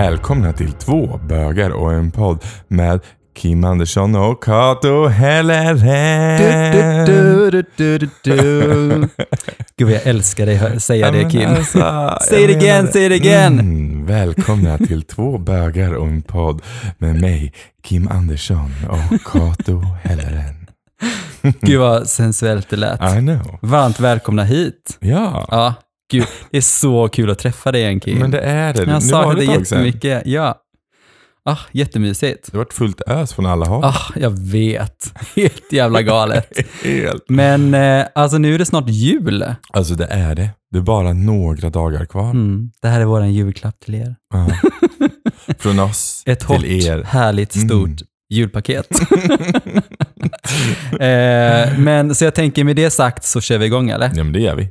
Välkomna 0.00 0.52
till 0.52 0.72
två 0.72 1.20
bögar 1.28 1.70
och 1.70 1.92
en 1.92 2.10
podd 2.10 2.44
med 2.68 3.00
Kim 3.36 3.64
Andersson 3.64 4.16
och 4.16 4.44
Kato 4.44 5.06
Helleren. 5.06 7.06
Du, 7.06 7.50
du, 7.50 7.64
du, 7.76 7.98
du, 7.98 8.08
du. 8.22 9.08
Gud 9.76 9.88
vad 9.88 9.96
jag 9.96 10.06
älskar 10.06 10.46
dig 10.46 10.80
säga 10.80 11.10
det 11.10 11.30
Kim. 11.30 11.48
Alltså, 11.48 12.18
Säg 12.28 12.46
det 12.46 12.52
igen, 12.52 12.88
säg 12.92 13.08
det 13.08 13.16
igen. 13.16 14.06
Välkomna 14.06 14.78
till 14.78 15.02
två 15.02 15.38
bögar 15.38 15.92
och 15.92 16.06
en 16.06 16.22
podd 16.22 16.62
med 16.98 17.20
mig, 17.20 17.52
Kim 17.82 18.08
Andersson 18.08 18.72
och 18.88 19.32
Kato 19.32 19.82
Helleren. 20.02 20.66
Gud 21.60 21.80
vad 21.80 22.08
sensuellt 22.08 22.70
det 22.70 22.76
lät. 22.76 23.16
I 23.16 23.18
know. 23.18 23.58
Varmt 23.62 24.00
välkomna 24.00 24.44
hit. 24.44 24.98
Ja, 25.00 25.46
Ja, 25.50 25.74
gud. 26.10 26.24
Det 26.50 26.56
är 26.56 26.60
så 26.60 27.08
kul 27.08 27.30
att 27.30 27.38
träffa 27.38 27.72
dig 27.72 27.80
igen 27.82 28.00
Kim. 28.00 28.18
men 28.18 28.30
det 28.30 28.40
är 28.40 28.72
det. 28.74 28.80
jag 29.10 29.30
det 29.30 29.34
dig 29.46 29.48
ett 29.54 29.60
jättemycket. 29.70 30.22
Ja. 30.26 30.56
Ah, 31.44 31.58
jättemysigt. 31.72 32.46
Det 32.52 32.56
har 32.58 32.64
varit 32.64 32.72
fullt 32.72 33.00
ös 33.06 33.32
från 33.32 33.46
alla 33.46 33.66
håll. 33.66 33.84
Ah, 33.84 34.02
jag 34.16 34.30
vet. 34.50 35.12
Helt 35.36 35.72
jävla 35.72 36.02
galet. 36.02 36.48
Helt. 36.84 37.24
Men 37.28 37.74
eh, 37.74 38.06
alltså 38.14 38.38
nu 38.38 38.54
är 38.54 38.58
det 38.58 38.64
snart 38.66 38.88
jul. 38.88 39.44
Alltså 39.72 39.94
det 39.94 40.06
är 40.06 40.34
det. 40.34 40.50
Det 40.70 40.78
är 40.78 40.82
bara 40.82 41.12
några 41.12 41.70
dagar 41.70 42.04
kvar. 42.04 42.30
Mm. 42.30 42.70
Det 42.82 42.88
här 42.88 43.00
är 43.00 43.04
vår 43.04 43.24
julklapp 43.26 43.80
till 43.80 43.94
er. 43.94 44.16
Ja. 44.34 44.46
Från 45.58 45.78
oss 45.78 46.22
Ett 46.26 46.42
hårt, 46.42 46.60
till 46.60 46.86
er. 46.86 47.02
härligt, 47.02 47.54
Mm. 47.56 47.68
stort 47.68 48.06
julpaket. 48.30 49.00
eh, 51.00 51.78
men 51.78 52.14
så 52.14 52.24
jag 52.24 52.34
tänker 52.34 52.64
med 52.64 52.76
det 52.76 52.90
sagt 52.90 53.24
så 53.24 53.40
kör 53.40 53.58
vi 53.58 53.66
igång 53.66 53.90
eller? 53.90 54.06
Ja 54.14 54.24
men 54.24 54.32
det 54.32 54.40
gör 54.40 54.54
vi. 54.56 54.68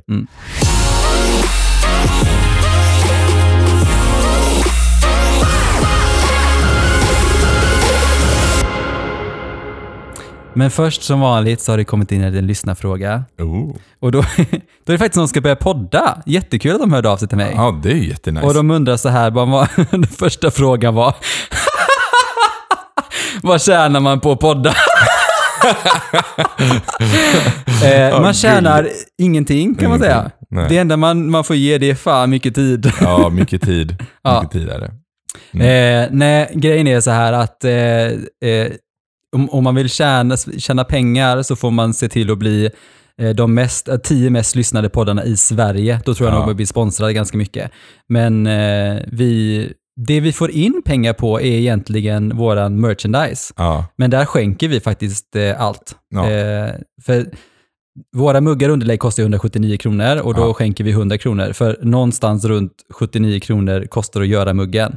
Men 10.60 10.70
först 10.70 11.02
som 11.02 11.20
vanligt 11.20 11.60
så 11.60 11.72
har 11.72 11.76
det 11.76 11.84
kommit 11.84 12.12
in 12.12 12.22
en 12.22 12.46
lyssnarfråga. 12.46 13.24
Oh. 13.38 13.74
Och 14.00 14.12
då, 14.12 14.20
då 14.84 14.92
är 14.92 14.92
det 14.92 14.98
faktiskt 14.98 15.16
någon 15.16 15.28
som 15.28 15.28
ska 15.28 15.40
börja 15.40 15.56
podda. 15.56 16.22
Jättekul 16.26 16.74
att 16.74 16.80
de 16.80 16.92
hörde 16.92 17.10
av 17.10 17.16
sig 17.16 17.28
till 17.28 17.36
mig. 17.36 17.52
Ja 17.56 17.80
det 17.82 17.90
är 17.90 17.94
ju 17.94 18.08
jättenice. 18.08 18.46
Och 18.46 18.54
de 18.54 18.70
undrar 18.70 18.96
så 18.96 19.08
här, 19.08 19.30
bara, 19.30 19.44
vad, 19.44 19.68
den 19.90 20.06
första 20.06 20.50
frågan 20.50 20.94
var 20.94 21.14
Vad 23.42 23.62
tjänar 23.62 24.00
man 24.00 24.20
på 24.20 24.32
att 24.32 24.40
podda? 24.40 24.74
eh, 27.84 28.20
man 28.20 28.34
tjänar 28.34 28.88
ingenting 29.18 29.74
kan 29.74 29.90
man 29.90 29.98
säga. 29.98 30.30
Nej. 30.50 30.66
Det 30.68 30.78
enda 30.78 30.96
man, 30.96 31.30
man 31.30 31.44
får 31.44 31.56
ge 31.56 31.78
det 31.78 31.90
är 31.90 31.94
fan 31.94 32.30
mycket 32.30 32.54
tid. 32.54 32.92
Ja, 33.00 33.28
mycket 33.28 33.62
tid. 33.62 33.96
Ja. 34.22 34.42
Mycket 34.42 34.52
tid 34.52 34.68
är 34.68 34.80
det. 34.80 34.90
Eh, 35.52 36.08
nej, 36.10 36.50
grejen 36.54 36.86
är 36.86 37.00
så 37.00 37.10
här 37.10 37.32
att 37.32 37.64
eh, 37.64 37.72
eh, 38.50 38.72
om, 39.36 39.50
om 39.50 39.64
man 39.64 39.74
vill 39.74 39.88
tjäna, 39.88 40.36
tjäna 40.36 40.84
pengar 40.84 41.42
så 41.42 41.56
får 41.56 41.70
man 41.70 41.94
se 41.94 42.08
till 42.08 42.30
att 42.30 42.38
bli 42.38 42.70
eh, 43.18 43.30
de 43.30 43.54
mest, 43.54 43.88
eh, 43.88 43.96
tio 43.96 44.30
mest 44.30 44.54
lyssnade 44.56 44.88
poddarna 44.88 45.24
i 45.24 45.36
Sverige. 45.36 46.00
Då 46.04 46.14
tror 46.14 46.28
jag 46.28 46.36
Ja. 46.36 46.40
nog 46.40 46.50
att 46.50 46.56
bli 46.56 46.66
sponsrade 46.66 47.12
ganska 47.12 47.36
mycket. 47.38 47.70
Men 48.08 48.46
eh, 48.46 48.98
vi, 49.06 49.72
det 50.06 50.20
vi 50.20 50.32
får 50.32 50.50
in 50.50 50.82
pengar 50.84 51.12
på 51.12 51.40
är 51.40 51.44
egentligen 51.52 52.36
våran 52.36 52.80
merchandise. 52.80 53.54
Ja. 53.56 53.86
Men 53.96 54.10
där 54.10 54.24
skänker 54.24 54.68
vi 54.68 54.80
faktiskt 54.80 55.36
eh, 55.36 55.60
allt. 55.62 55.96
Ja. 56.14 56.30
Eh, 56.30 56.70
för 57.06 57.26
våra 58.16 58.40
muggar 58.40 58.68
underlägg 58.68 59.00
kostar 59.00 59.22
ju 59.22 59.24
179 59.24 59.76
kronor 59.76 60.16
och 60.16 60.34
då 60.34 60.54
skänker 60.54 60.84
vi 60.84 60.90
100 60.90 61.18
kronor. 61.18 61.52
För 61.52 61.78
någonstans 61.82 62.44
runt 62.44 62.72
79 62.92 63.40
kronor 63.40 63.86
kostar 63.90 64.20
att 64.20 64.28
göra 64.28 64.54
muggen. 64.54 64.96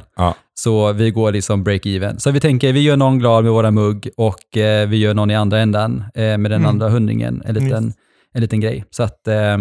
Så 0.54 0.92
vi 0.92 1.10
går 1.10 1.32
liksom 1.32 1.64
break-even. 1.64 2.18
Så 2.18 2.30
vi 2.30 2.40
tänker, 2.40 2.72
vi 2.72 2.80
gör 2.80 2.96
någon 2.96 3.18
glad 3.18 3.44
med 3.44 3.52
våra 3.52 3.70
mugg 3.70 4.08
och 4.16 4.56
eh, 4.56 4.88
vi 4.88 4.96
gör 4.96 5.14
någon 5.14 5.30
i 5.30 5.34
andra 5.36 5.60
ändan 5.60 6.04
eh, 6.14 6.22
med 6.38 6.50
den 6.50 6.52
Mm. 6.52 6.66
andra 6.66 6.88
hundringen. 6.88 7.42
En 7.44 7.54
liten, 7.54 7.92
en 8.34 8.40
liten 8.40 8.60
grej. 8.60 8.84
Så 8.90 9.02
att, 9.02 9.28
eh, 9.28 9.58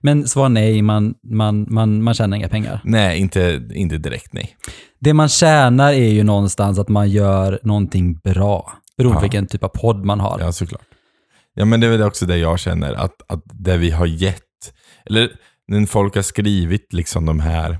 men 0.00 0.28
svar 0.28 0.48
nej, 0.48 0.82
man, 0.82 1.14
man, 1.24 1.66
man, 1.68 2.02
man 2.02 2.14
tjänar 2.14 2.36
inga 2.36 2.48
pengar. 2.48 2.80
Nej, 2.84 3.18
inte, 3.18 3.62
inte 3.74 3.98
direkt 3.98 4.32
nej. 4.32 4.56
Det 5.00 5.14
man 5.14 5.28
tjänar 5.28 5.92
är 5.92 6.08
ju 6.10 6.22
någonstans 6.22 6.78
att 6.78 6.88
man 6.88 7.10
gör 7.10 7.58
någonting 7.62 8.14
bra. 8.14 8.72
Beroende 8.96 9.16
på 9.16 9.22
vilken 9.22 9.46
typ 9.46 9.64
av 9.64 9.68
podd 9.68 10.04
man 10.04 10.20
har. 10.20 10.40
Ja, 10.40 10.52
såklart. 10.52 10.82
Ja, 11.54 11.64
men 11.64 11.80
det 11.80 11.86
är 11.86 11.90
väl 11.90 12.02
också 12.02 12.26
det 12.26 12.36
jag 12.36 12.58
känner, 12.60 12.92
att, 12.94 13.14
att 13.28 13.42
det 13.44 13.76
vi 13.76 13.90
har 13.90 14.06
gett, 14.06 14.42
eller 15.06 15.30
när 15.68 15.86
folk 15.86 16.14
har 16.14 16.22
skrivit 16.22 16.92
liksom 16.92 17.26
de 17.26 17.40
här 17.40 17.78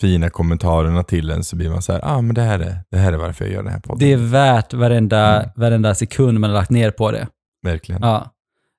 fina 0.00 0.30
kommentarerna 0.30 1.02
till 1.02 1.30
en 1.30 1.44
så 1.44 1.56
blir 1.56 1.70
man 1.70 1.82
så 1.82 1.92
här, 1.92 2.00
ah 2.04 2.20
men 2.20 2.34
det 2.34 2.42
här 2.42 2.58
är, 2.58 2.78
det 2.90 2.96
här 2.98 3.12
är 3.12 3.16
varför 3.16 3.44
jag 3.44 3.54
gör 3.54 3.62
den 3.62 3.72
här 3.72 3.80
podden. 3.80 3.98
Det 3.98 4.12
är 4.12 4.16
värt 4.16 4.72
varenda, 4.74 5.36
Mm. 5.40 5.50
varenda 5.56 5.94
sekund 5.94 6.40
man 6.40 6.50
har 6.50 6.54
lagt 6.58 6.70
ner 6.70 6.90
på 6.90 7.10
det. 7.10 7.26
Verkligen. 7.62 8.02
Ja. 8.02 8.26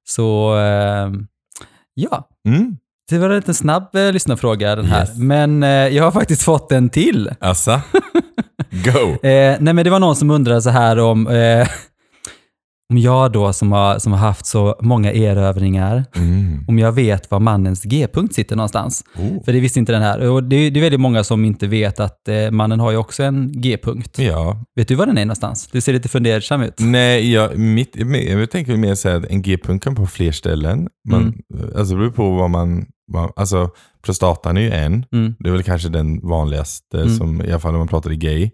Så, 0.07 0.57
eh, 0.57 1.12
ja. 1.94 2.29
Mm. 2.47 2.78
Det 3.09 3.18
var 3.18 3.29
en 3.29 3.35
liten 3.35 3.53
snabb 3.53 3.96
eh, 3.96 4.12
lyssnarfråga 4.12 4.75
den 4.75 4.85
här. 4.85 5.01
Yes. 5.01 5.18
Men 5.18 5.63
eh, 5.63 5.69
jag 5.69 6.03
har 6.03 6.12
faktiskt 6.12 6.41
fått 6.41 6.72
en 6.72 6.90
till. 6.90 7.31
Assa. 7.40 7.81
Go. 8.85 9.28
Eh, 9.28 9.57
nej 9.59 9.74
men 9.74 9.84
det 9.84 9.90
var 9.90 10.00
någon 10.00 10.16
som 10.16 10.30
undrade 10.31 10.62
så 10.62 10.69
här 10.69 11.00
om, 11.00 11.28
eh, 11.28 11.68
om 12.89 12.97
jag 12.97 13.31
då 13.31 13.53
som 13.53 13.71
har, 13.71 13.99
som 13.99 14.11
har 14.11 14.19
haft 14.19 14.45
så 14.45 14.75
många 14.81 15.11
erövringar, 15.13 16.05
Mm. 16.16 16.66
om 16.67 16.79
jag 16.79 16.91
vet 16.91 17.31
var 17.31 17.39
mannens 17.39 17.83
G-punkt 17.83 18.33
sitter 18.35 18.55
någonstans. 18.55 19.03
Oh. 19.17 19.44
För 19.44 19.53
det 19.53 19.59
visste 19.59 19.79
inte 19.79 19.91
den 19.91 20.01
här. 20.01 20.29
Och 20.29 20.44
det, 20.44 20.69
det 20.69 20.79
är 20.79 20.81
väldigt 20.81 20.99
många 20.99 21.23
som 21.23 21.45
inte 21.45 21.67
vet 21.67 21.99
att 21.99 22.27
eh, 22.27 22.51
mannen 22.51 22.79
har 22.79 22.91
ju 22.91 22.97
också 22.97 23.23
en 23.23 23.51
G-punkt. 23.61 24.19
Ja. 24.19 24.63
Vet 24.75 24.88
du 24.88 24.95
var 24.95 25.05
den 25.05 25.17
är 25.17 25.25
någonstans? 25.25 25.69
Du 25.71 25.81
ser 25.81 25.94
lite 25.94 26.09
fundersam 26.09 26.61
ut. 26.61 26.73
Nej, 26.79 27.31
jag, 27.33 27.57
mitt, 27.57 27.95
jag 28.29 28.51
tänker 28.51 28.77
mer 28.77 28.95
säga 28.95 29.15
att 29.15 29.25
en 29.25 29.41
G-punkt 29.41 29.83
kan 29.83 29.95
på 29.95 30.05
fler 30.05 30.31
ställen. 30.31 30.88
Man, 31.09 31.21
Mm. 31.21 31.69
Alltså 31.77 31.94
det 31.94 32.00
beror 32.00 32.11
på 32.11 32.31
vad 32.31 32.50
man, 32.50 32.85
vad, 33.07 33.31
alltså 33.35 33.69
prostatan 34.05 34.57
är 34.57 34.61
ju 34.61 34.71
en. 34.71 35.05
Mm, 35.11 35.35
Det 35.39 35.50
är 35.50 35.53
väl 35.53 35.63
kanske 35.63 35.89
den 35.89 36.19
vanligaste, 36.27 36.97
Mm. 37.01 37.17
som, 37.17 37.41
i 37.41 37.50
alla 37.51 37.59
fall 37.59 37.71
när 37.71 37.79
man 37.79 37.88
pratar 37.88 38.11
i 38.11 38.15
gay. 38.15 38.51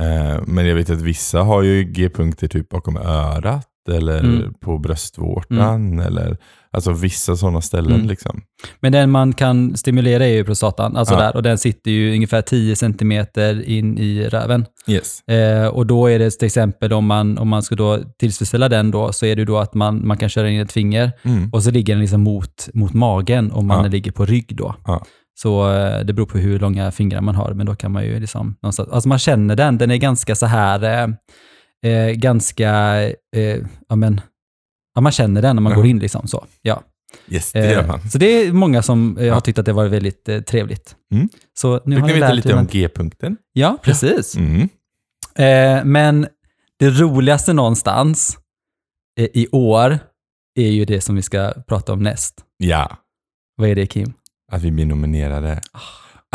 Mm, 0.00 0.26
Eh, 0.36 0.42
men 0.46 0.66
jag 0.66 0.74
vet 0.74 0.90
att 0.90 1.02
vissa 1.02 1.42
har 1.42 1.62
ju 1.62 1.84
G-punkter 1.84 2.48
typ 2.48 2.68
bakom 2.68 2.96
örat 2.96 3.68
eller 3.90 4.18
Mm. 4.20 4.54
på 4.60 4.78
bröstvårtan. 4.78 5.98
Eller, 5.98 6.36
alltså 6.70 6.92
vissa 6.92 7.36
sådana 7.36 7.60
ställen. 7.60 7.92
Mm. 7.94 8.06
Liksom. 8.06 8.42
Men 8.80 8.92
den 8.92 9.10
man 9.10 9.32
kan 9.32 9.76
stimulera 9.76 10.24
är 10.26 10.32
ju 10.34 10.44
prostatan, 10.44 10.96
alltså 10.96 11.14
Ja. 11.14 11.20
där, 11.20 11.36
och 11.36 11.42
den 11.42 11.58
sitter 11.58 11.90
ju 11.90 12.14
ungefär 12.14 12.42
10 12.42 12.76
centimeter 12.76 13.68
in 13.68 13.98
i 13.98 14.28
röven. 14.28 14.64
Yes. 14.88 15.28
Eh, 15.28 15.66
och 15.66 15.86
då 15.86 16.06
är 16.06 16.18
det 16.18 16.30
till 16.30 16.46
exempel 16.46 16.92
om 16.92 17.06
man, 17.06 17.38
om 17.38 17.48
man 17.48 17.62
ska 17.62 17.74
då 17.74 17.98
tillfredsställa 18.18 18.68
den 18.68 18.90
då, 18.90 19.12
så 19.12 19.26
är 19.26 19.36
det 19.36 19.44
då 19.44 19.58
att 19.58 19.74
man, 19.74 20.06
man 20.06 20.16
kan 20.18 20.28
köra 20.28 20.50
in 20.50 20.60
ett 20.60 20.72
finger 20.72 21.12
Mm. 21.22 21.50
och 21.52 21.62
så 21.62 21.70
ligger 21.70 21.94
den 21.94 22.00
liksom 22.00 22.20
mot, 22.20 22.68
mot 22.74 22.92
magen 22.94 23.52
om 23.52 23.66
man 23.66 23.84
Ja. 23.84 23.90
ligger 23.90 24.12
på 24.12 24.24
rygg 24.26 24.56
då. 24.56 24.74
Ja. 24.86 25.04
Så 25.42 25.72
eh, 25.74 26.04
det 26.04 26.12
beror 26.12 26.26
på 26.26 26.38
hur 26.38 26.58
långa 26.58 26.90
fingrar 26.92 27.20
man 27.20 27.34
har, 27.34 27.52
men 27.54 27.66
då 27.66 27.74
kan 27.74 27.92
man 27.92 28.04
ju 28.04 28.20
liksom 28.20 28.56
någonstans, 28.62 28.88
alltså 28.88 29.08
man 29.08 29.18
känner 29.18 29.56
den, 29.56 29.78
den 29.78 29.90
är 29.90 29.96
ganska 29.96 30.34
så 30.34 30.46
här, 30.46 30.82
eh, 30.82 31.90
eh, 31.92 32.10
ganska, 32.12 32.70
eh, 33.36 33.58
ja 33.88 33.96
men, 33.96 34.20
ja 34.94 35.00
man 35.00 35.12
känner 35.12 35.42
den 35.42 35.56
när 35.56 35.60
man 35.62 35.72
Ja. 35.72 35.76
går 35.76 35.86
in 35.86 35.98
liksom 35.98 36.26
så. 36.28 36.46
Ja. 36.62 36.82
Yes, 37.28 37.52
det 37.52 37.70
gör 37.72 37.80
Eh, 37.82 37.86
man. 37.86 38.10
Så 38.10 38.18
det 38.18 38.26
är 38.26 38.52
många 38.52 38.82
som 38.82 39.18
eh, 39.18 39.34
har 39.34 39.40
tyckt 39.40 39.58
att 39.58 39.66
det 39.66 39.72
var 39.72 39.86
väldigt 39.88 40.28
eh, 40.28 40.40
trevligt. 40.40 40.96
Mm. 41.14 41.28
Så 41.58 41.80
nu 41.84 41.96
kan 41.96 42.06
ni 42.06 42.12
veta 42.12 42.32
lite 42.32 42.54
om 42.54 42.66
G-punkten. 42.66 43.36
Ja, 43.52 43.78
precis. 43.82 44.36
Mm. 44.36 44.68
Men 45.92 46.26
det 46.78 46.90
roligaste 46.90 47.52
någonstans 47.52 48.38
i 49.20 49.48
år 49.52 49.98
är 50.60 50.70
ju 50.70 50.84
det 50.84 51.00
som 51.00 51.16
vi 51.16 51.22
ska 51.22 51.52
prata 51.68 51.92
om 51.92 52.02
näst. 52.02 52.34
Ja, 52.56 52.96
Vad 53.56 53.68
är 53.68 53.74
det 53.74 53.86
Kim? 53.86 54.12
Att 54.52 54.62
vi 54.62 54.70
blir 54.70 54.86
nominerade. 54.86 55.60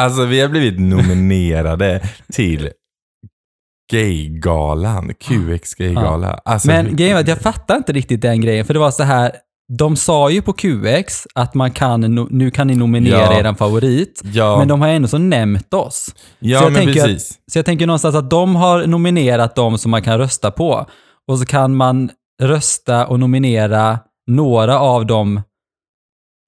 Alltså 0.01 0.25
vi 0.25 0.41
har 0.41 0.49
blivit 0.49 0.79
nominerade 0.79 2.01
till 2.33 2.69
Gaygalan, 3.91 5.13
QX 5.13 5.73
Gaygala. 5.75 6.39
Alltså, 6.45 6.67
Men 6.67 6.85
vi- 6.85 6.93
grejen 6.93 7.13
var 7.13 7.21
att 7.21 7.27
jag 7.27 7.37
fattar 7.41 7.77
inte 7.77 7.93
riktigt 7.93 8.21
den 8.21 8.41
grejen, 8.41 8.65
för 8.65 8.73
det 8.73 8.79
var 8.79 8.91
så 8.91 9.03
här, 9.03 9.31
de 9.77 9.95
sa 9.95 10.29
ju 10.29 10.41
på 10.41 10.53
QX 10.53 11.27
att 11.35 11.53
man 11.53 11.71
kan, 11.71 12.27
nu 12.31 12.51
kan 12.51 12.67
ni 12.67 12.75
nominera 12.75 13.15
Ja. 13.33 13.39
er 13.49 13.53
favorit, 13.53 14.21
Ja, 14.23 14.57
men 14.59 14.67
de 14.67 14.81
har 14.81 14.87
ändå 14.87 15.07
så 15.07 15.17
nämnt 15.17 15.73
oss. 15.73 16.15
ja 16.39 16.59
så 16.59 16.65
jag 16.65 16.73
men 16.73 16.85
tänker 16.85 17.01
att- 17.01 17.07
precis. 17.07 17.39
Så 17.51 17.57
jag 17.59 17.65
tänker 17.65 17.87
någonstans 17.87 18.15
att 18.15 18.29
de 18.29 18.55
har 18.55 18.87
nominerat 18.87 19.55
dem 19.55 19.77
som 19.77 19.91
man 19.91 20.01
kan 20.01 20.17
rösta 20.17 20.51
på. 20.51 20.85
Och 21.27 21.39
så 21.39 21.45
kan 21.45 21.75
man 21.75 22.09
rösta 22.41 23.07
och 23.07 23.19
nominera 23.19 23.99
några 24.27 24.79
av 24.79 25.05
dem 25.05 25.41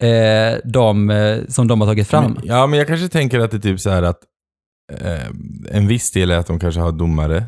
eh, 0.03 0.57
de, 0.63 1.09
eh, 1.09 1.37
som 1.47 1.67
de 1.67 1.81
har 1.81 1.87
tagit 1.87 2.07
fram. 2.07 2.23
Men, 2.33 2.41
ja, 2.45 2.67
men 2.67 2.79
jag 2.79 2.87
kanske 2.87 3.07
tänker 3.07 3.39
att 3.39 3.51
det 3.51 3.57
är 3.57 3.61
typ 3.61 3.79
så 3.79 3.89
här 3.89 4.03
att 4.03 4.19
eh, 5.01 5.27
en 5.71 5.87
viss 5.87 6.11
del 6.11 6.31
är 6.31 6.37
att 6.37 6.47
de 6.47 6.59
kanske 6.59 6.81
har 6.81 6.91
domare. 6.91 7.43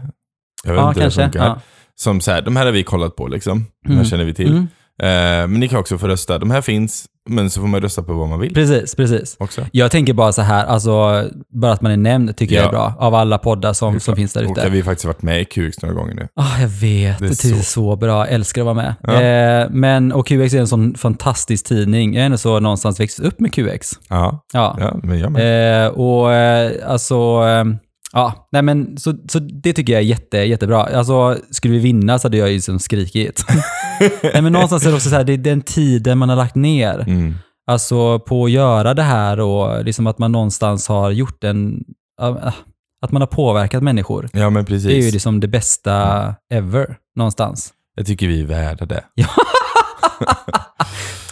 Jag 0.63 0.73
vet 0.73 0.79
ja, 0.81 0.87
inte 0.89 0.99
hur 0.99 1.05
det 1.05 1.13
kanske. 1.15 1.21
funkar. 1.23 1.45
Ja. 1.45 1.61
Som 1.95 2.21
så 2.21 2.31
här, 2.31 2.41
de 2.41 2.55
här 2.55 2.65
har 2.65 2.71
vi 2.71 2.83
kollat 2.83 3.15
på 3.15 3.27
liksom. 3.27 3.65
De 3.83 3.89
här 3.89 3.95
Mm. 3.95 4.05
känner 4.05 4.23
vi 4.25 4.33
till. 4.33 4.51
Mm. 4.51 4.63
Eh, 5.01 5.47
men 5.47 5.59
ni 5.59 5.67
kan 5.67 5.79
också 5.79 5.97
få 5.97 6.07
rösta. 6.07 6.39
De 6.39 6.51
här 6.51 6.61
finns. 6.61 7.05
Men 7.29 7.49
så 7.49 7.61
får 7.61 7.67
man 7.67 7.81
rösta 7.81 8.03
på 8.03 8.13
vad 8.13 8.27
man 8.29 8.39
vill 8.39 8.53
Precis, 8.53 8.95
precis. 8.95 9.35
också. 9.39 9.61
Jag 9.71 9.91
tänker 9.91 10.13
bara 10.13 10.31
så 10.31 10.41
här, 10.41 10.65
alltså, 10.65 11.23
bara 11.53 11.71
att 11.73 11.81
man 11.81 11.91
är 11.91 11.97
nämnd 11.97 12.37
tycker 12.37 12.55
jag 12.55 12.61
är 12.61 12.67
Ja. 12.67 12.71
bra. 12.71 12.93
Av 12.99 13.15
alla 13.15 13.37
poddar 13.37 13.73
som, 13.73 13.99
som 13.99 14.15
finns 14.15 14.33
där 14.33 14.45
Och 14.45 14.51
ute. 14.51 14.61
har 14.61 14.69
vi 14.69 14.83
faktiskt 14.83 15.05
varit 15.05 15.21
med 15.21 15.41
i 15.41 15.45
QX 15.45 15.81
några 15.81 15.95
gånger 15.95 16.13
nu. 16.15 16.27
Ah, 16.35 16.59
jag 16.61 16.67
vet, 16.67 17.19
Det 17.19 17.25
det 17.27 17.43
är 17.45 17.51
är, 17.51 17.55
så- 17.57 17.63
så 17.63 17.95
bra. 17.95 18.17
Jag 18.27 18.31
älskar 18.31 18.61
att 18.61 18.65
vara 18.65 18.75
med. 18.75 18.95
Ja. 19.03 19.21
Eh, 19.21 19.67
men, 19.71 20.11
och 20.11 20.27
QX 20.27 20.53
är 20.53 20.59
en 20.59 20.67
sån 20.67 20.95
fantastisk 20.95 21.65
tidning. 21.67 22.13
Jag 22.13 22.21
är 22.21 22.25
ändå 22.25 22.37
så 22.37 22.59
någonstans 22.59 22.99
växt 22.99 23.19
upp 23.19 23.39
med 23.39 23.53
QX. 23.53 23.89
Ja, 24.09 24.45
Ja. 24.53 24.77
ja 24.79 24.99
men 25.03 25.19
jag 25.19 25.31
med. 25.31 25.85
Eh, 25.85 25.91
och 25.91 26.33
eh, 26.33 26.71
alltså, 26.91 27.15
eh, 27.47 27.65
ja, 28.13 28.47
nej 28.51 28.61
men 28.61 28.97
så, 28.97 29.13
så 29.29 29.39
det 29.39 29.73
tycker 29.73 29.93
jag 29.93 30.01
är 30.01 30.05
jätte, 30.05 30.37
jättebra. 30.37 30.83
Alltså, 30.83 31.37
skulle 31.51 31.73
vi 31.73 31.79
vinna 31.79 32.19
så 32.19 32.25
hade 32.27 32.37
jag 32.37 32.47
ju 32.49 32.53
liksom 32.55 32.79
skrikit. 32.79 33.45
nej 34.23 34.41
men 34.41 34.53
någonstans 34.53 34.85
är 34.85 34.89
det 34.89 34.95
också 34.95 35.09
så 35.09 35.15
här, 35.15 35.23
det 35.23 35.33
är 35.33 35.37
den 35.37 35.61
tiden 35.61 36.17
man 36.17 36.29
har 36.29 36.35
lagt 36.35 36.55
ner. 36.55 36.99
Mm. 36.99 37.35
Alltså 37.67 38.19
på 38.19 38.45
att 38.45 38.51
göra 38.51 38.93
det 38.93 39.03
här 39.03 39.39
och 39.39 39.85
liksom 39.85 40.07
att 40.07 40.19
man 40.19 40.31
någonstans 40.31 40.87
har 40.87 41.11
gjort 41.11 41.43
en, 41.43 41.83
äh, 42.21 42.53
att 43.01 43.11
man 43.11 43.21
har 43.21 43.27
påverkat 43.27 43.83
människor. 43.83 44.29
Ja, 44.33 44.49
men 44.49 44.65
Det 44.65 44.71
är 44.71 44.77
ju 44.77 44.83
precis. 44.83 45.13
liksom 45.13 45.39
det 45.39 45.47
bästa 45.47 46.35
ever, 46.53 46.95
någonstans. 47.15 47.73
Jag 47.95 48.05
tycker 48.05 48.27
vi 48.27 48.41
är 48.41 48.45
värda 48.45 48.85
det. 48.85 49.03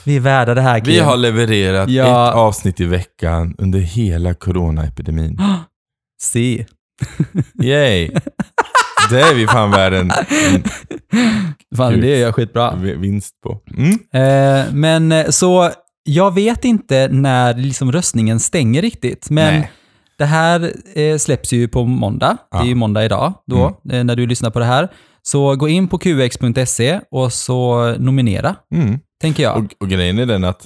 Vi 0.05 0.15
är 0.15 0.19
värda 0.19 0.53
det 0.53 0.61
här, 0.61 0.79
Kim. 0.79 0.93
Vi 0.93 0.99
har 0.99 1.17
levererat 1.17 1.89
Ja. 1.89 2.29
ett 2.29 2.35
avsnitt 2.35 2.79
i 2.79 2.85
veckan 2.85 3.55
under 3.57 3.79
hela 3.79 4.33
coronaepidemin. 4.33 5.39
Se. 6.21 6.65
Yay! 7.63 8.09
Det 9.09 9.21
är 9.21 9.35
vi 9.35 9.47
fan 9.47 9.71
värd 9.71 9.93
en 9.93 10.11
en 10.53 10.63
Fan, 11.77 12.01
det 12.01 12.15
är 12.15 12.21
jag 12.21 12.35
skitbra. 12.35 12.75
vinst 12.75 13.41
på. 13.43 13.61
Mm. 13.77 13.93
Eh, 14.13 14.73
men 14.73 15.11
eh, 15.11 15.29
så, 15.29 15.71
jag 16.03 16.33
vet 16.33 16.65
inte 16.65 17.07
när 17.07 17.53
liksom 17.53 17.91
röstningen 17.91 18.39
stänger 18.39 18.81
riktigt, 18.81 19.29
men 19.29 19.53
Nej. 19.53 19.71
det 20.17 20.25
här 20.25 20.71
eh, 20.95 21.17
släpps 21.17 21.51
ju 21.53 21.67
på 21.67 21.85
måndag. 21.85 22.37
Det 22.51 22.57
är 22.57 22.61
Ja. 22.61 22.67
ju 22.67 22.75
måndag 22.75 23.05
idag 23.05 23.33
då, 23.47 23.81
eh, 23.91 24.03
när 24.03 24.15
du 24.15 24.27
lyssnar 24.27 24.49
på 24.49 24.59
det 24.59 24.65
här. 24.65 24.87
Så 25.21 25.55
gå 25.55 25.67
in 25.69 25.87
på 25.87 25.97
qx.se 25.97 26.99
och 27.11 27.33
så 27.33 27.91
nominera, 27.99 28.55
Mm. 28.75 28.99
tänker 29.21 29.43
jag. 29.43 29.57
Och, 29.57 29.73
och 29.79 29.89
grejen 29.89 30.19
är 30.19 30.25
den 30.25 30.43
att 30.43 30.65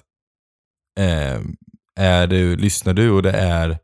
eh, 1.00 1.40
är 2.00 2.28
du, 2.28 2.56
lyssnar 2.56 2.94
du 2.94 3.12
och 3.12 3.24
det 3.24 3.32
är 3.32 3.78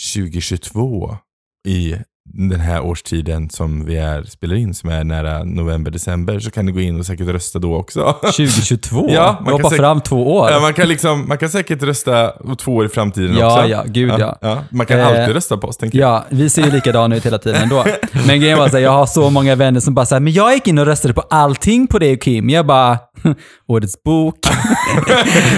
2022 0.00 1.18
i 1.64 1.94
den 2.32 2.60
här 2.60 2.80
årstiden 2.84 3.50
som 3.50 3.84
vi 3.86 3.96
är, 3.96 4.22
spelar 4.22 4.54
in, 4.56 4.74
som 4.74 4.90
är 4.90 5.04
nära 5.04 5.44
november, 5.44 5.90
december, 5.90 6.38
så 6.40 6.50
kan 6.50 6.66
du 6.66 6.72
gå 6.72 6.80
in 6.80 6.98
och 7.00 7.06
säkert 7.06 7.28
rösta 7.28 7.58
då 7.58 7.74
också. 7.76 8.12
2022? 8.22 9.06
Ja, 9.10 9.38
man 9.44 9.52
hoppar 9.52 9.70
fram 9.70 10.00
två 10.00 10.36
år. 10.36 10.50
Ja, 10.50 10.60
man, 10.60 10.74
kan 10.74 10.88
liksom, 10.88 11.28
man 11.28 11.38
kan 11.38 11.48
säkert 11.48 11.82
rösta 11.82 12.32
två 12.58 12.72
år 12.76 12.86
i 12.86 12.88
framtiden 12.88 13.36
Ja, 13.38 13.54
också. 13.56 13.68
ja, 13.68 13.84
gud 13.86 14.12
ja. 14.18 14.62
Man 14.70 14.86
kan 14.86 15.00
Eh, 15.00 15.06
alltid 15.06 15.34
rösta 15.34 15.56
på 15.56 15.66
oss, 15.68 15.76
tänker 15.76 15.98
jag. 15.98 16.10
Ja, 16.10 16.24
vi 16.28 16.50
ser 16.50 16.62
ju 16.64 16.70
likadana 16.72 17.16
ut 17.16 17.26
hela 17.26 17.38
tiden 17.38 17.62
ändå. 17.62 17.84
Men 18.26 18.40
grejen 18.40 18.58
var 18.58 18.68
här, 18.68 18.78
jag 18.78 18.90
har 18.90 19.06
så 19.06 19.30
många 19.30 19.54
vänner 19.54 19.80
som 19.80 19.94
bara 19.94 20.06
säger 20.06 20.20
men 20.20 20.32
jag 20.32 20.54
gick 20.54 20.68
in 20.68 20.78
och 20.78 20.86
röstade 20.86 21.14
på 21.14 21.20
allting 21.20 21.86
på 21.86 21.98
dig 21.98 22.12
och 22.12 22.20
Kim. 22.20 22.50
Jag 22.50 22.66
bara, 22.66 22.98
årets 23.68 24.02
bok. 24.02 24.34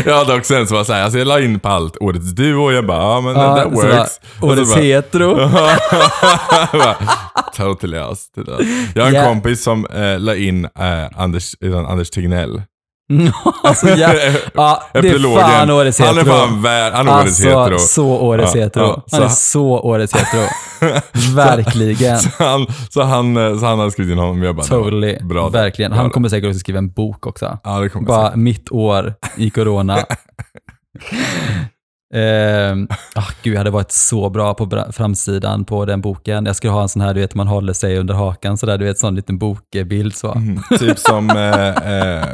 Jag 0.06 0.16
hade 0.18 0.34
också 0.34 0.54
en 0.54 0.66
som 0.66 0.76
var 0.76 0.84
såhär, 0.84 1.02
alltså 1.02 1.18
jag 1.18 1.26
la 1.28 1.40
in 1.40 1.60
på 1.60 1.68
allt, 1.68 1.96
årets 2.00 2.30
duo, 2.32 2.72
jag 2.72 2.86
bara, 2.86 2.98
ja 3.02 3.20
men 3.20 3.36
Ja, 3.36 3.56
that 3.56 3.72
bara, 3.72 3.86
works. 3.96 4.20
Så 4.40 4.46
årets 4.46 4.74
bara- 4.74 4.82
hetero. 4.82 5.50
Totally 7.56 7.96
där. 8.46 8.66
Jag 8.94 9.02
har 9.02 9.08
en 9.08 9.14
Ja. 9.14 9.24
kompis 9.24 9.62
som 9.62 9.86
eh, 9.86 10.18
la 10.20 10.34
in 10.34 10.64
eh, 10.64 11.08
Anders, 11.16 11.54
Anders 11.88 12.10
Tegnell. 12.10 12.62
alltså, 13.62 13.88
ja, 13.88 14.14
ja, 14.54 14.82
det 14.92 14.98
är 14.98 15.40
fan 15.40 15.70
årets 15.70 15.98
Han 15.98 16.08
är 16.08 16.14
hetero. 16.14 16.32
fan 16.34 16.62
värd, 16.62 16.92
han 16.92 17.08
är 17.08 17.12
årets 17.14 17.26
Alltså, 17.26 17.48
hetero. 17.48 17.78
så 17.78 18.06
årets 18.06 18.54
Ja, 18.54 18.60
hetero. 18.60 18.84
ja, 18.84 19.02
Han 19.12 19.22
är 19.22 19.28
så- 19.28 19.34
så 19.34 19.64
årets 19.80 20.14
hetero. 20.14 20.46
Verkligen. 21.34 22.18
Så 22.18 22.30
han, 22.44 22.66
så 22.90 23.02
han, 23.02 23.36
eh, 23.36 23.58
så 23.58 23.66
han 23.66 23.78
hade 23.78 23.90
skrivit 23.90 24.12
in 24.12 24.18
honom 24.18 24.42
jag 24.42 24.56
bara, 24.56 24.66
Totally. 24.66 25.18
bra. 25.22 25.48
Verkligen. 25.48 25.92
Han 25.92 26.10
kommer 26.10 26.28
säkert 26.28 26.48
också 26.48 26.58
skriva 26.58 26.78
en 26.78 26.92
bok 26.92 27.26
också. 27.26 27.58
Ja, 27.64 27.80
det 27.80 27.88
kommer 27.88 28.08
Bara 28.08 28.36
mitt 28.36 28.70
år 28.72 29.14
i 29.36 29.50
corona. 29.50 29.98
Ehm, 32.14 32.88
ah, 33.14 33.28
gud, 33.42 33.54
jag 33.54 33.58
hade 33.58 33.70
varit 33.70 33.92
så 33.92 34.30
bra 34.30 34.54
på 34.54 34.84
framsidan 34.92 35.64
på 35.64 35.84
den 35.84 36.00
boken. 36.00 36.46
Jag 36.46 36.56
skulle 36.56 36.72
ha 36.72 36.82
en 36.82 36.88
sån 36.88 37.02
här, 37.02 37.14
du 37.14 37.20
vet, 37.20 37.34
man 37.34 37.46
håller 37.46 37.72
sig 37.72 37.98
under 37.98 38.14
hakan 38.14 38.58
sådär, 38.58 38.78
du 38.78 38.84
vet, 38.84 38.98
sån 38.98 39.14
liten 39.14 39.38
bokbild 39.38 40.14
så. 40.16 40.32
Mm, 40.32 40.62
typ 40.78 40.98
som, 40.98 41.30
eh, 41.30 41.68
eh, 41.68 42.24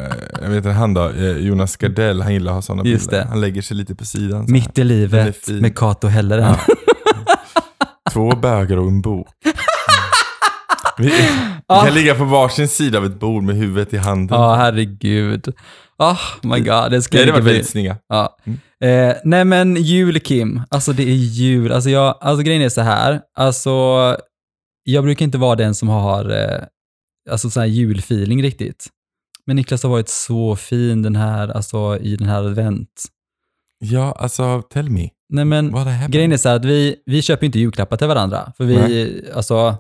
jag 0.42 0.48
vet 0.48 0.56
inte 0.56 0.70
han 0.70 0.94
då, 0.94 1.08
eh, 1.08 1.36
Jonas 1.36 1.76
Gardell, 1.76 2.22
han 2.22 2.32
gillar 2.32 2.52
att 2.52 2.56
ha 2.56 2.62
sådana 2.62 2.84
Just 2.84 3.10
bilder. 3.10 3.24
det. 3.24 3.28
Han 3.30 3.40
lägger 3.40 3.62
sig 3.62 3.76
lite 3.76 3.94
på 3.94 4.04
sidan. 4.04 4.44
Mitt 4.48 4.78
i 4.78 4.84
livet 4.84 5.48
med 5.48 5.76
Kato 5.78 6.06
Helleren. 6.08 6.54
Två 8.12 8.30
bögar 8.36 8.76
och 8.76 8.88
en 8.88 9.00
bok. 9.02 9.28
Vi, 10.98 11.06
vi 11.08 11.12
Ah. 11.70 11.84
kan 11.84 11.94
ligga 11.94 12.14
på 12.14 12.24
varsin 12.24 12.68
sida 12.68 12.98
av 12.98 13.04
ett 13.04 13.20
bord 13.20 13.42
med 13.42 13.56
huvudet 13.56 13.94
i 13.94 13.96
handen. 13.96 14.40
Ja, 14.40 14.54
herregud. 14.54 15.54
Oh 15.98 16.20
my 16.42 16.60
god, 16.60 16.66
det 16.66 16.88
det 16.88 17.02
skulle 17.02 17.22
inte 17.22 17.32
varit 17.32 17.44
bli... 17.44 17.52
väldigt 17.52 17.70
snygga. 17.70 17.96
Ja. 18.08 18.38
Eh, 18.80 19.14
nej 19.24 19.44
men 19.44 19.76
jul 19.76 20.20
Kim, 20.20 20.62
alltså 20.68 20.92
det 20.92 21.02
är 21.02 21.14
jul. 21.14 21.72
Alltså, 21.72 21.90
jag, 21.90 22.18
alltså 22.20 22.42
grejen 22.42 22.62
är 22.62 22.68
så 22.68 22.80
här, 22.80 23.20
alltså 23.34 24.16
jag 24.82 25.04
brukar 25.04 25.24
inte 25.24 25.38
vara 25.38 25.56
den 25.56 25.74
som 25.74 25.88
har 25.88 26.30
eh, 26.30 26.62
alltså 27.30 27.50
sån 27.50 27.60
här 27.60 27.68
julfeeling 27.68 28.42
riktigt. 28.42 28.86
Men 29.46 29.56
Niklas 29.56 29.82
har 29.82 29.90
varit 29.90 30.08
så 30.08 30.56
fin 30.56 31.02
den 31.02 31.16
här, 31.16 31.48
alltså 31.48 31.98
i 32.00 32.16
den 32.16 32.28
här 32.28 32.44
advent. 32.44 33.04
Ja, 33.78 34.12
alltså 34.12 34.62
tell 34.62 34.90
me. 34.90 35.08
Nej 35.28 35.44
men 35.44 35.72
det 35.72 36.06
grejen 36.08 36.32
är 36.32 36.36
så 36.36 36.48
här 36.48 36.56
att 36.56 36.64
vi, 36.64 36.96
vi 37.06 37.22
köper 37.22 37.46
inte 37.46 37.58
julklappar 37.58 37.96
till 37.96 38.06
varandra. 38.06 38.52
För 38.56 38.64
vi, 38.64 39.24
alltså, 39.34 39.76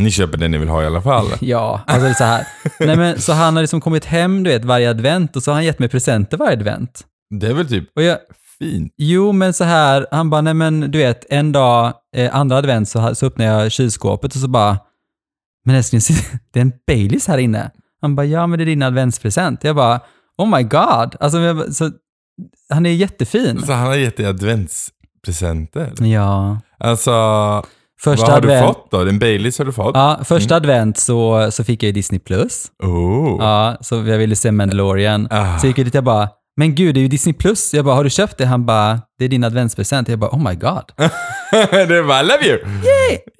Ni 0.00 0.10
köper 0.10 0.38
det 0.38 0.48
ni 0.48 0.58
vill 0.58 0.68
ha 0.68 0.82
i 0.82 0.86
alla 0.86 1.02
fall. 1.02 1.26
ja, 1.40 1.80
alltså 1.86 2.04
det 2.04 2.10
är 2.10 2.14
så 2.14 2.24
här. 2.24 2.46
nej 2.80 2.96
men 2.96 3.20
så 3.20 3.32
han 3.32 3.54
har 3.56 3.62
liksom 3.62 3.80
kommit 3.80 4.04
hem, 4.04 4.42
du 4.42 4.50
vet, 4.50 4.64
varje 4.64 4.90
advent 4.90 5.36
och 5.36 5.42
så 5.42 5.50
har 5.50 5.54
han 5.54 5.64
gett 5.64 5.78
mig 5.78 5.88
presenter 5.88 6.36
varje 6.36 6.52
advent. 6.52 7.04
Det 7.40 7.46
är 7.46 7.54
väl 7.54 7.68
typ 7.68 7.88
Och 7.96 8.02
jag, 8.02 8.18
fint. 8.58 8.94
Jo, 8.96 9.32
men 9.32 9.52
så 9.52 9.64
här, 9.64 10.06
han 10.10 10.30
bara, 10.30 10.40
nej 10.40 10.54
men 10.54 10.80
du 10.80 10.98
vet, 10.98 11.26
en 11.30 11.52
dag, 11.52 11.92
eh, 12.16 12.36
andra 12.36 12.56
advent 12.56 12.88
så, 12.88 13.14
så 13.14 13.26
öppnar 13.26 13.44
jag 13.44 13.72
kylskåpet 13.72 14.34
och 14.34 14.40
så 14.40 14.48
bara, 14.48 14.78
men 15.64 15.74
älskling, 15.74 16.00
det 16.52 16.58
är 16.60 16.62
en 16.62 16.72
Baileys 16.86 17.26
här 17.26 17.38
inne. 17.38 17.70
Han 18.00 18.16
bara, 18.16 18.26
ja 18.26 18.46
men 18.46 18.58
det 18.58 18.62
är 18.62 18.66
din 18.66 18.82
adventspresent. 18.82 19.64
Jag 19.64 19.76
bara, 19.76 20.00
oh 20.38 20.56
my 20.56 20.62
god. 20.62 21.16
Alltså, 21.20 21.72
så, 21.72 21.90
han 22.68 22.86
är 22.86 22.90
jättefin. 22.90 23.62
Så 23.62 23.72
han 23.72 23.86
har 23.86 23.94
gett 23.94 24.16
dig 24.16 24.26
adventspresenter. 24.26 25.92
Ja. 26.04 26.60
Alltså, 26.78 27.10
Första 28.04 28.26
vad 28.26 28.30
har 28.30 28.38
advent, 28.38 28.60
du 28.62 28.66
fått 28.66 28.90
då? 28.90 28.98
En 29.08 29.18
Baileys 29.18 29.58
har 29.58 29.64
du 29.64 29.72
fått? 29.72 29.94
Ja, 29.94 30.20
första 30.24 30.56
advent 30.56 30.98
så, 30.98 31.50
så 31.50 31.64
fick 31.64 31.82
jag 31.82 31.86
ju 31.86 31.92
Disney+. 31.92 32.18
Plus. 32.20 32.66
Oh. 32.82 33.36
Ja, 33.40 33.76
så 33.80 33.94
jag 33.94 34.18
ville 34.18 34.36
se 34.36 34.52
Mandalorian. 34.52 35.28
Ah. 35.30 35.58
Så 35.58 35.66
jag 35.66 35.68
gick 35.78 35.84
dit 35.86 35.94
jag 35.94 36.04
bara, 36.04 36.28
men 36.56 36.74
gud, 36.74 36.94
det 36.94 37.00
är 37.00 37.02
ju 37.02 37.08
Disney+. 37.08 37.34
Plus. 37.34 37.74
Jag 37.74 37.84
bara, 37.84 37.94
har 37.94 38.04
du 38.04 38.10
köpt 38.10 38.38
det? 38.38 38.46
Han 38.46 38.66
bara, 38.66 39.00
det 39.18 39.24
är 39.24 39.28
din 39.28 39.44
adventspresent. 39.44 40.08
Jag 40.08 40.18
bara, 40.18 40.30
oh 40.30 40.48
my 40.48 40.54
god. 40.54 40.82
det 41.88 42.02
var 42.02 42.20
I 42.20 42.26
love 42.26 42.44
you! 42.46 42.58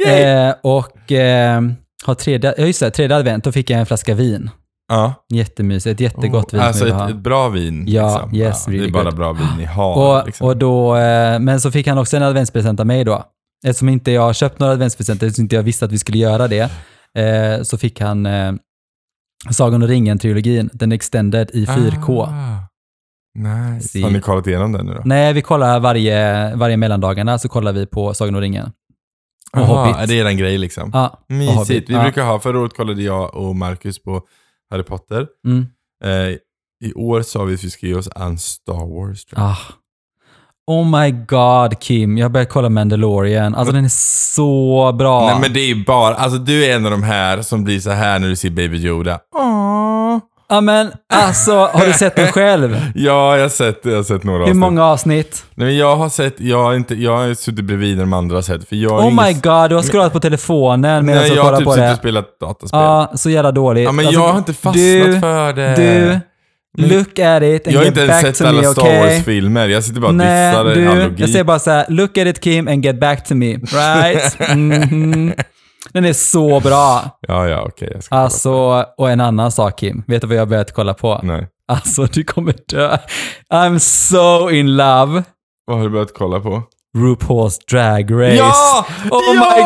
Eh, 0.08 0.54
och 0.62 1.12
eh, 1.12 1.62
har 2.04 2.14
tredje, 2.14 2.54
ja 2.58 2.64
just 2.64 2.80
det, 2.80 2.90
tredje 2.90 3.16
advent, 3.16 3.44
då 3.44 3.52
fick 3.52 3.70
jag 3.70 3.80
en 3.80 3.86
flaska 3.86 4.14
vin. 4.14 4.50
Ja. 4.88 5.14
Jättemysigt, 5.32 6.00
jättegott 6.00 6.54
vin 6.54 6.60
Alltså 6.60 6.88
jag 6.88 7.04
ett, 7.04 7.10
ett 7.10 7.22
bra 7.22 7.48
vin. 7.48 7.84
Ja, 7.88 8.12
liksom. 8.12 8.34
yes, 8.34 8.64
Det 8.64 8.70
är 8.70 8.72
really 8.72 8.92
bara 8.92 9.04
good. 9.04 9.16
bra 9.16 9.32
vin 9.32 9.48
ni 9.58 9.64
har. 9.64 9.96
Och, 10.20 10.26
liksom. 10.26 10.46
och 10.46 10.56
då, 10.56 10.96
eh, 10.96 11.38
men 11.38 11.60
så 11.60 11.70
fick 11.70 11.86
han 11.86 11.98
också 11.98 12.16
en 12.16 12.22
adventspresent 12.22 12.80
av 12.80 12.86
mig 12.86 13.04
då. 13.04 13.24
Eftersom 13.66 13.88
inte 13.88 14.10
jag 14.10 14.22
har 14.22 14.32
köpt 14.32 14.58
några 14.58 14.72
adventspresenter, 14.72 15.26
eftersom 15.26 15.42
inte 15.42 15.56
jag 15.56 15.62
visste 15.62 15.84
att 15.84 15.92
vi 15.92 15.98
skulle 15.98 16.18
göra 16.18 16.48
det, 16.48 16.70
eh, 17.18 17.62
så 17.62 17.78
fick 17.78 18.00
han 18.00 18.26
eh, 18.26 18.52
Sagan 19.50 19.82
om 19.82 19.88
ringen-trilogin, 19.88 20.70
den 20.72 20.92
extended 20.92 21.50
i 21.52 21.66
4K. 21.66 22.22
Ah, 22.22 22.68
nice. 23.34 24.02
Har 24.02 24.10
ni 24.10 24.20
kollat 24.20 24.46
igenom 24.46 24.72
den 24.72 24.86
nu 24.86 24.94
då? 24.94 25.02
Nej, 25.04 25.32
vi 25.32 25.42
kollar 25.42 25.80
varje, 25.80 26.54
varje 26.56 26.76
mellandagarna 26.76 27.38
så 27.38 27.48
kollar 27.48 27.72
vi 27.72 27.86
på 27.86 28.14
Sagan 28.14 28.34
om 28.34 28.40
ringen. 28.40 28.72
Och 29.52 29.58
Aha, 29.58 29.84
Hobbit. 29.84 29.96
är 29.96 30.06
det 30.06 30.14
eran 30.14 30.36
grej 30.36 30.58
liksom? 30.58 30.90
Ja, 30.92 31.20
och 31.28 31.34
Mysigt. 31.34 31.90
Vi 31.90 31.94
ja. 31.94 32.02
brukar 32.02 32.24
ha, 32.24 32.40
förra 32.40 32.58
året 32.60 32.76
kollade 32.76 33.02
jag 33.02 33.34
och 33.36 33.56
Marcus 33.56 34.02
på 34.02 34.22
Harry 34.70 34.82
Potter. 34.82 35.26
Mm. 35.46 35.66
Eh, 36.04 36.36
I 36.84 36.92
år 36.94 37.22
sa 37.22 37.44
vi 37.44 37.54
att 37.54 37.64
vi 37.64 37.70
ska 37.70 37.86
ge 37.86 37.94
oss 37.94 38.08
an 38.14 38.38
Star 38.38 38.86
Wars. 38.86 39.26
Ah. 39.32 39.56
Oh 40.70 41.00
my 41.00 41.10
god 41.10 41.80
Kim, 41.80 42.18
jag 42.18 42.30
började 42.32 42.50
kolla 42.50 42.68
Mandalorian. 42.68 43.54
Alltså 43.54 43.72
den 43.74 43.84
är 43.84 43.88
så 44.34 44.92
bra. 44.98 45.26
Nej 45.26 45.36
men 45.40 45.52
det 45.52 45.60
är 45.60 45.66
ju 45.66 45.84
bara, 45.84 46.14
alltså 46.14 46.38
du 46.38 46.64
är 46.64 46.76
en 46.76 46.84
av 46.84 46.90
de 46.90 47.02
här 47.02 47.42
som 47.42 47.64
blir 47.64 47.80
så 47.80 47.90
här 47.90 48.18
när 48.18 48.28
du 48.28 48.36
ser 48.36 48.50
Baby 48.50 48.76
Yoda. 48.86 49.18
Aww. 49.38 50.20
Ja 50.48 50.60
men 50.60 50.90
alltså, 51.14 51.52
har 51.72 51.86
du 51.86 51.92
sett 51.92 52.16
den 52.16 52.26
själv? 52.32 52.76
Ja, 52.94 53.36
jag 53.36 53.44
har 53.44 53.48
sett, 53.48 53.80
jag 53.84 53.96
har 53.96 54.02
sett 54.02 54.24
några 54.24 54.38
Hur 54.38 54.42
avsnitt. 54.44 54.56
många 54.56 54.84
avsnitt? 54.84 55.44
Nej, 55.54 55.66
men 55.66 55.76
jag 55.76 55.96
har 55.96 56.08
sett, 56.08 56.40
jag 56.40 56.62
har, 56.62 56.74
inte, 56.74 56.94
jag 56.94 57.16
har 57.16 57.34
suttit 57.34 57.64
bredvid 57.64 57.96
när 57.96 58.02
de 58.02 58.12
andra 58.12 58.36
har 58.36 58.42
sett. 58.42 58.68
För 58.68 58.76
jag 58.76 58.90
har 58.90 58.98
Oh 58.98 59.04
ingen- 59.04 59.16
my 59.24 59.32
god, 59.32 59.70
du 59.70 59.74
har 59.74 59.82
scrollat 59.82 60.12
på 60.12 60.20
telefonen 60.20 61.06
medan 61.06 61.20
Nej, 61.22 61.30
du 61.30 61.36
jag 61.36 61.42
har 61.42 61.48
kollar 61.50 61.58
typ 61.58 61.64
på 61.66 61.70
suttit 61.72 61.84
och 61.84 61.90
det. 61.90 61.96
spelat 61.96 62.40
dataspel. 62.40 62.80
Ja, 62.80 63.12
så 63.14 63.30
jävla 63.30 63.52
dåligt. 63.52 63.84
Ja, 63.84 63.92
men 63.92 64.06
Alltså, 64.06 64.20
jag 64.20 64.28
har 64.28 64.38
inte 64.38 64.52
fastnat 64.52 64.74
du, 64.74 65.18
för 65.20 65.52
det. 65.52 65.74
Du, 65.76 66.20
Look 66.78 67.18
at 67.18 67.42
it 67.42 67.66
and 67.66 67.74
Jag 67.74 67.80
har 67.80 67.84
get 67.84 67.86
inte 67.86 68.00
ens 68.00 68.12
back 68.12 68.20
sett 68.26 68.38
to 68.38 68.44
alla 68.46 68.60
me, 68.60 68.66
Star 68.66 68.82
okay? 68.82 68.98
Wars-filmer. 69.00 69.68
Jag 69.68 69.84
sitter 69.84 70.00
bara 70.00 70.08
och 70.08 70.14
Nej, 70.14 70.50
dissar 70.52 70.64
du, 70.64 70.86
analogi. 70.86 71.14
jag 71.20 71.30
säger 71.30 71.44
bara 71.44 71.58
så 71.58 71.70
här, 71.70 71.84
look 71.88 72.18
at 72.18 72.26
it 72.26 72.40
Kim 72.40 72.68
and 72.68 72.84
get 72.84 73.00
back 73.00 73.28
to 73.28 73.34
me. 73.34 73.56
Right? 73.56 74.36
Mhm. 74.56 75.32
Den 75.92 76.04
är 76.04 76.12
så 76.12 76.60
bra. 76.60 77.18
Ja, 77.28 77.48
ja, 77.48 77.62
okej. 77.68 77.90
jag 77.94 78.02
kolla 78.08 78.22
Alltså, 78.22 78.84
och 78.98 79.10
en 79.10 79.20
annan 79.20 79.52
sak 79.52 79.78
Kim. 79.78 80.02
Vet 80.06 80.20
du 80.20 80.26
vad 80.26 80.36
jag 80.36 80.40
har 80.40 80.46
börjat 80.46 80.72
kolla 80.74 80.94
på? 80.94 81.20
Nej. 81.22 81.46
Alltså, 81.68 82.04
du 82.04 82.24
kommer 82.24 82.54
dö. 82.68 82.96
I'm 83.54 83.78
so 83.78 84.50
in 84.50 84.76
love. 84.76 85.22
Vad 85.66 85.76
har 85.76 85.84
du 85.84 85.90
börjat 85.90 86.14
kolla 86.18 86.40
på? 86.40 86.62
RuPaul's 86.98 87.56
Drag 87.70 88.12
Race. 88.22 88.34
Ja! 88.36 88.86
Oh 89.10 89.20
Ja! 89.34 89.54
my 89.56 89.62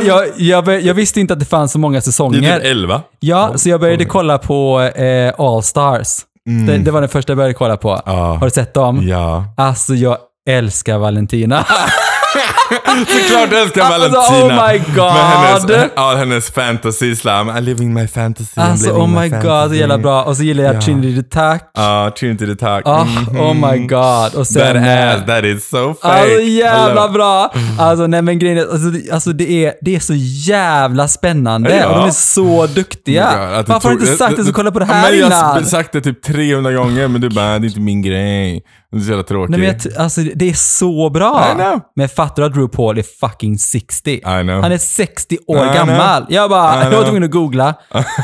god! 0.00 0.06
Jag, 0.08 0.26
jag, 0.36 0.64
bör- 0.64 0.78
jag 0.86 0.94
visste 0.94 1.20
inte 1.20 1.32
att 1.32 1.38
det 1.40 1.46
fanns 1.46 1.72
så 1.72 1.78
många 1.78 1.92
Det 1.94 1.98
är 1.98 2.00
säsonger. 2.00 2.56
typ 2.58 2.66
11. 2.66 3.02
Ja, 3.20 3.52
så 3.56 3.68
jag 3.68 3.80
började 3.80 4.04
kolla 4.04 4.38
på 4.38 4.80
eh, 4.80 5.34
All 5.38 5.62
Stars. 5.62 6.06
Mm. 6.48 6.66
Det, 6.66 6.78
det 6.78 6.90
var 6.90 7.00
den 7.00 7.10
första 7.10 7.30
jag 7.30 7.36
började 7.36 7.54
kolla 7.54 7.76
på. 7.76 8.00
Ja. 8.06 8.12
Har 8.12 8.44
du 8.46 8.50
sett 8.50 8.74
dem? 8.74 9.08
Ja. 9.08 9.44
Alltså, 9.56 9.94
jag 9.94 10.16
älskar 10.48 10.98
Valentina. 10.98 11.66
Såklart 13.08 13.52
älskar 13.52 13.82
Alltså, 13.82 14.10
Valentina. 14.10 14.62
oh 14.66 14.72
my 14.72 14.78
god. 14.78 15.12
Med 15.14 15.24
hennes, 15.24 15.90
ja, 15.96 16.14
hennes 16.16 16.50
fantasy 16.50 17.16
slam. 17.16 17.56
I 17.56 17.60
live 17.60 17.82
in 17.84 17.94
my 17.94 18.08
fantasy. 18.08 18.60
Alltså, 18.60 18.86
living 18.86 19.02
oh 19.02 19.08
my 19.22 19.30
fantasy. 19.30 19.48
god, 19.48 19.68
så 19.68 19.74
jävla 19.74 19.98
bra. 19.98 20.22
Och 20.22 20.36
så 20.36 20.42
gillar 20.42 20.64
jag 20.64 20.74
Ja. 20.76 20.80
Trinity 20.80 21.22
the 21.22 21.28
Tuck. 21.28 21.62
Ja, 21.74 22.12
Trinity 22.18 22.46
the 22.46 22.54
Tuck. 22.54 22.82
Ah, 22.84 23.04
Mhm. 23.04 23.40
Oh 23.40 23.54
my 23.72 23.78
god. 23.86 24.34
Och 24.34 24.46
sen... 24.46 24.62
That 24.62 24.76
eh, 24.76 25.14
ass, 25.14 25.26
that 25.26 25.44
is 25.44 25.68
so 25.70 25.94
fake. 26.02 26.14
Alltså 26.14 26.40
jävla 26.42 27.08
bra! 27.08 27.52
Alltså 27.78 28.06
nej 28.06 28.22
men 28.22 28.38
grejen 28.38 28.58
är, 28.58 28.62
alltså, 28.62 28.88
det- 28.90 29.10
alltså 29.12 29.32
det 29.32 29.64
är, 29.66 29.72
det 29.80 29.96
är 29.96 30.00
så 30.00 30.14
jävla 30.50 31.08
spännande 31.08 31.76
Ja. 31.76 31.86
och 31.88 31.94
de 32.00 32.06
är 32.06 32.10
så 32.10 32.66
duktiga. 32.66 33.24
Oh 33.28 33.48
my 33.50 33.56
God, 33.56 33.68
Varför 33.68 33.88
har 33.88 33.96
du 33.96 34.02
inte 34.02 34.16
sagt 34.16 34.36
du 34.36 34.44
ska 34.44 34.52
kolla 34.52 34.70
på 34.70 34.78
det 34.78 34.84
här 34.84 35.10
men 35.10 35.18
Jag 35.20 35.26
har 35.30 35.52
innan? 35.56 35.66
sagt 35.66 35.92
det 35.92 36.00
typ 36.00 36.22
300 36.22 36.72
gånger, 36.72 37.08
men 37.08 37.20
du 37.20 37.28
bara, 37.30 37.58
det 37.58 37.66
är 37.66 37.68
inte 37.68 37.80
min 37.80 38.02
grej. 38.02 38.62
Det 38.92 38.96
är 38.96 39.00
så 39.00 39.08
jävla 39.08 39.22
tråkigt. 39.24 39.50
Nej 39.50 39.60
men 39.60 39.68
jag, 39.68 39.80
t- 39.80 39.90
alltså 39.98 40.20
det 40.34 40.48
är 40.48 40.52
så 40.54 41.10
bra. 41.10 41.46
I 41.52 41.54
know. 41.54 41.80
Men 41.96 42.08
fattar 42.08 42.42
du 42.42 42.48
att 42.48 42.56
RuPaul 42.56 42.98
är 42.98 43.04
fucking 43.20 43.58
60? 43.58 44.10
I 44.12 44.20
know. 44.20 44.62
Han 44.62 44.72
är 44.72 44.78
60 44.78 45.38
år 45.46 45.56
I 45.56 45.60
know. 45.60 45.74
gammal. 45.74 46.26
Jag 46.28 46.50
bara, 46.50 46.80
I 46.80 46.84
jag 46.84 46.90
var 46.98 47.04
tvungen 47.04 47.24
att 47.24 47.30
googla 47.30 47.74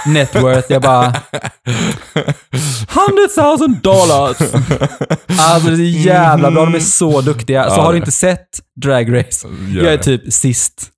net 0.07 0.43
worth. 0.43 0.73
Jag 0.73 0.83
bara, 0.83 1.05
100 1.05 1.23
000 3.59 3.75
dollars. 3.83 4.37
Alltså 5.41 5.71
det 5.71 5.83
är 5.83 6.07
jävla 6.07 6.51
bra, 6.51 6.65
de 6.65 6.75
är 6.75 6.79
så 6.81 7.21
duktiga. 7.21 7.71
Så 7.71 7.77
Ja, 7.77 7.83
har 7.83 7.93
du 7.93 7.99
det- 7.99 8.03
inte 8.03 8.13
sett 8.13 8.49
Drag 8.83 9.19
Race, 9.19 9.49
Gör 9.69 9.85
jag 9.85 9.93
är 9.93 9.97
det. 9.99 10.03
typ 10.05 10.33
sist. 10.33 10.91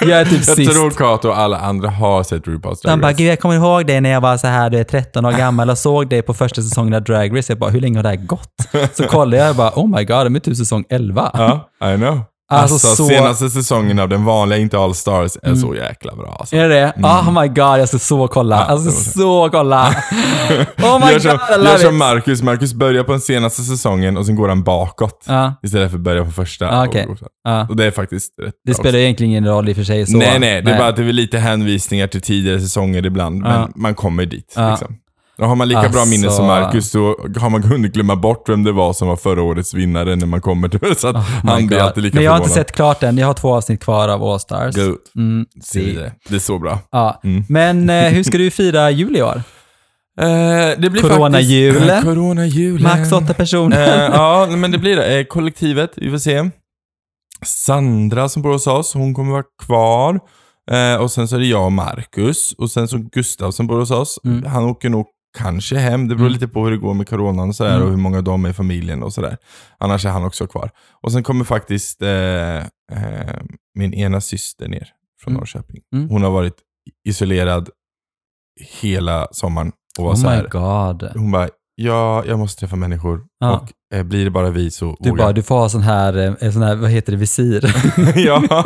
Jag 0.00 0.10
är 0.10 0.24
typ 0.24 0.46
Jag 0.46 0.56
sist. 0.56 0.72
tror 0.72 0.90
Kato 0.90 1.28
och 1.28 1.38
alla 1.38 1.58
andra 1.58 1.90
har 1.90 2.22
sett 2.22 2.44
RuPaul's 2.44 2.82
Drag 2.82 2.90
Han 2.90 3.00
bara, 3.00 3.06
Race. 3.12 3.18
gud 3.22 3.32
jag 3.32 3.40
kommer 3.40 3.54
ihåg 3.54 3.86
det 3.86 4.00
när 4.00 4.10
jag 4.10 4.20
var 4.20 4.36
så 4.36 4.46
här, 4.46 4.70
du 4.70 4.78
är 4.78 4.84
13 4.84 5.24
år 5.24 5.32
gammal 5.32 5.70
och 5.70 5.78
såg 5.78 6.08
det 6.08 6.22
på 6.22 6.34
första 6.34 6.62
säsongen 6.62 6.94
av 6.94 7.02
Drag 7.02 7.38
Race. 7.38 7.52
Jag 7.52 7.58
bara, 7.58 7.70
hur 7.70 7.80
länge 7.80 7.98
har 7.98 8.02
det 8.02 8.08
här 8.08 8.16
gått? 8.16 8.50
Så 8.96 9.04
kollade 9.04 9.36
jag 9.36 9.50
och 9.50 9.56
bara, 9.56 9.70
oh 9.76 9.88
my 9.96 10.04
god, 10.04 10.26
de 10.26 10.36
är 10.36 10.40
typ 10.40 10.56
säsong 10.56 10.84
11. 10.88 11.30
Ja, 11.34 11.68
I 11.92 11.96
know. 11.96 12.20
Alltså, 12.50 12.74
Alltså, 12.74 12.88
så- 12.96 13.08
senaste 13.08 13.50
säsongen 13.50 13.98
av 13.98 14.08
den 14.08 14.24
vanliga, 14.24 14.58
inte 14.58 14.78
All 14.78 14.94
Stars, 14.94 15.36
är 15.42 15.54
så 15.54 15.74
jäkla 15.74 16.16
bra. 16.16 16.36
Alltså. 16.40 16.56
Är 16.56 16.68
det 16.68 16.74
det? 16.74 16.92
Oh 17.02 17.40
my 17.42 17.48
god, 17.48 17.58
jag 17.80 17.88
ska 17.88 17.98
så 17.98 18.28
kolla. 18.28 18.56
Ja, 18.56 18.62
alltså 18.64 18.90
så. 18.90 19.48
kolla. 19.52 19.88
Oh 20.82 21.06
my 21.06 21.12
gör 21.12 21.12
god, 21.12 21.22
som, 21.22 21.30
I 21.30 21.52
gör 21.52 21.58
love 21.58 21.78
som 21.78 21.94
it. 21.94 21.98
Marcus. 21.98 22.42
Marcus 22.42 22.74
börjar 22.74 23.04
på 23.04 23.12
den 23.12 23.20
senaste 23.20 23.62
säsongen 23.62 24.16
och 24.16 24.26
sen 24.26 24.36
går 24.36 24.48
han 24.48 24.62
bakåt. 24.62 25.24
Ja, 25.26 25.54
Istället 25.62 25.90
för 25.90 25.98
att 25.98 26.04
börja 26.04 26.24
på 26.24 26.30
första. 26.30 26.64
Ja, 26.64 26.86
okej. 26.86 27.04
och, 27.06 27.10
och, 27.12 27.18
ja. 27.44 27.66
och 27.68 27.76
det 27.76 27.84
är 27.84 27.90
faktiskt 27.90 28.32
rätt 28.42 28.54
Det 28.66 28.74
spelar 28.74 28.98
egentligen 28.98 29.30
ingen 29.30 29.46
roll 29.46 29.68
i 29.68 29.72
och 29.72 29.76
för 29.76 29.84
sig. 29.84 30.06
Så. 30.06 30.16
Nej, 30.16 30.38
nej. 30.38 30.62
Det 30.62 30.70
är 30.70 30.78
bara 30.78 30.88
att 30.88 30.96
det 30.96 31.02
är 31.02 31.12
lite 31.12 31.38
hänvisningar 31.38 32.06
till 32.06 32.22
tidigare 32.22 32.60
säsonger 32.60 33.06
ibland, 33.06 33.42
men 33.42 33.72
man 33.76 33.94
kommer 33.94 34.26
dit. 34.26 34.54
Liksom. 34.70 34.96
Har 35.38 35.54
man 35.54 35.68
lika 35.68 35.80
bra 35.80 35.88
Alltså- 35.88 36.06
minne 36.06 36.30
som 36.30 36.46
Marcus 36.46 36.90
så 36.90 37.16
har 37.40 37.50
man 37.50 37.62
hunnit 37.62 37.94
glömma 37.94 38.16
bort 38.16 38.48
vem 38.48 38.64
det 38.64 38.72
var 38.72 38.92
som 38.92 39.08
var 39.08 39.16
förra 39.16 39.42
årets 39.42 39.74
vinnare 39.74 40.16
när 40.16 40.26
man 40.26 40.40
kommer 40.40 40.68
till 40.68 40.80
Så 40.96 41.08
att 41.08 41.16
Oh 41.16 41.22
han 41.44 41.66
blir 41.66 41.78
alltid 41.78 42.02
lika 42.02 42.14
Men 42.14 42.24
jag 42.24 42.32
har 42.32 42.38
inte 42.38 42.50
sett 42.50 42.72
klart 42.72 43.00
den. 43.00 43.18
Jag 43.18 43.26
har 43.26 43.34
två 43.34 43.54
avsnitt 43.54 43.80
kvar 43.82 44.08
av 44.08 44.22
All 44.24 44.40
Stars. 44.40 44.76
Good. 44.76 44.96
Mm, 45.16 45.46
Se 45.64 45.80
det. 45.92 46.12
det 46.28 46.34
är 46.34 46.38
så 46.40 46.58
bra. 46.58 46.78
Ja. 46.90 47.20
Mm. 47.24 47.44
Men 47.48 47.90
eh, 47.90 48.04
hur 48.12 48.22
ska 48.22 48.38
du 48.38 48.50
fira 48.50 48.90
jul 48.90 49.16
i 49.16 49.22
år? 49.22 49.42
Eh, 50.20 50.26
det 50.78 50.90
blir 50.90 51.02
Coronajul. 51.02 51.74
faktiskt... 51.74 52.02
Coronajul. 52.04 52.82
Max 52.82 53.12
åtta 53.12 53.34
personer. 53.34 54.04
Eh, 54.08 54.14
ja, 54.14 54.46
men 54.50 54.70
det 54.70 54.78
blir 54.78 54.96
det. 54.96 55.18
Eh, 55.18 55.24
kollektivet, 55.24 55.90
vi 55.96 56.10
får 56.10 56.18
se. 56.18 56.50
Sandra 57.46 58.28
som 58.28 58.42
bor 58.42 58.52
hos 58.52 58.66
oss, 58.66 58.94
hon 58.94 59.14
kommer 59.14 59.32
vara 59.32 59.44
kvar. 59.66 60.20
Eh, 60.70 61.00
och 61.02 61.10
sen 61.10 61.28
så 61.28 61.36
är 61.36 61.40
det 61.40 61.46
jag 61.46 61.64
och 61.64 61.72
Marcus. 61.72 62.52
Och 62.58 62.70
sen 62.70 62.88
så 62.88 62.98
Gustav 63.12 63.50
som 63.50 63.66
bor 63.66 63.78
hos 63.78 63.90
oss. 63.90 64.18
Mm. 64.24 64.44
Han 64.46 64.64
åker 64.64 64.88
nog 64.88 65.06
kanske 65.38 65.76
hem. 65.78 66.08
Det 66.08 66.14
beror 66.14 66.26
Mm. 66.26 66.32
lite 66.32 66.48
på 66.48 66.64
hur 66.64 66.70
det 66.70 66.76
går 66.76 66.94
med 66.94 67.08
coronan 67.08 67.48
och 67.48 67.54
sådär. 67.54 67.70
Mm. 67.74 67.82
Och 67.84 67.90
hur 67.90 67.96
många 67.96 68.20
de 68.22 68.44
är 68.44 68.48
i 68.50 68.52
familjen 68.52 69.02
och 69.02 69.12
sådär. 69.12 69.36
Annars 69.78 70.04
är 70.06 70.10
han 70.10 70.24
också 70.24 70.46
kvar. 70.46 70.70
Och 71.02 71.12
sen 71.12 71.22
kommer 71.22 71.44
faktiskt 71.44 72.02
eh, 72.02 72.56
eh, 72.58 72.64
min 73.78 73.94
ena 73.94 74.20
syster 74.20 74.68
ner 74.68 74.88
från 75.22 75.32
Mm. 75.32 75.38
Norrköping. 75.40 75.76
Mm. 75.94 76.08
Hon 76.08 76.22
har 76.22 76.30
varit 76.30 76.54
isolerad 77.08 77.68
hela 78.80 79.28
sommaren. 79.32 79.72
Och 79.98 80.04
var 80.04 80.12
Oh 80.12 80.16
så 80.16 80.28
här, 80.28 80.48
god. 80.48 81.10
hon 81.16 81.30
bara, 81.30 81.48
ja, 81.74 82.24
jag 82.26 82.38
måste 82.38 82.60
träffa 82.60 82.76
människor. 82.76 83.20
Ja. 83.40 83.56
Och 83.60 83.96
eh, 83.98 84.02
blir 84.04 84.24
det 84.24 84.30
bara 84.30 84.50
vi 84.50 84.70
så 84.70 84.96
Du 85.00 85.12
bara, 85.12 85.32
du 85.32 85.42
får 85.42 85.54
ha 85.58 85.68
sån 85.68 85.82
här, 85.82 86.36
eh, 86.44 86.50
sån 86.52 86.62
här, 86.62 86.76
vad 86.76 86.90
heter 86.90 87.12
det, 87.12 87.18
visir? 87.18 87.64
ja, 88.26 88.64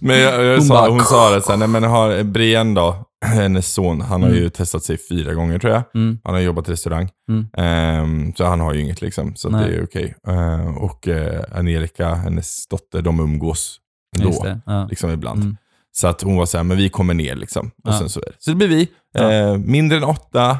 men 0.00 0.18
jag, 0.18 0.44
jag 0.44 0.56
Hon 0.56 0.66
sa, 0.66 0.74
bara- 0.74 0.90
hon 0.90 1.00
sa 1.04 1.30
det 1.34 1.42
såhär, 1.42 1.58
nej 1.58 1.68
men 1.68 1.82
har 1.84 2.22
Brian 2.22 2.74
då, 2.74 3.04
hennes 3.26 3.72
son, 3.72 4.00
han 4.00 4.22
har 4.22 4.28
Mm. 4.28 4.42
ju 4.42 4.50
testat 4.50 4.82
sig 4.84 4.98
fyra 4.98 5.34
gånger 5.34 5.58
tror 5.58 5.72
jag. 5.72 5.82
Mm. 5.94 6.18
Han 6.24 6.34
har 6.34 6.40
jobbat 6.40 6.68
i 6.68 6.72
restaurang. 6.72 7.08
Mm. 7.28 7.46
Ehm, 7.56 8.34
så 8.34 8.44
han 8.44 8.60
har 8.60 8.74
ju 8.74 8.80
inget 8.80 9.02
liksom, 9.02 9.34
så 9.36 9.48
Nej. 9.48 9.70
det 9.70 9.76
är 9.76 9.84
okej. 9.84 10.14
Ehm, 10.28 10.76
och 10.78 11.08
eh, 11.08 11.44
Angelica, 11.54 12.14
hennes 12.14 12.66
dotter, 12.66 13.02
de 13.02 13.20
umgås 13.20 13.76
ändå. 14.18 14.60
Ja. 14.66 14.86
liksom 14.90 15.10
ibland. 15.10 15.42
Mm. 15.42 15.56
Så 15.92 16.06
att 16.08 16.22
hon 16.22 16.36
var 16.36 16.46
såhär, 16.46 16.64
men 16.64 16.76
vi 16.76 16.88
kommer 16.88 17.14
ner 17.14 17.36
liksom. 17.36 17.66
Och 17.84 17.92
Ja. 17.92 17.98
sen 17.98 18.08
så. 18.08 18.20
Så 18.38 18.50
det 18.50 18.56
blir 18.56 18.68
vi. 18.68 18.88
Ja. 19.12 19.32
Eh, 19.32 19.58
mindre 19.58 19.96
än 19.98 20.04
åtta, 20.04 20.50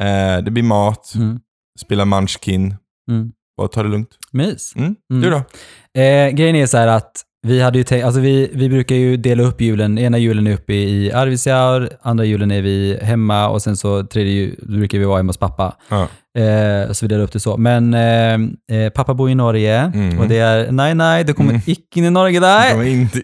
eh, 0.00 0.38
det 0.44 0.50
blir 0.50 0.62
mat, 0.62 1.12
Mm. 1.16 1.40
spela 1.80 2.04
Munchkin, 2.04 2.74
Mm. 3.10 3.32
bara 3.56 3.68
ta 3.68 3.82
det 3.82 3.88
lugnt. 3.88 4.10
Mys. 4.32 4.76
Mm. 4.76 4.94
Mm. 5.10 5.22
Du 5.22 5.30
då? 5.30 5.36
Eh, 6.00 6.28
grejen 6.30 6.56
är 6.56 6.66
så 6.66 6.76
här 6.76 6.86
att 6.88 7.12
vi 7.46 7.60
hade 7.60 7.78
ju 7.78 7.84
tänkt, 7.84 8.04
alltså 8.04 8.20
vi, 8.20 8.50
vi 8.54 8.68
brukar 8.68 8.94
ju 8.94 9.16
dela 9.16 9.42
upp 9.42 9.60
julen. 9.60 9.98
Ena 9.98 10.18
julen 10.18 10.46
är 10.46 10.54
uppe 10.54 10.74
i 10.74 11.12
Arvidsjaur, 11.12 11.88
andra 12.02 12.24
julen 12.24 12.50
är 12.50 12.62
vi 12.62 12.98
hemma 13.02 13.48
och 13.48 13.62
sen 13.62 13.76
så 13.76 14.02
tredje 14.06 14.32
jul 14.32 14.56
brukar 14.62 14.98
vi 14.98 15.04
vara 15.04 15.16
hemma 15.16 15.28
hos 15.28 15.38
pappa. 15.38 15.76
Ja. 15.88 16.08
Eh, 16.36 16.92
så 16.92 17.04
vi 17.06 17.08
delar 17.08 17.24
upp 17.24 17.32
det 17.32 17.40
så. 17.40 17.56
Men 17.56 17.94
eh, 17.94 18.34
eh, 18.78 18.90
pappa 18.94 19.14
bor 19.14 19.30
i 19.30 19.34
Norge 19.34 19.78
Mm. 19.94 20.18
och 20.18 20.28
det 20.28 20.38
är 20.38 20.70
nej, 20.72 20.94
nej, 20.94 21.24
du 21.24 21.32
kommer 21.32 21.50
Mm. 21.50 21.62
icke 21.66 21.98
in 21.98 22.04
i 22.04 22.10
Norge 22.10 22.40
där. 22.40 22.70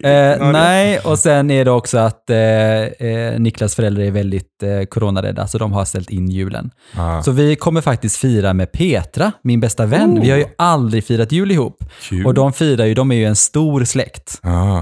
Eh, 0.06 0.52
nej, 0.52 0.98
och 0.98 1.18
sen 1.18 1.50
är 1.50 1.64
det 1.64 1.70
också 1.70 1.98
att 1.98 2.30
eh, 2.30 2.36
eh, 2.38 3.38
Niklas 3.38 3.74
föräldrar 3.74 4.04
är 4.04 4.10
väldigt 4.10 4.62
eh, 4.62 4.84
coronarädda, 4.86 5.46
så 5.46 5.58
de 5.58 5.72
har 5.72 5.84
ställt 5.84 6.10
in 6.10 6.28
julen. 6.28 6.70
Ah, 6.96 7.22
Så 7.22 7.30
vi 7.30 7.56
kommer 7.56 7.80
faktiskt 7.80 8.16
fira 8.16 8.52
med 8.52 8.72
Petra, 8.72 9.32
min 9.42 9.60
bästa 9.60 9.86
vän. 9.86 10.20
Vi 10.20 10.30
har 10.30 10.36
ju 10.38 10.44
Oh. 10.44 10.50
aldrig 10.58 11.04
firat 11.04 11.32
jul 11.32 11.50
ihop. 11.50 11.84
kul. 12.08 12.26
Och 12.26 12.34
de 12.34 12.52
firar 12.52 12.84
ju, 12.84 12.94
de 12.94 13.10
är 13.12 13.16
ju 13.16 13.24
en 13.24 13.36
stor 13.36 13.84
släkt. 13.84 14.40
Ah. 14.42 14.80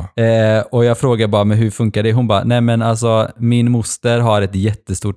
Och 0.71 0.85
jag 0.85 0.99
frågar 0.99 1.27
bara, 1.27 1.45
men 1.45 1.59
hur 1.59 1.71
funkar 1.71 2.03
det? 2.03 2.13
Hon 2.13 2.27
bara, 2.27 2.45
nej 2.45 2.61
men 2.61 2.83
alltså 2.83 3.29
min 3.37 3.71
moster 3.71 4.19
har 4.19 4.43
ett 4.43 4.55
jättestort, 4.55 5.17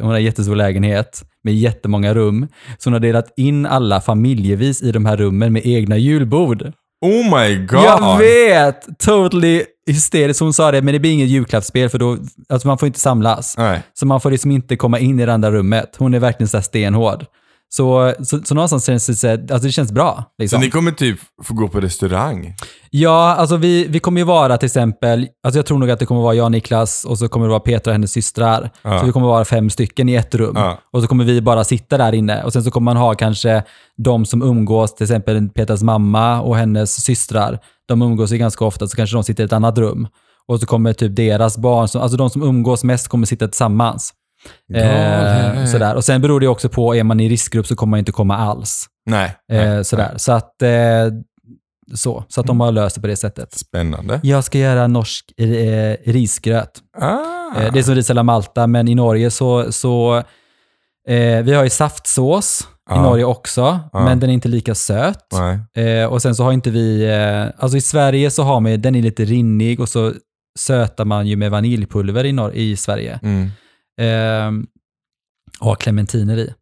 hon 0.00 0.08
har 0.08 0.14
en 0.16 0.24
jättestor 0.24 0.56
lägenhet 0.56 1.22
med 1.44 1.54
jättemånga 1.54 2.14
rum. 2.14 2.48
Så 2.78 2.88
hon 2.90 2.92
har 2.92 3.00
delat 3.00 3.32
in 3.36 3.66
alla 3.66 4.00
familjevis 4.00 4.82
i 4.82 4.92
de 4.92 5.06
här 5.06 5.16
rummen 5.16 5.52
med 5.52 5.66
egna 5.66 5.96
julbord. 5.96 6.72
Oh 7.06 7.38
my 7.38 7.56
god! 7.66 7.84
Jag 7.84 8.18
vet! 8.18 8.98
Totally 8.98 9.62
hysteriskt. 9.86 10.40
Hon 10.40 10.52
sa 10.52 10.70
det, 10.70 10.82
men 10.82 10.94
det 10.94 11.00
blir 11.00 11.12
inget 11.12 11.28
julklappsspel 11.28 11.88
för 11.88 11.98
då, 11.98 12.18
alltså 12.48 12.68
man 12.68 12.78
får 12.78 12.86
inte 12.86 13.00
samlas. 13.00 13.54
Nej. 13.58 13.82
Så 13.94 14.06
man 14.06 14.20
får 14.20 14.30
liksom 14.30 14.50
inte 14.50 14.76
komma 14.76 14.98
in 14.98 15.20
i 15.20 15.26
det 15.26 15.32
andra 15.32 15.50
rummet. 15.50 15.96
Hon 15.98 16.14
är 16.14 16.18
verkligen 16.18 16.48
så 16.48 16.62
stenhård. 16.62 17.26
Så, 17.70 18.14
så, 18.22 18.40
så 18.44 18.54
någonstans 18.54 18.86
känns 18.86 19.06
det, 19.06 19.14
så 19.14 19.30
alltså 19.30 19.58
det 19.58 19.72
känns 19.72 19.92
bra. 19.92 20.14
Så 20.16 20.42
Liksom. 20.42 20.60
ni 20.60 20.70
kommer 20.70 20.92
typ 20.92 21.18
få 21.44 21.54
gå 21.54 21.68
på 21.68 21.80
restaurang? 21.80 22.54
Ja, 22.90 23.34
alltså 23.34 23.56
vi, 23.56 23.86
vi 23.88 24.00
kommer 24.00 24.20
ju 24.20 24.24
vara 24.24 24.58
till 24.58 24.66
exempel, 24.66 25.28
alltså 25.44 25.58
jag 25.58 25.66
tror 25.66 25.78
nog 25.78 25.90
att 25.90 25.98
det 25.98 26.06
kommer 26.06 26.20
vara 26.20 26.34
jag 26.34 26.44
och 26.44 26.52
Niklas 26.52 27.04
och 27.04 27.18
så 27.18 27.28
kommer 27.28 27.46
det 27.46 27.50
vara 27.50 27.60
Petra 27.60 27.90
och 27.90 27.94
hennes 27.94 28.12
systrar. 28.12 28.70
Ja. 28.82 29.00
Så 29.00 29.06
vi 29.06 29.12
kommer 29.12 29.26
vara 29.26 29.44
fem 29.44 29.70
stycken 29.70 30.08
i 30.08 30.14
ett 30.14 30.34
rum. 30.34 30.52
Ja. 30.56 30.78
Och 30.92 31.02
så 31.02 31.08
kommer 31.08 31.24
vi 31.24 31.40
bara 31.40 31.64
sitta 31.64 31.98
där 31.98 32.12
inne. 32.14 32.42
Och 32.44 32.52
sen 32.52 32.64
så 32.64 32.70
kommer 32.70 32.84
man 32.84 32.96
ha 32.96 33.14
kanske 33.14 33.62
de 33.96 34.26
som 34.26 34.42
umgås, 34.42 34.94
till 34.94 35.04
exempel 35.04 35.48
Petras 35.48 35.82
mamma 35.82 36.40
och 36.40 36.56
hennes 36.56 37.04
systrar. 37.04 37.58
De 37.88 38.02
umgås 38.02 38.32
ju 38.32 38.38
ganska 38.38 38.64
ofta, 38.64 38.88
så 38.88 38.96
kanske 38.96 39.16
de 39.16 39.24
sitter 39.24 39.42
i 39.42 39.46
ett 39.46 39.52
annat 39.52 39.78
rum. 39.78 40.08
Och 40.46 40.60
så 40.60 40.66
kommer 40.66 40.92
typ 40.92 41.16
deras 41.16 41.58
barn, 41.58 41.82
alltså 42.02 42.16
de 42.16 42.30
som 42.30 42.42
umgås 42.42 42.84
mest 42.84 43.08
kommer 43.08 43.26
sitta 43.26 43.48
tillsammans. 43.48 44.14
Eh, 44.74 45.64
sådär. 45.64 45.94
Och 45.94 46.04
sen 46.04 46.20
beror 46.20 46.40
det 46.40 46.48
också 46.48 46.68
på, 46.68 46.94
är 46.96 47.02
man 47.04 47.20
i 47.20 47.28
riskgrupp 47.28 47.66
så 47.66 47.76
kommer 47.76 47.90
man 47.90 47.98
inte 47.98 48.12
komma 48.12 48.36
alls. 48.36 48.86
Nej. 49.06 49.36
Eh, 49.52 49.56
nej, 49.64 49.84
sådär. 49.84 50.14
Så 50.16 50.32
att, 50.32 50.62
eh, 50.62 50.68
så, 51.94 52.24
så 52.28 52.40
att 52.40 52.46
de 52.46 52.60
har 52.60 52.72
löst 52.72 52.94
det 52.94 53.00
på 53.00 53.06
det 53.06 53.16
sättet. 53.16 53.52
Spännande. 53.54 54.20
Jag 54.22 54.44
ska 54.44 54.58
göra 54.58 54.86
norsk 54.86 55.40
eh, 55.40 55.96
risgröt. 56.10 56.70
Ah. 56.98 57.60
Det 57.72 57.78
är 57.78 57.82
som 57.82 57.94
ris 57.94 58.10
alla 58.10 58.22
Malta, 58.22 58.66
men 58.66 58.88
i 58.88 58.94
Norge 58.94 59.30
så, 59.30 59.72
så 59.72 60.22
vi 61.42 61.52
har 61.54 61.64
ju 61.64 61.70
saftsås 61.70 62.60
i 62.90 62.94
Ja. 62.94 63.02
Norge 63.02 63.24
också, 63.24 63.80
Ja. 63.92 64.04
men 64.04 64.20
den 64.20 64.30
är 64.30 64.34
inte 64.34 64.48
lika 64.48 64.74
söt. 64.74 65.24
Nej. 65.32 65.84
Eh, 65.86 66.06
och 66.06 66.22
sen 66.22 66.34
så 66.34 66.44
har 66.44 66.52
inte 66.52 66.70
vi, 66.70 67.04
eh, 67.04 67.62
alltså 67.64 67.76
i 67.78 67.80
Sverige 67.80 68.30
så 68.30 68.42
har 68.42 68.60
man, 68.60 68.80
den 68.82 68.94
är 68.94 69.02
lite 69.02 69.24
rinnig 69.24 69.80
och 69.80 69.88
så 69.88 70.12
sötar 70.58 71.04
man 71.04 71.26
ju 71.26 71.36
med 71.36 71.50
vaniljpulver 71.50 72.24
i, 72.26 72.32
Nor- 72.32 72.52
i 72.54 72.76
Sverige. 72.76 73.20
Mm. 73.22 73.50
Eh, 73.98 74.50
har 75.60 75.74
clementiner 75.74 76.36
i. 76.36 76.54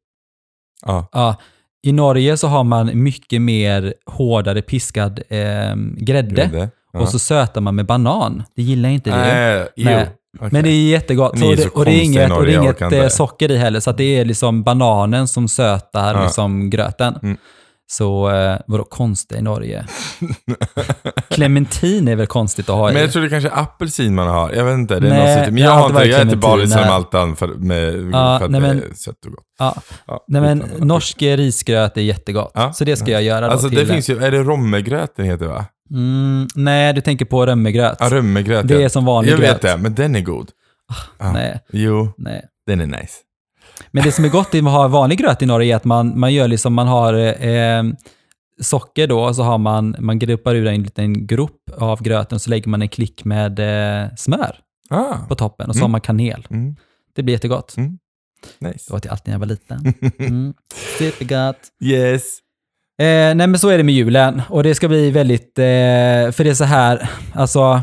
Ja. 0.87 1.09
Ja, 1.13 1.37
I 1.83 1.93
Norge 1.93 2.37
så 2.37 2.49
har 2.49 2.65
man 2.65 3.03
mycket 3.03 3.43
mer 3.43 3.95
hårdare 4.07 4.63
piskad 4.63 5.21
eh, 5.29 5.39
grädde. 5.97 6.35
Grädde. 6.35 6.71
Ja. 6.93 7.01
Och 7.01 7.09
så 7.09 7.19
sötar 7.19 7.61
man 7.61 7.75
med 7.75 7.87
banan. 7.87 8.43
Det 8.57 8.63
gillar 8.63 8.89
inte 8.89 9.11
du. 9.11 9.67
Jo. 9.77 9.91
Nej. 9.91 10.09
Okej. 10.39 10.49
Men 10.53 10.63
det 10.65 10.71
är 10.71 10.89
jättegott. 10.89 11.35
Ni 11.35 11.47
är 11.47 11.51
och, 11.51 11.57
det, 11.57 11.63
så 11.63 11.69
och 11.69 11.85
det 11.85 11.91
är 11.91 12.03
inget, 12.05 12.23
och 12.23 12.29
det 12.29 12.57
Norge, 12.57 12.59
är 12.59 12.63
inget 12.93 12.93
eh, 12.93 13.09
socker 13.09 13.51
i 13.51 13.57
heller, 13.57 13.81
så 13.81 13.93
det 13.93 14.05
är 14.05 14.25
liksom 14.25 14.63
bananen 14.63 15.29
som 15.29 15.49
sötar 15.49 16.15
Ja. 16.15 16.23
liksom 16.23 16.71
gröten. 16.71 17.19
Mm. 17.23 17.37
Så 17.89 18.31
eh, 18.31 18.59
vadå 18.67 18.85
konstigt 18.85 19.39
i 19.39 19.43
Norge? 19.43 19.87
Clementin 21.29 22.09
är 22.09 22.17
väl 22.17 22.27
konstigt 22.27 22.69
att 22.69 22.77
ha 22.77 22.91
i? 22.91 22.93
Men 22.93 23.03
jag 23.03 23.13
tror 23.13 23.23
det 23.23 23.29
kanske 23.29 23.49
är 23.51 23.63
apelsin 23.63 24.15
man 24.15 24.29
har. 24.29 24.53
Jag 24.53 24.65
vet 24.65 24.75
inte. 24.75 25.01
Det 25.01 25.07
är 25.09 25.11
Nej, 25.11 25.37
något. 25.37 25.45
Men 25.47 25.55
det 25.55 25.61
jag 25.61 25.71
har 25.71 25.87
inte, 25.91 26.03
jag 26.05 26.19
varit 26.19 26.27
äter 26.29 26.37
bara 26.37 26.57
liksom 26.57 26.81
nej. 26.81 26.91
altan 26.91 27.37
för, 27.37 27.49
med, 27.49 27.95
Ja, 28.13 28.39
för 28.39 28.45
att 28.45 28.51
nej, 28.51 28.61
det 28.61 28.67
men- 28.67 28.79
är 28.91 28.95
sött 28.95 29.25
och 29.27 29.33
gott. 29.33 29.45
ja. 29.59 29.75
Ja, 30.07 30.25
Nej 30.29 30.41
men 30.43 30.59
norsk 30.79 31.23
risgröt 31.23 31.97
är 31.97 32.01
jättegott. 32.03 32.51
Ja. 32.55 32.73
Så 32.73 32.85
det 32.85 32.97
ska 32.97 33.11
jag 33.11 33.23
göra 33.23 33.47
då 33.47 33.53
Alltså 33.53 33.69
till 33.69 33.79
det 33.79 33.87
finns 33.87 34.11
ju, 34.11 34.25
är 34.25 34.31
det 34.31 34.39
rommegröt 34.43 35.17
den 35.17 35.27
heter 35.27 35.47
va? 35.47 35.65
mm, 35.91 36.49
Nej, 36.55 36.93
du 36.93 37.01
tänker 37.01 37.25
på 37.25 37.47
römmegröt. 37.47 37.97
Ja, 38.01 38.09
römmegröt. 38.11 38.69
det 38.69 38.83
är 38.83 38.89
som 38.89 39.05
vanlig 39.05 39.33
Jag 39.33 39.39
gröt. 39.41 39.51
vet 39.55 39.63
det, 39.63 39.77
men 39.77 39.95
den 39.95 40.17
är 40.17 40.21
god. 40.21 40.51
Ja. 41.19 41.33
Nej, 41.33 41.61
Jo, 41.73 42.13
nej. 42.19 42.45
den 42.67 42.81
är 42.81 42.87
nice. 42.87 43.15
Men 43.91 44.05
det 44.05 44.13
som 44.13 44.25
är 44.25 44.29
gott 44.29 44.55
i 44.55 44.59
att 44.59 44.65
ha 44.65 44.89
vanlig 44.89 45.19
gröt 45.19 45.43
i 45.43 45.47
Norge 45.47 45.73
är 45.73 45.77
att 45.77 45.85
man, 45.85 46.19
man 46.21 46.35
gör 46.35 46.49
liksom, 46.49 46.75
man 46.75 46.87
har 46.89 47.15
eh, 47.47 47.83
socker 48.63 49.07
då, 49.07 49.35
så 49.35 49.43
har 49.43 49.59
man, 49.59 49.97
man 49.99 50.19
gruppar 50.19 50.55
ur 50.55 50.67
en 50.67 50.83
liten 50.83 51.27
grop 51.27 51.71
av 51.79 52.03
gröten, 52.03 52.41
så 52.41 52.51
lägger 52.51 52.69
man 52.69 52.83
en 52.83 52.89
klick 52.89 53.25
med 53.25 53.59
eh, 53.59 54.09
smör 54.17 54.57
Ah, 54.91 55.15
på 55.29 55.35
toppen 55.35 55.69
och 55.69 55.75
så 55.75 55.79
Mm. 55.79 55.83
har 55.83 55.89
man 55.89 56.01
kanel. 56.01 56.47
mm, 56.51 56.77
Det 57.17 57.23
blir 57.23 57.35
jättegott. 57.35 57.75
nice. 58.59 58.85
Det 58.89 58.95
åt 58.97 59.05
jag 59.05 59.13
alltid 59.13 59.27
när 59.29 59.35
jag 59.35 59.39
var 59.39 59.47
liten. 59.47 59.95
Mm. 60.19 60.55
Supergott. 60.99 61.59
Yes. 61.85 62.39
Eh, 63.03 63.07
nej 63.35 63.35
men 63.47 63.59
så 63.59 63.69
är 63.69 63.79
det 63.79 63.85
med 63.85 63.95
julen 63.95 64.43
och 64.49 64.63
det 64.63 64.75
ska 64.75 64.89
bli 64.89 65.11
väldigt, 65.11 65.59
eh, 65.59 65.65
för 66.33 66.45
det 66.45 66.51
är 66.51 66.55
så 66.55 66.65
här, 66.65 67.11
alltså, 67.33 67.81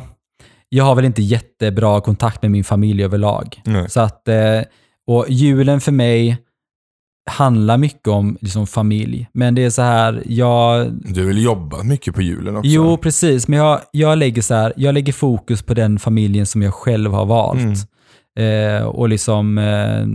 jag 0.70 0.84
har 0.84 0.96
väl 0.96 1.06
inte 1.06 1.22
jättebra 1.22 2.02
kontakt 2.02 2.42
med 2.42 2.52
min 2.52 2.64
familj 2.64 3.04
överlag. 3.04 3.62
Nej. 3.66 3.90
Så 3.90 4.00
att, 4.00 4.28
eh, 4.28 4.62
och 5.08 5.26
julen 5.30 5.82
för 5.82 5.92
mig 5.92 6.38
handlar 7.30 7.78
mycket 7.78 8.08
om 8.08 8.38
liksom, 8.42 8.68
familj. 8.68 9.28
Men 9.34 9.56
det 9.56 9.64
är 9.64 9.70
så 9.70 9.82
här, 9.82 10.24
jag... 10.26 10.92
Du 10.94 11.26
vill 11.26 11.44
jobba 11.44 11.84
mycket 11.84 12.16
på 12.16 12.22
julen 12.22 12.56
också. 12.56 12.70
Jo, 12.72 12.98
precis. 12.98 13.48
Men 13.48 13.60
jag, 13.60 13.82
jag, 13.92 14.18
lägger 14.18 14.42
så 14.42 14.54
här, 14.54 14.74
jag 14.76 14.94
lägger 14.94 15.14
fokus 15.14 15.62
på 15.62 15.74
den 15.74 16.00
familjen 16.00 16.46
som 16.46 16.62
jag 16.62 16.74
själv 16.74 17.12
har 17.12 17.26
valt. 17.26 17.60
Mm. 17.60 17.76
Eh, 18.40 18.84
och 18.84 19.10
liksom, 19.10 19.58
eh, 19.58 20.06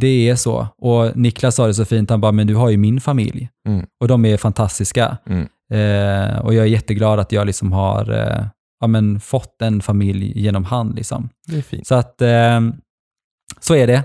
det 0.00 0.28
är 0.28 0.36
så. 0.36 0.68
Och 0.78 1.16
Niklas 1.16 1.54
sa 1.54 1.66
det 1.66 1.74
så 1.74 1.84
fint, 1.84 2.10
han 2.10 2.20
bara, 2.20 2.32
men 2.32 2.46
du 2.46 2.54
har 2.54 2.70
ju 2.70 2.76
min 2.76 3.00
familj. 3.00 3.48
Mm. 3.68 3.86
Och 4.00 4.08
de 4.08 4.24
är 4.24 4.36
fantastiska. 4.36 5.16
Mm. 5.26 5.48
Eh, 5.72 6.38
och 6.38 6.54
jag 6.54 6.64
är 6.64 6.68
jätteglad 6.68 7.20
att 7.20 7.32
jag 7.32 7.46
liksom 7.46 7.72
har 7.72 8.10
eh, 8.10 8.46
ja, 8.80 8.86
men 8.86 9.20
fått 9.20 9.62
en 9.62 9.82
familj 9.82 10.40
genom 10.40 10.64
hand. 10.64 10.96
Liksom. 10.96 11.28
Det 11.46 11.56
är 11.56 11.62
fint. 11.62 11.86
Så 11.86 11.94
att 11.94 12.22
eh, 12.22 12.60
så 13.60 13.74
är 13.74 13.86
det. 13.86 14.04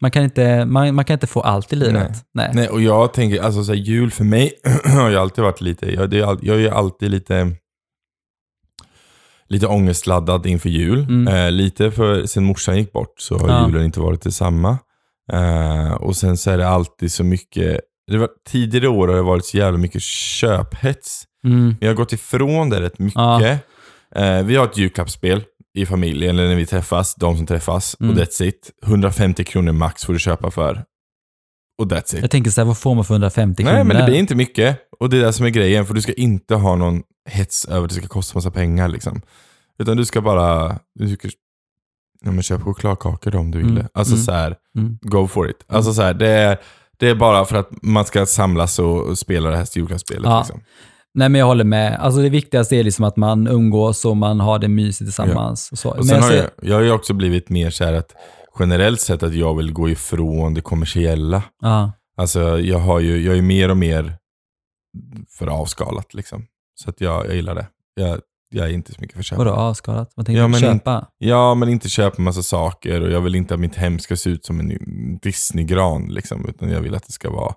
Man 0.00 0.10
kan 0.10 0.22
inte, 0.24 0.64
man, 0.64 0.94
man 0.94 1.04
kan 1.04 1.14
inte 1.14 1.26
få 1.26 1.40
allt 1.40 1.72
i 1.72 1.76
livet. 1.76 2.12
Nej. 2.34 2.50
Nej, 2.54 2.68
och 2.68 2.80
jag 2.80 3.12
tänker, 3.12 3.42
alltså 3.42 3.64
så 3.64 3.72
här, 3.72 3.80
jul 3.80 4.10
för 4.10 4.24
mig 4.24 4.52
har 4.84 5.10
ju 5.10 5.16
alltid 5.16 5.44
varit 5.44 5.60
lite, 5.60 5.94
jag, 5.94 6.10
det 6.10 6.16
jag 6.16 6.42
är 6.56 6.58
ju 6.58 6.68
alltid 6.68 7.10
lite, 7.10 7.52
lite 9.48 9.66
ångestladdad 9.66 10.46
inför 10.46 10.68
jul. 10.68 10.98
Mm. 11.00 11.28
Eh, 11.28 11.50
lite 11.50 11.90
för, 11.90 12.26
sen 12.26 12.44
morsan 12.44 12.76
gick 12.76 12.92
bort 12.92 13.14
så 13.20 13.38
har 13.38 13.48
Ja. 13.48 13.66
julen 13.66 13.84
inte 13.84 14.00
varit 14.00 14.22
detsamma. 14.22 14.78
Eh, 15.32 15.92
och 15.92 16.16
sen 16.16 16.36
så 16.36 16.50
är 16.50 16.58
det 16.58 16.68
alltid 16.68 17.12
så 17.12 17.24
mycket, 17.24 17.80
det 18.10 18.18
var, 18.18 18.28
tidigare 18.48 18.88
år 18.88 19.08
har 19.08 19.14
det 19.16 19.22
varit 19.22 19.44
så 19.44 19.56
jävla 19.56 19.78
mycket 19.78 20.02
köphets. 20.02 21.24
Mm. 21.44 21.74
Vi 21.80 21.86
har 21.86 21.94
gått 21.94 22.12
ifrån 22.12 22.70
det 22.70 22.80
rätt 22.80 22.98
mycket. 22.98 23.16
Ja. 23.16 23.58
Eh, 24.14 24.42
vi 24.44 24.56
har 24.56 24.64
ett 24.64 24.76
julklappsspel 24.78 25.42
i 25.78 25.86
familjen, 25.86 26.30
eller 26.38 26.48
när 26.48 26.54
vi 26.56 26.66
träffas, 26.66 27.14
de 27.14 27.36
som 27.36 27.46
träffas, 27.46 27.96
Mm. 28.00 28.12
och 28.12 28.18
that's 28.22 28.42
it. 28.42 28.70
150 28.86 29.44
kronor 29.44 29.72
max 29.72 30.04
får 30.04 30.12
du 30.12 30.18
köpa 30.18 30.50
för. 30.50 30.84
Och 31.78 31.86
that's 31.86 32.14
it. 32.16 32.20
Jag 32.22 32.30
tänker 32.30 32.50
så 32.50 32.60
här, 32.60 32.66
vad 32.66 32.78
får 32.78 32.94
man 32.94 33.04
för 33.04 33.14
150 33.14 33.62
kronor? 33.62 33.74
Nej, 33.76 33.84
men 33.84 33.96
det 33.96 34.04
blir 34.04 34.14
inte 34.18 34.34
mycket. 34.34 34.78
Och 35.00 35.10
det 35.10 35.16
är 35.18 35.20
det 35.22 35.32
som 35.32 35.46
är 35.46 35.50
grejen, 35.50 35.86
för 35.86 35.94
du 35.94 36.02
ska 36.02 36.12
inte 36.12 36.54
ha 36.54 36.76
någon 36.76 37.02
hets 37.30 37.64
över 37.64 37.82
att 37.84 37.88
det 37.88 37.94
ska 37.94 38.06
kosta 38.08 38.38
massa 38.38 38.50
pengar. 38.50 38.88
Liksom. 38.88 39.20
Utan 39.78 39.96
du 39.96 40.04
ska 40.04 40.20
bara, 40.20 40.78
du 40.94 41.16
ska, 41.16 41.28
ja, 42.24 42.30
men 42.30 42.42
köp 42.42 42.62
chokladkakor 42.62 43.30
då 43.30 43.38
om 43.38 43.50
du 43.50 43.58
vill 43.58 43.70
Mm. 43.70 43.86
Alltså 43.94 44.14
mm. 44.14 44.24
så 44.24 44.32
här, 44.32 44.56
Mm. 44.78 44.98
go 45.02 45.26
for 45.26 45.50
it. 45.50 45.64
Alltså 45.66 45.94
så 45.94 46.02
här, 46.02 46.14
det, 46.14 46.28
är, 46.28 46.58
det 46.98 47.08
är 47.08 47.14
bara 47.14 47.44
för 47.44 47.56
att 47.56 47.68
man 47.82 48.04
ska 48.04 48.26
samlas 48.26 48.78
och, 48.78 49.00
och 49.02 49.18
spela 49.18 49.50
det 49.50 49.56
här 49.56 49.66
julklappsspelet. 49.72 50.24
Ja. 50.24 50.38
Liksom. 50.38 50.60
Nej, 51.18 51.28
men 51.28 51.38
jag 51.38 51.46
håller 51.46 51.64
med. 51.64 51.96
Alltså 52.00 52.22
det 52.22 52.28
viktigaste 52.28 52.76
är 52.76 52.84
liksom 52.84 53.04
att 53.04 53.16
man 53.16 53.46
umgås 53.46 54.04
och 54.04 54.16
man 54.16 54.40
har 54.40 54.58
det 54.58 54.68
mysigt 54.68 54.98
tillsammans. 54.98 55.72
Och 55.72 55.78
så. 55.78 55.90
Och 55.90 55.96
Men 55.96 56.04
sen 56.04 56.16
jag 56.16 56.22
har 56.24 56.32
jag, 56.34 56.50
jag 56.62 56.74
har 56.74 56.82
ju 56.82 56.92
också 56.92 57.14
blivit 57.14 57.48
mer 57.48 57.70
så 57.70 57.84
här 57.84 57.92
att 57.92 58.14
generellt 58.58 59.00
sett 59.00 59.22
att 59.22 59.34
jag 59.34 59.56
vill 59.56 59.72
gå 59.72 59.88
ifrån 59.88 60.54
det 60.54 60.60
kommersiella. 60.60 61.42
ja. 61.62 61.92
Alltså 62.16 62.60
jag 62.60 62.78
har 62.78 63.00
ju, 63.00 63.26
jag 63.26 63.38
är 63.38 63.42
mer 63.42 63.68
och 63.68 63.76
mer 63.76 64.16
för 65.38 65.46
avskalat 65.46 66.14
liksom. 66.14 66.46
Så 66.80 66.90
att 66.90 67.00
jag, 67.00 67.26
jag 67.26 67.34
gillar 67.34 67.54
det. 67.54 67.66
Jag, 67.94 68.20
jag 68.54 68.66
är 68.66 68.72
inte 68.72 68.92
så 68.92 69.00
mycket 69.00 69.16
för 69.16 69.22
köp. 69.22 69.38
Vadå 69.38 69.50
avskalat? 69.50 70.12
Vad 70.14 70.26
tänker 70.26 70.42
Ja, 70.42 70.48
du 70.48 70.54
köpa? 70.54 71.06
Ja, 71.18 71.54
men 71.54 71.68
inte 71.68 71.88
köpa 71.88 72.22
massa 72.22 72.42
saker 72.42 73.00
och 73.00 73.10
jag 73.10 73.20
vill 73.20 73.34
inte 73.34 73.54
att 73.54 73.60
mitt 73.60 73.74
hem 73.74 73.98
ska 73.98 74.16
se 74.16 74.30
ut 74.30 74.44
som 74.44 74.60
en 74.60 74.78
Disney-gran 75.22 76.06
liksom. 76.08 76.48
Utan 76.48 76.70
jag 76.70 76.80
vill 76.80 76.94
att 76.94 77.06
det 77.06 77.12
ska 77.12 77.30
vara 77.30 77.54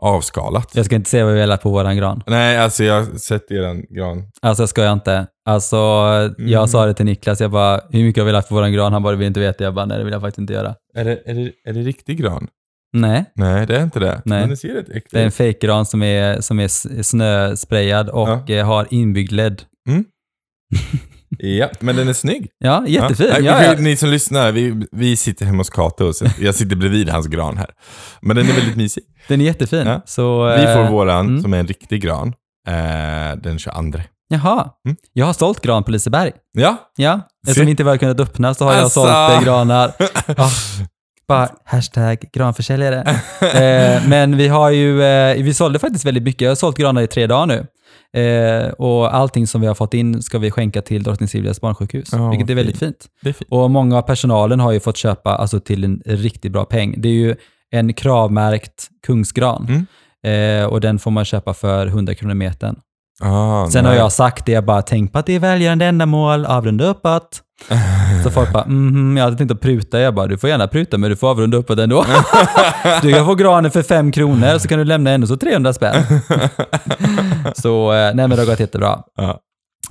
avskalat. 0.00 0.70
Jag 0.74 0.84
ska 0.86 0.94
inte 0.96 1.10
säga 1.10 1.24
vad 1.24 1.34
vi 1.34 1.40
har 1.40 1.46
lagt 1.46 1.62
på 1.62 1.70
våran 1.70 1.96
gran. 1.96 2.22
Nej, 2.26 2.58
alltså 2.58 2.84
jag 2.84 2.94
har 3.04 3.18
sett 3.18 3.50
eran 3.50 3.84
gran. 3.90 4.22
Alltså 4.42 4.62
jag 4.62 4.68
skojar 4.68 4.92
inte. 4.92 5.26
Alltså, 5.48 5.76
Mm. 5.76 6.34
jag 6.48 6.70
sa 6.70 6.86
det 6.86 6.94
till 6.94 7.04
Niklas, 7.06 7.40
jag 7.40 7.50
bara, 7.50 7.80
hur 7.90 8.04
mycket 8.04 8.20
har 8.20 8.26
vi 8.26 8.32
lagt 8.32 8.48
på 8.48 8.54
våran 8.54 8.72
gran? 8.72 8.92
Han 8.92 9.02
bara, 9.02 9.10
det 9.10 9.16
vill 9.18 9.26
inte 9.26 9.40
veta. 9.40 9.64
Jag 9.64 9.74
bara, 9.74 9.84
nej 9.86 9.98
det 9.98 10.04
vill 10.04 10.12
jag 10.12 10.20
faktiskt 10.22 10.38
inte 10.38 10.52
göra. 10.52 10.74
Är 10.94 11.04
det, 11.04 11.20
är 11.26 11.34
det, 11.34 11.52
är 11.64 11.72
det 11.72 11.80
riktig 11.80 12.18
gran? 12.18 12.48
Nej, 12.92 13.24
Nej, 13.34 13.66
det 13.66 13.76
är 13.76 13.82
inte 13.82 14.00
det. 14.00 14.22
Nej. 14.24 14.40
Men 14.40 14.48
det 14.50 14.56
ser 14.56 14.74
rätt 14.74 14.88
äkta 14.88 15.08
det 15.16 15.20
är 15.20 15.24
en 15.24 15.32
fejkgran 15.32 15.86
som 15.86 16.02
är, 16.02 16.40
som 16.40 16.60
är 16.60 17.02
snösprayad 17.02 18.08
och 18.08 18.50
eh, 18.50 18.66
har 18.66 18.86
inbyggd 18.90 19.32
LED. 19.32 19.62
Ja, 21.38 21.68
men 21.80 21.96
den 21.96 22.08
är 22.08 22.12
snygg. 22.12 22.48
Ja, 22.58 22.84
jättefin. 22.86 23.26
Ja. 23.30 23.38
Ja, 23.40 23.64
ja. 23.64 23.74
Ni 23.78 23.96
som 23.96 24.08
lyssnar, 24.08 24.52
vi, 24.52 24.86
vi 24.92 25.16
sitter 25.16 25.46
hemma 25.46 25.58
hos 25.60 25.70
Kato. 25.70 26.12
Så 26.12 26.26
jag 26.40 26.54
sitter 26.54 26.76
bredvid 26.76 27.08
hans 27.08 27.26
gran 27.26 27.56
här. 27.56 27.70
Men 28.22 28.36
den 28.36 28.48
är 28.48 28.52
väldigt 28.52 28.76
mysig. 28.76 29.02
Den 29.28 29.40
är 29.40 29.44
jättefin. 29.44 29.86
Ja. 29.86 30.00
Så, 30.06 30.44
Vi 30.44 30.62
får 30.62 30.84
eh, 30.84 30.90
våran, 30.90 31.26
mm. 31.28 31.42
som 31.42 31.54
är 31.54 31.58
en 31.58 31.66
riktig 31.66 32.02
gran, 32.02 32.28
eh, 32.68 33.36
den 33.42 33.58
22. 33.58 33.98
Jaha, 34.32 34.70
Mm. 34.86 34.96
jag 35.12 35.26
har 35.26 35.32
sålt 35.32 35.60
gran 35.60 35.84
på 35.84 35.90
Liseberg. 35.90 36.32
Ja, 36.52 36.76
Ja, 36.96 37.20
eftersom 37.48 37.68
inte 37.68 37.82
vi 37.84 37.90
har 37.90 37.96
kunnat 37.96 38.20
öppna 38.20 38.54
så 38.54 38.64
har 38.64 38.72
jag 38.74 38.82
Alltså. 38.82 39.00
sålt 39.00 39.10
eh, 39.32 39.42
granar. 39.44 39.92
Ja, 40.36 40.50
bara 41.28 41.48
hashtag 41.64 42.18
granförsäljare. 42.32 43.00
eh, 43.40 44.02
men 44.08 44.36
vi 44.36 44.48
har 44.48 44.70
ju, 44.70 45.02
eh, 45.02 45.42
vi 45.42 45.54
sålde 45.54 45.78
faktiskt 45.78 46.04
väldigt 46.04 46.22
mycket. 46.22 46.40
Jag 46.40 46.50
har 46.50 46.54
sålt 46.56 46.76
granar 46.78 47.02
i 47.02 47.06
tre 47.06 47.26
dagar 47.26 47.46
nu. 47.46 47.66
Eh, 48.12 48.68
och 48.68 49.14
allting 49.14 49.46
som 49.46 49.60
vi 49.60 49.66
har 49.66 49.74
fått 49.74 49.94
in 49.94 50.22
ska 50.22 50.38
vi 50.38 50.50
skänka 50.50 50.82
till 50.82 51.02
Drottning 51.02 51.28
Silvias 51.28 51.60
barnsjukhus, 51.60 52.08
Ja, 52.12 52.30
vilket 52.30 52.50
är 52.50 52.54
väldigt 52.54 52.78
fint. 52.78 53.06
är 53.22 53.32
fint. 53.32 53.50
Och 53.50 53.70
många 53.70 53.98
av 53.98 54.02
personalen 54.02 54.60
har 54.60 54.72
ju 54.72 54.80
fått 54.80 54.96
köpa 54.96 55.36
alltså, 55.36 55.60
till 55.60 55.84
en 55.84 56.02
riktigt 56.06 56.52
bra 56.52 56.64
peng. 56.64 56.94
Det 56.98 57.08
är 57.08 57.12
ju 57.12 57.36
en 57.70 57.92
kravmärkt 57.94 58.88
kungsgran. 59.06 59.66
Mm. 59.68 59.86
Eh, 60.62 60.66
och 60.66 60.80
den 60.80 60.98
får 60.98 61.10
man 61.10 61.24
köpa 61.24 61.54
för 61.54 61.86
100 61.86 62.14
kronor 62.14 62.34
metern. 62.34 62.76
Ah, 63.20 63.66
Sen 63.70 63.84
har 63.84 63.92
nej. 63.92 64.00
jag 64.00 64.12
sagt 64.12 64.46
det, 64.46 64.52
jag 64.52 64.64
bara 64.64 64.82
tänk 64.82 65.12
på 65.12 65.18
att 65.18 65.26
det 65.26 65.32
är 65.34 65.38
välgörande 65.38 65.86
ändamål, 65.86 66.46
avrunda 66.46 66.84
uppåt. 66.84 67.42
Så 68.24 68.30
folk 68.34 68.52
bara, 68.52 68.66
mhm, 68.66 69.16
jag 69.16 69.24
hade 69.24 69.36
tänkt 69.36 69.50
att 69.50 69.60
pruta. 69.60 70.00
Jag 70.00 70.14
bara, 70.14 70.26
du 70.26 70.38
får 70.38 70.50
gärna 70.50 70.68
pruta 70.68 70.98
men 70.98 71.10
du 71.10 71.16
får 71.16 71.30
avrunda 71.30 71.56
uppåt 71.56 71.78
ändå. 71.78 72.04
du 73.02 73.12
kan 73.12 73.26
få 73.26 73.34
granen 73.34 73.70
för 73.70 73.82
fem 73.82 74.12
kronor 74.12 74.58
så 74.58 74.68
kan 74.68 74.78
du 74.78 74.84
lämna 74.84 75.10
ändå 75.10 75.26
så 75.26 75.36
300 75.36 75.72
spänn. 75.72 76.02
så, 77.54 77.92
eh, 77.92 77.98
nej 77.98 78.14
men 78.14 78.30
det 78.30 78.36
har 78.36 78.46
gått 78.46 78.60
jättebra. 78.60 79.02
Ja. 79.16 79.40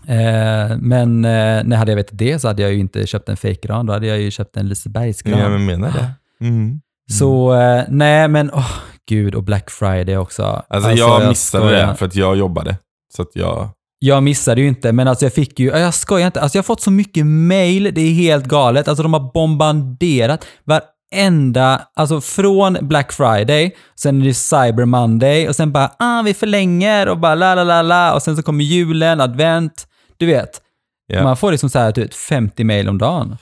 Eh, 0.08 0.78
men 0.78 1.26
eh, 1.26 1.64
när 1.64 1.76
hade 1.76 1.92
jag 1.92 1.96
vetat 1.96 2.18
det 2.18 2.40
så 2.40 2.48
hade 2.48 2.62
jag 2.62 2.74
ju 2.74 2.80
inte 2.80 3.08
köpt 3.08 3.30
en 3.30 3.38
fejkgran, 3.38 3.86
då 3.86 3.94
hade 3.94 4.08
jag 4.08 4.20
ju 4.20 4.32
köpt 4.32 4.58
en 4.58 4.70
Lisebergsgran. 4.70 5.40
Ja, 5.40 5.50
men 5.50 5.66
menar 5.66 5.92
det. 5.92 6.12
Mm. 6.46 6.82
Så 7.12 7.54
eh, 7.54 7.84
nej 7.88 8.28
men, 8.28 8.52
åh 8.54 8.72
gud 9.10 9.36
och 9.36 9.44
Black 9.44 9.70
Friday 9.70 10.18
också. 10.18 10.64
Alltså, 10.70 10.92
jag 10.92 11.28
missade 11.28 11.66
skojar. 11.66 11.88
det 11.88 11.96
för 11.96 12.06
att 12.06 12.16
jag 12.16 12.38
jobbade. 12.38 12.78
Så 13.16 13.22
att 13.22 13.30
jag... 13.34 13.70
Jag 14.02 14.24
missade 14.24 14.62
ju 14.62 14.68
inte, 14.68 14.92
men 14.92 15.08
alltså 15.08 15.26
jag 15.26 15.34
fick 15.34 15.60
ju, 15.60 15.66
jag 15.68 15.94
skojar 15.94 16.26
inte, 16.28 16.42
alltså 16.42 16.58
jag 16.58 16.64
har 16.64 16.66
fått 16.66 16.82
så 16.82 16.92
mycket 16.92 17.26
mail, 17.26 17.92
det 17.96 18.02
är 18.02 18.14
helt 18.14 18.46
galet. 18.46 18.88
Alltså 18.88 19.04
de 19.04 19.14
har 19.14 19.32
bombarderat. 19.34 20.46
Var, 20.64 20.82
enda, 21.16 21.82
alltså 21.96 22.22
från 22.22 22.78
Black 22.82 23.12
Friday, 23.12 23.76
sen 23.96 24.22
är 24.22 24.26
det 24.26 24.34
Cyber 24.34 24.86
Monday 24.86 25.50
och 25.50 25.56
sen 25.56 25.72
bara 25.72 25.92
ah, 26.00 26.22
vi 26.22 26.34
förlänger 26.34 27.10
och 27.10 27.18
bara 27.18 27.36
la 27.36 27.56
la 27.56 27.64
la 27.64 27.82
la 27.82 28.14
och 28.14 28.22
sen 28.22 28.36
så 28.36 28.42
kommer 28.44 28.64
julen, 28.64 29.22
advent, 29.22 29.88
du 30.18 30.26
vet. 30.26 30.62
Ja. 31.08 31.24
Man 31.24 31.38
får 31.38 31.52
liksom 31.52 31.70
så 31.70 31.80
här 31.80 31.92
typ 31.92 32.14
50 32.14 32.64
mail 32.64 32.90
om 32.90 32.98
dagen. 32.98 33.38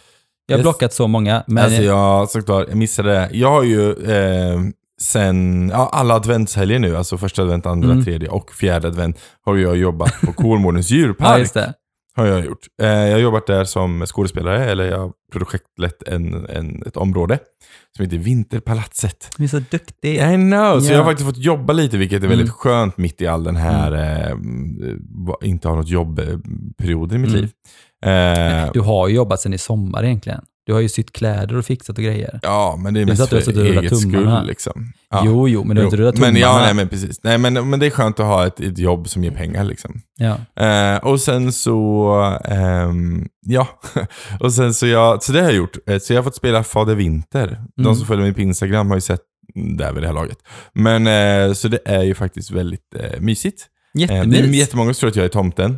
Jag 0.47 0.53
har 0.55 0.59
Yes. 0.59 0.63
blockat 0.63 0.93
så 0.93 1.07
många, 1.07 1.43
men 1.47 1.63
Alltså 1.63 1.81
jag, 1.81 2.29
såklart, 2.29 2.65
jag 2.69 2.77
missade 2.77 3.09
det. 3.11 3.29
Jag 3.31 3.51
har 3.51 3.63
ju 3.63 3.89
eh, 3.91 4.59
sen, 5.01 5.69
ja, 5.73 5.89
alla 5.93 6.13
adventshelger 6.15 6.79
nu, 6.79 6.97
alltså 6.97 7.17
första 7.17 7.41
advent, 7.41 7.65
andra, 7.65 7.91
Mm. 7.91 8.03
tredje 8.05 8.29
och 8.29 8.51
fjärde 8.51 8.87
advent, 8.87 9.19
har 9.45 9.55
jag 9.57 9.77
jobbat 9.77 10.13
på 10.25 10.33
Kolmårdens 10.33 10.89
djurpark. 10.91 11.51
ja, 11.55 11.73
har 12.15 12.25
jag 12.25 12.45
gjort. 12.45 12.65
Eh, 12.81 12.87
jag 12.89 13.11
har 13.11 13.19
jobbat 13.19 13.47
där 13.47 13.63
som 13.63 14.05
skådespelare, 14.05 14.65
eller 14.71 14.83
jag 14.83 14.99
har 14.99 15.11
projektlett 15.31 16.03
en, 16.07 16.45
en, 16.49 16.83
ett 16.85 16.97
område 16.97 17.39
som 17.97 18.05
heter 18.05 18.17
Vinterpalatset. 18.17 19.31
Du 19.37 19.43
är 19.43 19.47
så 19.47 19.59
duktig. 19.71 20.15
I 20.15 20.35
know! 20.35 20.79
Så 20.79 20.87
Ja. 20.87 20.91
jag 20.91 20.97
har 20.97 21.05
faktiskt 21.11 21.29
fått 21.29 21.37
jobba 21.37 21.73
lite, 21.73 21.97
vilket 21.97 22.23
är 22.23 22.27
väldigt 22.27 22.45
Mm. 22.47 22.53
skönt 22.57 22.97
mitt 22.97 23.21
i 23.21 23.27
all 23.27 23.43
den 23.43 23.55
här, 23.55 23.91
eh, 23.91 24.35
va- 25.27 25.37
inte 25.41 25.67
ha 25.67 25.75
något 25.75 25.87
jobb-perioden 25.89 27.17
i 27.17 27.19
mitt 27.21 27.29
Mm. 27.29 27.41
liv. 27.41 27.51
Eh, 28.05 28.71
Du 28.73 28.79
har 28.79 29.07
ju 29.07 29.15
jobbat 29.15 29.39
sen 29.39 29.53
i 29.53 29.57
sommar 29.57 30.03
egentligen. 30.03 30.41
Du 30.67 30.73
har 30.73 30.79
ju 30.79 30.89
sytt 30.89 31.13
kläder 31.13 31.55
och 31.55 31.65
fixat 31.65 31.97
och 31.97 32.03
grejer. 32.03 32.39
ja, 32.43 32.79
men 32.83 32.93
det 32.93 32.99
är 33.01 33.05
Det 33.05 33.11
är 33.11 33.17
mest 33.17 33.29
för 33.45 33.51
rullat 33.51 33.83
eget 33.83 33.97
skull 33.99 34.45
liksom. 34.47 34.93
Ja. 35.09 35.23
Jo, 35.25 35.47
jo, 35.49 35.63
men 35.63 35.75
du 35.75 35.81
har 35.81 35.85
inte 35.87 35.97
rullat 35.97 36.15
tummarna. 36.15 36.31
men, 36.33 36.41
ja, 36.41 36.59
nej, 36.59 36.73
men 36.73 36.89
precis. 36.89 37.19
Nej, 37.23 37.37
men, 37.37 37.69
men 37.69 37.79
det 37.79 37.85
är 37.85 37.89
skönt 37.89 38.19
att 38.19 38.25
ha 38.25 38.47
ett, 38.47 38.59
ett 38.59 38.77
jobb 38.77 39.09
som 39.09 39.23
ger 39.23 39.31
pengar 39.31 39.63
liksom. 39.63 40.01
Ja. 40.17 40.63
Eh, 40.65 40.97
och 40.97 41.21
sen 41.21 41.51
så, 41.53 42.11
ehm, 42.45 43.27
ja, 43.45 43.67
och 44.39 44.53
sen 44.53 44.73
så 44.73 44.87
jag, 44.87 45.23
så 45.23 45.31
det 45.31 45.39
har 45.39 45.45
jag 45.47 45.55
gjort. 45.55 45.77
Eh, 45.89 45.99
Så 45.99 46.13
jag 46.13 46.17
har 46.17 46.23
fått 46.23 46.35
spela 46.35 46.63
Fader 46.63 46.95
Vinter. 46.95 47.61
De 47.75 47.81
Mm. 47.85 47.95
som 47.95 48.05
följer 48.07 48.25
mig 48.25 48.33
på 48.33 48.41
Instagram 48.41 48.87
har 48.87 48.97
ju 48.97 49.01
sett 49.01 49.21
det 49.77 49.91
vid 49.91 50.03
det 50.03 50.07
här 50.07 50.13
laget. 50.13 50.37
Men 50.73 51.07
eh, 51.07 51.53
så 51.53 51.67
det 51.67 51.79
är 51.85 52.03
ju 52.03 52.15
faktiskt 52.15 52.51
väldigt 52.51 52.95
eh, 52.99 53.19
mysigt. 53.21 53.61
Eh, 53.61 54.07
det 54.09 54.13
är 54.13 54.17
Jättemys. 54.25 54.55
jättemånga 54.55 54.93
som 54.93 54.99
tror 54.99 55.09
att 55.09 55.15
jag 55.15 55.25
är 55.25 55.29
tomten. 55.29 55.77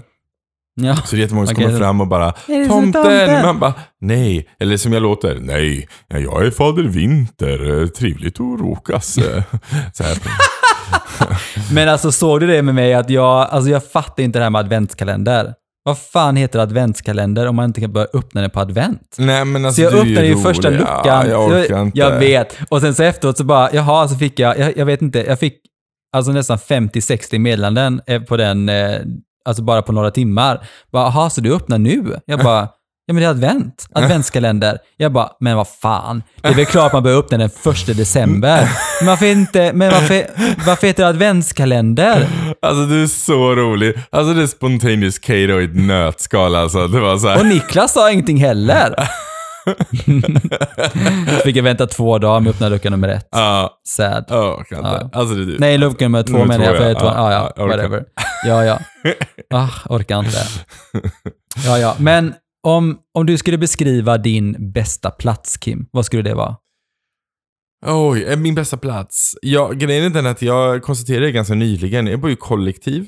Ja. 0.83 0.95
Så 0.95 1.15
det 1.15 1.19
är 1.19 1.21
jättemånga 1.21 1.47
som 1.47 1.55
Okej. 1.55 1.65
kommer 1.65 1.79
fram 1.79 2.01
och 2.01 2.07
bara 2.07 2.31
Tomten! 2.31 2.91
tomten? 2.93 3.45
Man 3.45 3.59
bara 3.59 3.73
nej. 4.01 4.49
Eller 4.59 4.77
som 4.77 4.93
jag 4.93 5.01
låter, 5.03 5.37
nej, 5.41 5.87
ja, 6.07 6.19
jag 6.19 6.45
är 6.45 6.51
Fader 6.51 6.83
Vinter. 6.83 7.87
Trevligt 7.87 8.33
att 8.39 8.59
råkas. 8.59 9.13
Så 9.93 10.03
här. 10.03 10.17
Men 11.73 11.89
alltså 11.89 12.11
såg 12.11 12.39
du 12.39 12.47
det 12.47 12.61
med 12.61 12.75
mig 12.75 12.93
att 12.93 13.09
jag, 13.09 13.47
alltså 13.51 13.69
jag 13.71 13.83
fattar 13.91 14.23
inte 14.23 14.39
det 14.39 14.43
här 14.43 14.49
med 14.49 14.59
adventskalender. 14.59 15.53
Vad 15.83 15.97
fan 15.97 16.35
heter 16.35 16.59
adventskalender 16.59 17.47
om 17.47 17.55
man 17.55 17.65
inte 17.65 17.81
kan 17.81 17.91
börja 17.93 18.07
öppna 18.13 18.41
den 18.41 18.49
på 18.49 18.59
advent? 18.59 19.15
Nej 19.17 19.45
men 19.45 19.65
alltså 19.65 19.81
Så 19.81 19.85
jag 19.85 19.93
öppnade 19.93 20.27
ju 20.27 20.37
första 20.37 20.69
luckan. 20.69 21.01
Ja, 21.05 21.27
jag 21.27 21.47
orkar 21.47 21.81
inte. 21.81 21.99
jag 21.99 22.19
vet. 22.19 22.57
Och 22.69 22.81
sen 22.81 22.95
så 22.95 23.03
efteråt 23.03 23.37
så 23.37 23.43
bara, 23.43 23.69
jaha, 23.73 24.07
så 24.07 24.15
fick 24.15 24.39
jag, 24.39 24.59
jag, 24.59 24.77
jag 24.77 24.85
vet 24.85 25.01
inte, 25.01 25.19
jag 25.19 25.39
fick 25.39 25.53
alltså 26.17 26.31
nästan 26.31 26.57
50-60 26.57 27.39
meddelanden 27.39 28.01
eh, 28.07 28.21
på 28.21 28.37
den, 28.37 28.69
eh, 28.69 28.95
alltså 29.49 29.63
bara 29.63 29.81
på 29.81 29.91
några 29.91 30.11
timmar. 30.11 30.67
Bara, 30.91 31.03
jaha, 31.03 31.29
så 31.29 31.41
du 31.41 31.55
öppnar 31.55 31.77
nu? 31.77 32.19
Jag 32.25 32.39
bara, 32.39 32.61
ja 33.05 33.13
men 33.13 33.15
det 33.15 33.25
är 33.25 33.29
advent, 33.29 33.85
adventskalender. 33.93 34.77
Jag 34.97 35.11
bara, 35.11 35.29
men 35.39 35.57
vad 35.57 35.67
fan, 35.67 36.23
det 36.41 36.47
är 36.47 36.53
väl 36.53 36.65
klart 36.65 36.93
man 36.93 37.03
börjar 37.03 37.17
öppna 37.17 37.37
den 37.37 37.49
första 37.49 37.93
december. 37.93 38.69
Men 38.99 39.07
varför 39.07 39.25
inte, 39.25 39.73
men 39.73 39.91
varför, 39.91 40.25
varför 40.65 40.87
heter 40.87 41.03
det 41.03 41.09
adventskalender? 41.09 42.27
Alltså 42.61 42.85
du 42.85 43.03
är 43.03 43.07
så 43.07 43.55
rolig. 43.55 43.93
Alltså 44.09 44.33
det 44.33 44.41
är 44.43 44.47
spontaneous 44.47 45.19
Kato 45.19 45.37
i 45.61 45.63
ett 45.63 45.75
nötskal 45.75 46.55
alltså. 46.55 46.87
Det 46.87 46.99
var 46.99 47.17
så 47.17 47.27
här. 47.27 47.39
Och 47.39 47.45
Niklas 47.45 47.93
sa 47.93 48.11
ingenting 48.11 48.37
heller. 48.37 48.95
Fick 51.43 51.55
jag 51.55 51.63
vänta 51.63 51.87
två 51.87 52.17
dagar 52.17 52.39
med 52.39 52.49
att 52.49 52.55
öppna 52.55 52.69
lucka 52.69 52.89
nummer 52.89 53.07
ett. 53.07 53.27
Ja, 53.31 53.79
Sad. 53.87 54.25
jag 54.27 54.59
orkar 54.59 54.77
inte. 54.77 54.89
Ja. 54.89 55.09
Alltså 55.13 55.35
det 55.35 55.41
är 55.41 55.45
du. 55.45 55.57
Nej, 55.59 55.77
lucka 55.77 56.05
nummer 56.05 56.23
två 56.23 56.45
menar 56.45 56.65
jag. 56.65 56.77
För 56.77 56.83
ja. 56.83 56.91
ett 56.91 56.97
ja, 57.01 57.13
Ja, 57.15 57.31
ja, 57.31 57.53
jag 57.55 57.67
whatever. 57.67 58.05
Ja, 58.45 58.65
ja. 58.65 58.79
Ah, 59.53 59.69
orkar 59.89 60.19
inte. 60.19 60.37
Ja, 61.65 61.77
ja. 61.77 61.95
Men 61.99 62.33
om, 62.67 62.97
om 63.13 63.25
du 63.25 63.37
skulle 63.37 63.57
beskriva 63.57 64.17
din 64.17 64.71
bästa 64.71 65.11
plats, 65.11 65.57
Kim, 65.57 65.85
vad 65.91 66.05
skulle 66.05 66.21
det 66.21 66.33
vara? 66.33 66.55
Oj, 67.85 68.23
är 68.23 68.35
min 68.37 68.55
bästa 68.55 68.77
plats? 68.77 69.35
Ja, 69.41 69.71
grejen 69.71 70.05
är 70.05 70.09
den 70.09 70.25
att 70.25 70.41
jag 70.41 70.83
konstaterade 70.83 71.31
ganska 71.31 71.53
nyligen. 71.53 72.07
Jag 72.07 72.19
bor 72.19 72.29
ju 72.29 72.35
kollektiv. 72.35 73.07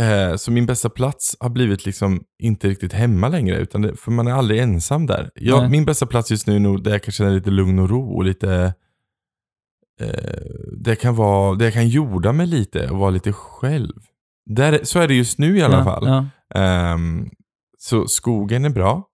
Eh, 0.00 0.36
så 0.36 0.50
min 0.50 0.66
bästa 0.66 0.90
plats 0.90 1.36
har 1.40 1.50
blivit 1.50 1.86
liksom 1.86 2.24
inte 2.38 2.68
riktigt 2.68 2.92
hemma 2.92 3.28
längre. 3.28 3.56
Utan 3.56 3.82
det, 3.82 3.96
för 3.96 4.10
man 4.10 4.26
är 4.26 4.32
aldrig 4.32 4.60
ensam 4.60 5.06
där. 5.06 5.30
Jag, 5.34 5.60
Nej. 5.60 5.70
min 5.70 5.84
bästa 5.84 6.06
plats 6.06 6.30
just 6.30 6.46
nu 6.46 6.56
är 6.56 6.60
nog 6.60 6.82
där 6.82 6.90
jag 6.90 7.02
kan 7.02 7.12
känna 7.12 7.30
lite 7.30 7.50
lugn 7.50 7.78
och 7.78 7.90
ro 7.90 8.16
och 8.16 8.24
lite... 8.24 8.74
Eh, 10.00 10.40
det 10.78 10.96
kan 10.96 11.16
vara, 11.16 11.54
där 11.54 11.64
jag 11.64 11.74
kan 11.74 11.88
jorda 11.88 12.32
mig 12.32 12.46
lite 12.46 12.90
och 12.90 12.98
vara 12.98 13.10
lite 13.10 13.32
själv. 13.32 13.94
Där, 14.50 14.80
så 14.82 14.98
är 14.98 15.08
det 15.08 15.14
just 15.14 15.38
nu 15.38 15.58
i 15.58 15.62
alla 15.62 15.78
ja, 15.78 15.84
fall. 15.84 16.06
Ja. 16.06 16.26
Ehm, 16.60 17.30
så 17.78 18.06
skogen 18.06 18.64
är 18.64 18.70
bra. 18.70 19.04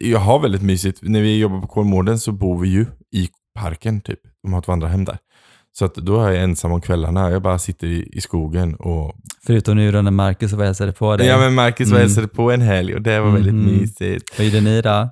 Jag 0.00 0.18
har 0.18 0.40
väldigt 0.40 0.62
mysigt. 0.62 0.98
När 1.02 1.20
vi 1.20 1.38
jobbar 1.38 1.60
på 1.60 1.66
Kolmården 1.66 2.18
så 2.18 2.32
bor 2.32 2.58
vi 2.58 2.68
ju 2.68 2.86
i 3.14 3.28
parken 3.54 4.00
typ. 4.00 4.20
De 4.42 4.52
har 4.52 4.60
ett 4.60 4.68
vandrarhem 4.68 5.04
där. 5.04 5.18
Så 5.78 5.84
att 5.84 5.94
då 5.94 6.24
är 6.24 6.30
jag 6.32 6.42
ensam 6.42 6.72
om 6.72 6.80
kvällarna. 6.80 7.30
Jag 7.30 7.42
bara 7.42 7.58
sitter 7.58 7.86
i, 7.86 8.08
i 8.12 8.20
skogen 8.20 8.74
och... 8.74 9.14
Förutom 9.46 9.76
nu 9.76 9.92
då 9.92 10.02
när 10.02 10.10
Marcus 10.10 10.52
var 10.52 10.64
hälsade 10.64 10.92
på 10.92 11.16
dig. 11.16 11.26
Ja 11.26 11.38
men 11.38 11.54
Marcus 11.54 11.88
var 11.88 11.96
Mm. 11.96 12.08
hälsade 12.08 12.28
på 12.28 12.52
en 12.52 12.60
helg 12.60 12.94
och 12.94 13.02
det 13.02 13.20
var 13.20 13.30
väldigt 13.30 13.54
Mhm. 13.54 13.64
mysigt. 13.64 14.38
Vad 14.38 14.46
gjorde 14.46 14.60
ni 14.60 14.82
då? 14.82 15.10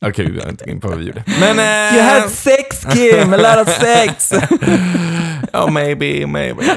Okej, 0.00 0.24
vi 0.26 0.32
behöver 0.32 0.50
inte 0.50 0.64
gå 0.64 0.70
in 0.70 0.80
på 0.80 0.88
vad 0.88 0.98
vi 0.98 1.04
gjorde. 1.04 1.24
Men... 1.40 1.58
eh, 1.58 1.94
You 1.96 2.02
had 2.04 2.30
sex 2.30 2.84
Kim! 2.94 3.32
A 3.32 3.36
lot 3.36 3.68
of 3.68 3.78
sex! 3.80 4.32
oh, 5.52 5.70
maybe, 5.70 6.26
maybe. 6.26 6.62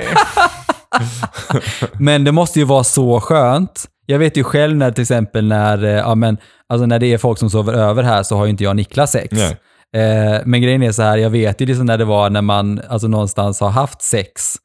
Men 2.00 2.24
det 2.24 2.32
måste 2.32 2.60
ju 2.60 2.66
vara 2.66 2.84
så 2.84 3.20
skönt. 3.20 3.86
Jag 4.06 4.20
vet 4.20 4.38
ju 4.38 4.44
själv 4.44 4.78
när 4.78 4.92
till 4.92 5.02
exempel 5.02 5.48
när, 5.48 5.84
eh, 5.84 5.90
ja, 5.92 6.16
men, 6.16 6.38
alltså 6.70 6.86
när 6.86 7.00
det 7.00 7.14
är 7.14 7.18
folk 7.18 7.40
som 7.40 7.50
sover 7.50 7.74
över 7.74 8.04
här 8.04 8.24
så 8.24 8.38
har 8.38 8.46
ju 8.46 8.52
inte 8.52 8.64
jag 8.64 8.70
och 8.72 8.76
Niklas 8.76 9.12
sex. 9.12 9.28
Nej. 9.32 9.58
Eh, 9.96 10.42
men 10.46 10.62
grejen 10.62 10.84
är 10.84 10.92
så 10.92 11.02
här, 11.04 11.18
jag 11.18 11.30
vet 11.30 11.62
ju 11.62 11.66
liksom 11.66 11.86
när 11.86 11.98
det 11.98 12.06
var 12.06 12.30
när 12.30 12.42
man 12.42 12.82
alltså 12.90 13.08
någonstans 13.08 13.60
har 13.60 13.70
haft 13.70 14.02
sex, 14.02 14.56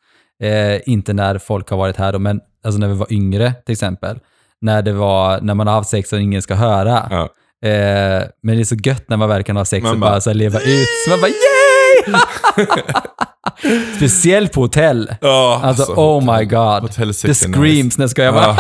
eh, 0.42 0.88
inte 0.88 1.12
när 1.12 1.38
folk 1.38 1.70
har 1.70 1.76
varit 1.76 1.96
här 1.96 2.12
då, 2.12 2.18
men 2.18 2.40
alltså 2.64 2.80
när 2.80 2.88
vi 2.88 2.94
var 2.94 3.12
yngre 3.12 3.52
till 3.66 3.72
exempel. 3.72 4.18
När 4.60 4.82
det 4.82 4.92
var, 4.92 5.40
när 5.40 5.54
man 5.54 5.66
har 5.66 5.74
haft 5.74 5.90
sex 5.90 6.12
och 6.12 6.20
ingen 6.20 6.42
ska 6.42 6.54
höra. 6.54 7.08
Ja. 7.10 7.22
Eh, 7.68 8.22
men 8.42 8.56
det 8.56 8.62
är 8.62 8.64
så 8.64 8.76
gött 8.84 9.08
när 9.08 9.16
man 9.16 9.28
väl 9.28 9.42
kan 9.42 9.56
ha 9.56 9.64
sex 9.64 9.82
Man 9.82 9.92
och 9.92 9.98
bara, 9.98 10.10
bara, 10.10 10.20
så 10.20 10.30
här, 10.30 10.34
leva 10.34 10.60
ut. 10.60 10.86
Så 11.04 11.10
man 11.10 11.20
bara 11.20 11.28
yay! 11.28 12.20
Speciellt 13.96 14.52
på 14.52 14.60
hotell. 14.60 15.14
Ja, 15.20 15.60
Alltså, 15.64 15.92
oh 15.92 16.38
my 16.38 16.44
god. 16.44 16.92
The 16.92 17.34
screams, 17.34 17.98
när 17.98 18.06
ska 18.06 18.22
jag 18.22 18.34
bara... 18.34 18.44
Ja. 18.44 18.56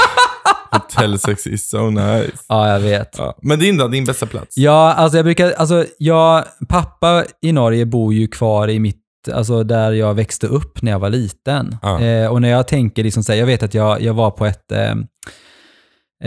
Hotellsex 0.70 1.46
is 1.46 1.68
so 1.68 1.90
nice. 1.90 2.44
Ja, 2.48 2.72
jag 2.72 2.80
vet. 2.80 3.14
Ja. 3.18 3.38
Men 3.42 3.58
din 3.58 3.76
då? 3.76 3.88
Din 3.88 4.04
bästa 4.04 4.26
plats? 4.26 4.56
Ja, 4.56 4.92
alltså 4.92 5.18
jag 5.18 5.24
brukar, 5.24 5.52
alltså 5.52 5.84
jag, 5.98 6.44
pappa 6.68 7.24
i 7.42 7.52
Norge 7.52 7.86
bor 7.86 8.14
ju 8.14 8.28
kvar 8.28 8.68
i 8.68 8.78
mitt, 8.78 9.02
alltså 9.32 9.64
där 9.64 9.92
jag 9.92 10.14
växte 10.14 10.46
upp 10.46 10.82
när 10.82 10.92
jag 10.92 10.98
var 10.98 11.10
liten. 11.10 11.76
Ja. 11.82 12.00
Eh, 12.00 12.32
och 12.32 12.42
när 12.42 12.48
jag 12.48 12.68
tänker 12.68 13.04
liksom 13.04 13.24
så 13.24 13.32
här, 13.32 13.38
jag 13.38 13.46
vet 13.46 13.62
att 13.62 13.74
jag, 13.74 14.02
jag 14.02 14.14
var 14.14 14.30
på 14.30 14.46
ett, 14.46 14.72
eh, 14.72 14.90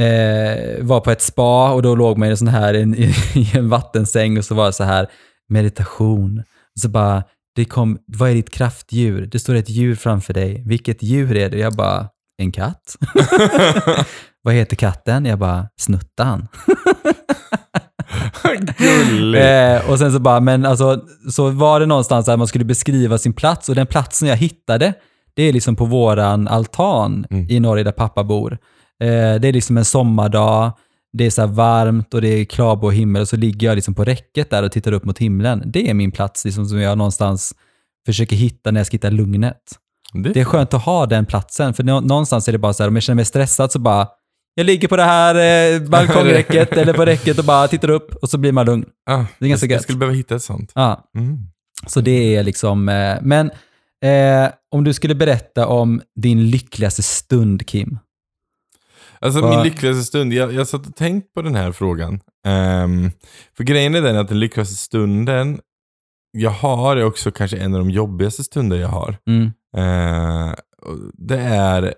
eh, 0.06 0.84
var 0.84 0.99
på 0.99 1.12
ett 1.12 1.21
spa 1.21 1.71
och 1.71 1.82
då 1.82 1.95
låg 1.95 2.17
man 2.17 2.27
i 2.27 2.32
en 2.32 2.38
sån 2.38 2.47
här, 2.47 2.73
en, 2.73 2.95
i 3.34 3.51
en 3.54 3.69
vattensäng 3.69 4.38
och 4.38 4.45
så 4.45 4.56
var 4.56 4.65
det 4.65 4.73
så 4.73 4.84
här 4.84 5.08
meditation. 5.49 6.39
Och 6.75 6.82
så 6.82 6.89
bara, 6.89 7.23
det 7.56 7.65
kom, 7.65 7.99
vad 8.06 8.30
är 8.30 8.34
ditt 8.34 8.49
kraftdjur? 8.49 9.25
Det 9.25 9.39
står 9.39 9.56
ett 9.56 9.69
djur 9.69 9.95
framför 9.95 10.34
dig. 10.34 10.63
Vilket 10.65 11.04
djur 11.04 11.38
är 11.38 11.49
det? 11.49 11.58
Jag 11.58 11.73
bara, 11.73 12.08
en 12.38 12.51
katt. 12.51 12.95
vad 14.43 14.54
heter 14.54 14.75
katten? 14.75 15.25
Jag 15.25 15.39
bara, 15.39 15.67
Snuttan. 15.80 16.47
Gulligt. 18.77 19.43
Eh, 19.45 19.91
och 19.91 19.99
sen 19.99 20.12
så 20.12 20.19
bara, 20.19 20.39
men 20.39 20.65
alltså, 20.65 21.01
så 21.32 21.49
var 21.49 21.80
det 21.80 21.86
någonstans 21.86 22.25
där 22.25 22.38
man 22.38 22.47
skulle 22.47 22.65
beskriva 22.65 23.17
sin 23.17 23.34
plats 23.34 23.69
och 23.69 23.75
den 23.75 23.88
platsen 23.88 24.27
jag 24.27 24.36
hittade, 24.38 24.93
det 25.34 25.43
är 25.43 25.54
liksom 25.54 25.75
på 25.75 25.86
våran 25.86 26.47
altan 26.47 27.25
Mm. 27.30 27.49
i 27.49 27.60
Norge 27.60 27.84
där 27.84 27.91
pappa 27.91 28.23
bor. 28.23 28.51
Eh, 29.01 29.08
det 29.41 29.47
är 29.47 29.54
liksom 29.54 29.77
en 29.77 29.86
sommardag, 29.86 30.71
det 31.13 31.25
är 31.25 31.30
så 31.30 31.47
varmt 31.47 32.13
och 32.13 32.21
det 32.21 32.27
är 32.27 32.45
klarblå 32.45 32.89
himmel 32.91 33.21
och 33.21 33.27
så 33.27 33.36
ligger 33.36 33.67
jag 33.67 33.75
liksom 33.75 33.93
på 33.95 34.04
räcket 34.04 34.49
där 34.49 34.63
och 34.63 34.71
tittar 34.71 34.91
upp 34.91 35.06
mot 35.06 35.17
himlen. 35.17 35.63
Det 35.65 35.89
är 35.89 35.93
min 35.93 36.12
plats 36.12 36.45
liksom, 36.45 36.65
som 36.65 36.80
jag 36.82 36.97
någonstans 36.97 37.54
försöker 38.06 38.36
hitta 38.36 38.71
när 38.71 38.80
jag 38.80 38.88
ska 38.88 38.95
hitta 38.95 39.10
lugnet. 39.10 39.58
Det 40.34 40.39
är 40.39 40.45
skönt 40.45 40.73
att 40.73 40.84
ha 40.86 41.06
den 41.06 41.25
platsen, 41.25 41.73
för 41.73 41.84
nå- 41.84 41.99
någonstans 41.99 42.47
är 42.47 42.51
det 42.51 42.58
bara 42.58 42.73
så 42.73 42.84
här, 42.84 42.88
om 42.88 42.95
jag 42.95 43.04
känner 43.04 43.15
mig 43.15 43.25
stressad 43.25 43.71
så 43.71 43.80
bara, 43.80 44.08
jag 44.55 44.65
ligger 44.65 44.87
på 44.87 44.95
det 44.97 45.03
här 45.03 45.35
eh, 45.75 45.81
balkongräcket 45.81 46.71
eller 46.77 46.93
på 46.93 47.05
räcket 47.05 47.39
och 47.39 47.45
bara 47.45 47.67
tittar 47.67 47.89
upp 47.89 48.15
och 48.15 48.29
så 48.29 48.37
blir 48.37 48.51
man 48.51 48.65
lugn. 48.65 48.85
ah, 49.09 49.25
det 49.39 49.45
är 49.45 49.49
ganska 49.49 49.65
jag, 49.65 49.71
jag 49.71 49.75
gött. 49.75 49.83
skulle 49.83 49.97
behöva 49.97 50.15
hitta 50.17 50.35
ett 50.35 50.43
sånt. 50.43 50.71
Ja, 50.75 51.09
Mm. 51.17 51.37
så 51.87 52.01
det 52.01 52.35
är 52.35 52.43
liksom, 52.43 52.89
eh, 52.89 53.17
men 53.21 53.51
eh, 54.03 54.51
om 54.71 54.83
du 54.83 54.93
skulle 54.93 55.15
berätta 55.15 55.67
om 55.67 56.01
din 56.15 56.49
lyckligaste 56.49 57.03
stund, 57.03 57.67
Kim? 57.67 57.99
Alltså 59.19 59.41
Vad- 59.41 59.49
min 59.55 59.63
lyckligaste 59.63 60.03
stund, 60.03 60.33
jag, 60.33 60.53
jag 60.53 60.67
satt 60.67 60.87
och 60.87 60.95
tänkt 60.95 61.33
på 61.33 61.41
den 61.41 61.55
här 61.55 61.71
frågan. 61.71 62.19
Ehm, 62.47 63.11
för 63.57 63.63
grejen 63.63 63.95
är 63.95 64.01
den 64.01 64.17
att 64.17 64.27
den 64.27 64.39
lyckligaste 64.39 64.75
stunden 64.75 65.59
jag 66.31 66.49
har 66.51 66.97
är 66.97 67.03
också 67.03 67.31
kanske 67.31 67.57
en 67.57 67.73
av 67.73 67.79
de 67.79 67.89
jobbigaste 67.91 68.43
stunder 68.43 68.77
jag 68.77 68.87
har. 68.87 69.17
Mm. 69.27 69.51
Och 70.81 70.97
det 71.13 71.37
är, 71.39 71.93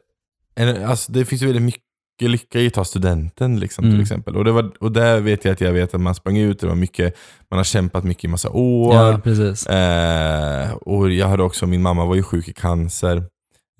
en- 0.55 0.83
alltså 0.85 1.11
det 1.11 1.25
finns 1.25 1.41
ju 1.41 1.45
väldigt 1.45 1.63
mycket 1.63 1.82
lycka 2.21 2.59
i 2.59 2.67
att 2.67 2.73
ta 2.73 2.85
studenten 2.85 3.59
liksom, 3.59 3.83
Mm. 3.85 3.95
till 3.95 4.01
exempel. 4.01 4.37
Och, 4.37 4.45
det 4.45 4.51
var, 4.51 4.71
och 4.79 4.91
där 4.91 5.19
vet 5.19 5.45
jag 5.45 5.51
att 5.51 5.61
jag 5.61 5.73
vet 5.73 5.93
att 5.93 6.01
man 6.01 6.15
sprang 6.15 6.37
ut, 6.37 6.59
det 6.59 6.67
var 6.67 6.75
mycket, 6.75 7.17
man 7.51 7.57
har 7.57 7.63
kämpat 7.63 8.03
mycket 8.03 8.23
i 8.23 8.27
massa 8.27 8.49
år. 8.49 8.93
Ja. 8.95 9.21
Eh, 9.69 10.71
och 10.73 11.11
jag 11.11 11.27
hade 11.27 11.43
också, 11.43 11.67
min 11.67 11.81
mamma 11.81 12.05
var 12.05 12.15
ju 12.15 12.23
sjuk 12.23 12.47
i 12.47 12.53
cancer. 12.53 13.23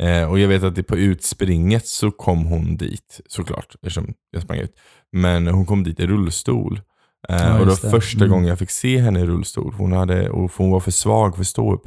Eh, 0.01 0.29
och 0.31 0.39
jag 0.39 0.47
vet 0.47 0.63
att 0.63 0.75
det 0.75 0.83
på 0.83 0.97
utspringet 0.97 1.87
så 1.87 2.11
kom 2.11 2.45
hon 2.45 2.77
dit, 2.77 3.21
såklart, 3.27 3.75
eftersom 3.75 4.13
jag 4.31 4.41
sprang 4.43 4.57
ut. 4.59 4.75
Men 5.11 5.47
hon 5.47 5.65
kom 5.65 5.83
dit 5.83 5.99
i 5.99 6.07
rullstol. 6.07 6.81
Eh, 7.29 7.35
Ja, 7.35 7.53
och 7.59 7.65
det 7.65 7.83
var 7.83 7.89
första 7.89 8.17
Mm. 8.23 8.29
gången 8.29 8.47
jag 8.47 8.59
fick 8.59 8.69
se 8.71 8.97
henne 8.97 9.19
i 9.19 9.25
rullstol. 9.25 9.73
Hon, 9.73 9.91
hade, 9.91 10.29
och 10.29 10.51
hon 10.57 10.71
var 10.71 10.79
för 10.79 10.91
svag 10.91 11.35
för 11.35 11.41
att 11.41 11.47
stå 11.47 11.73
upp. 11.73 11.83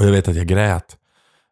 Och 0.00 0.06
jag 0.06 0.12
vet 0.12 0.28
att 0.28 0.36
jag 0.36 0.46
grät 0.46 0.96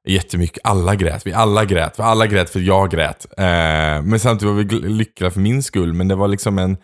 jättemycket. 0.04 0.58
Alla 0.64 0.94
grät. 0.94 1.26
Vi 1.26 1.32
alla 1.32 1.64
grät. 1.64 1.98
Vi 1.98 2.02
alla 2.02 2.26
grät 2.26 2.50
för 2.50 2.60
jag 2.60 2.90
grät. 2.90 3.26
Eh, 3.38 4.02
men 4.02 4.20
samtidigt 4.20 4.54
var 4.54 4.62
vi 4.62 4.88
lyckliga 4.88 5.30
för 5.30 5.40
min 5.40 5.62
skull. 5.62 5.92
Men 5.92 6.08
det 6.08 6.14
var 6.14 6.28
liksom 6.28 6.58
en... 6.58 6.76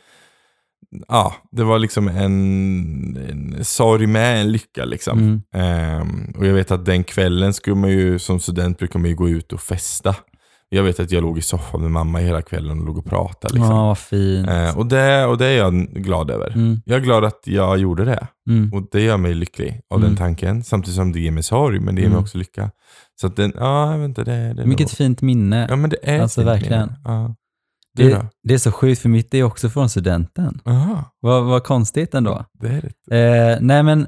Ja, 1.09 1.35
det 1.52 1.64
var 1.64 1.78
liksom 1.78 2.09
en, 2.09 3.16
en 3.30 3.64
sorg 3.64 4.06
med 4.06 4.40
en 4.40 4.52
lycka 4.52 4.85
liksom. 4.85 5.18
Mm. 5.18 5.42
Ehm, 5.54 6.35
och 6.37 6.46
jag 6.46 6.54
vet 6.54 6.70
att 6.70 6.85
den 6.85 7.04
kvällen 7.04 7.54
skulle 7.54 7.76
man 7.76 7.90
ju, 7.90 8.18
som 8.18 8.40
student 8.40 8.78
brukar 8.78 8.98
man 8.98 9.09
ju 9.09 9.16
gå 9.16 9.28
ut 9.28 9.52
och 9.52 9.61
festa. 9.61 10.16
Jag 10.72 10.83
vet 10.83 11.00
att 11.00 11.11
jag 11.11 11.22
låg 11.22 11.38
i 11.38 11.42
soffan 11.42 11.80
med 11.83 11.90
mamma 11.90 12.18
hela 12.18 12.42
kvällen 12.42 12.78
och 12.80 12.87
låg 12.87 12.98
och 12.98 13.04
pratade. 13.04 13.54
Liksom. 13.54 13.70
Ja, 13.76 13.87
vad 13.87 13.98
fint. 13.98 14.48
Eh, 14.48 14.78
och, 14.78 14.87
det, 14.87 15.26
och 15.26 15.38
det 15.38 15.46
är 15.46 15.56
jag 15.59 15.74
glad 15.88 16.30
över. 16.30 16.50
Mm. 16.50 16.80
Jag 16.85 16.96
är 16.96 17.00
glad 17.00 17.24
att 17.24 17.40
jag 17.44 17.78
gjorde 17.78 18.04
det. 18.04 18.26
Mm. 18.50 18.72
Och 18.72 18.83
det 18.92 19.00
gör 19.00 19.16
mig 19.16 19.35
lycklig 19.35 19.80
av 19.90 19.98
Mm. 19.98 20.09
den 20.09 20.16
tanken. 20.18 20.64
Samtidigt 20.64 20.96
som 20.96 21.12
det 21.12 21.20
ger 21.20 21.30
mig 21.30 21.42
sorg, 21.42 21.80
men 21.80 21.94
det 21.94 22.00
ger 22.00 22.09
mig 22.09 22.14
Mm. 22.14 22.22
också 22.24 22.38
lycka. 22.38 22.70
Så 23.20 23.26
att 23.26 23.37
den, 23.37 23.52
ja, 23.56 24.04
inte, 24.04 24.24
det, 24.24 24.30
det 24.33 24.62
är 24.62 24.66
Vilket 24.66 24.87
nog- 24.87 24.90
fint 24.90 25.22
minne. 25.22 25.66
Ja 25.70 25.76
men 25.76 25.90
det 25.90 25.96
är 26.02 26.20
Alltså, 26.22 26.42
verkligen. 26.44 26.92
Ja. 27.04 27.35
Det, 27.96 28.11
då? 28.14 28.26
det 28.42 28.54
är 28.54 28.59
så 28.59 28.72
sjukt, 28.72 29.00
för 29.02 29.09
mitt 29.09 29.35
är 29.35 29.42
också 29.42 29.68
från 29.68 29.88
studenten. 29.88 30.61
Aha, 30.64 31.04
Vad, 31.20 31.44
vad 31.44 31.64
konstigt 31.64 32.14
ändå. 32.14 32.44
det 32.61 32.68
är 32.68 32.90
det. 33.06 33.50
Eh, 33.52 33.59
nej 33.61 33.83
men, 33.83 34.06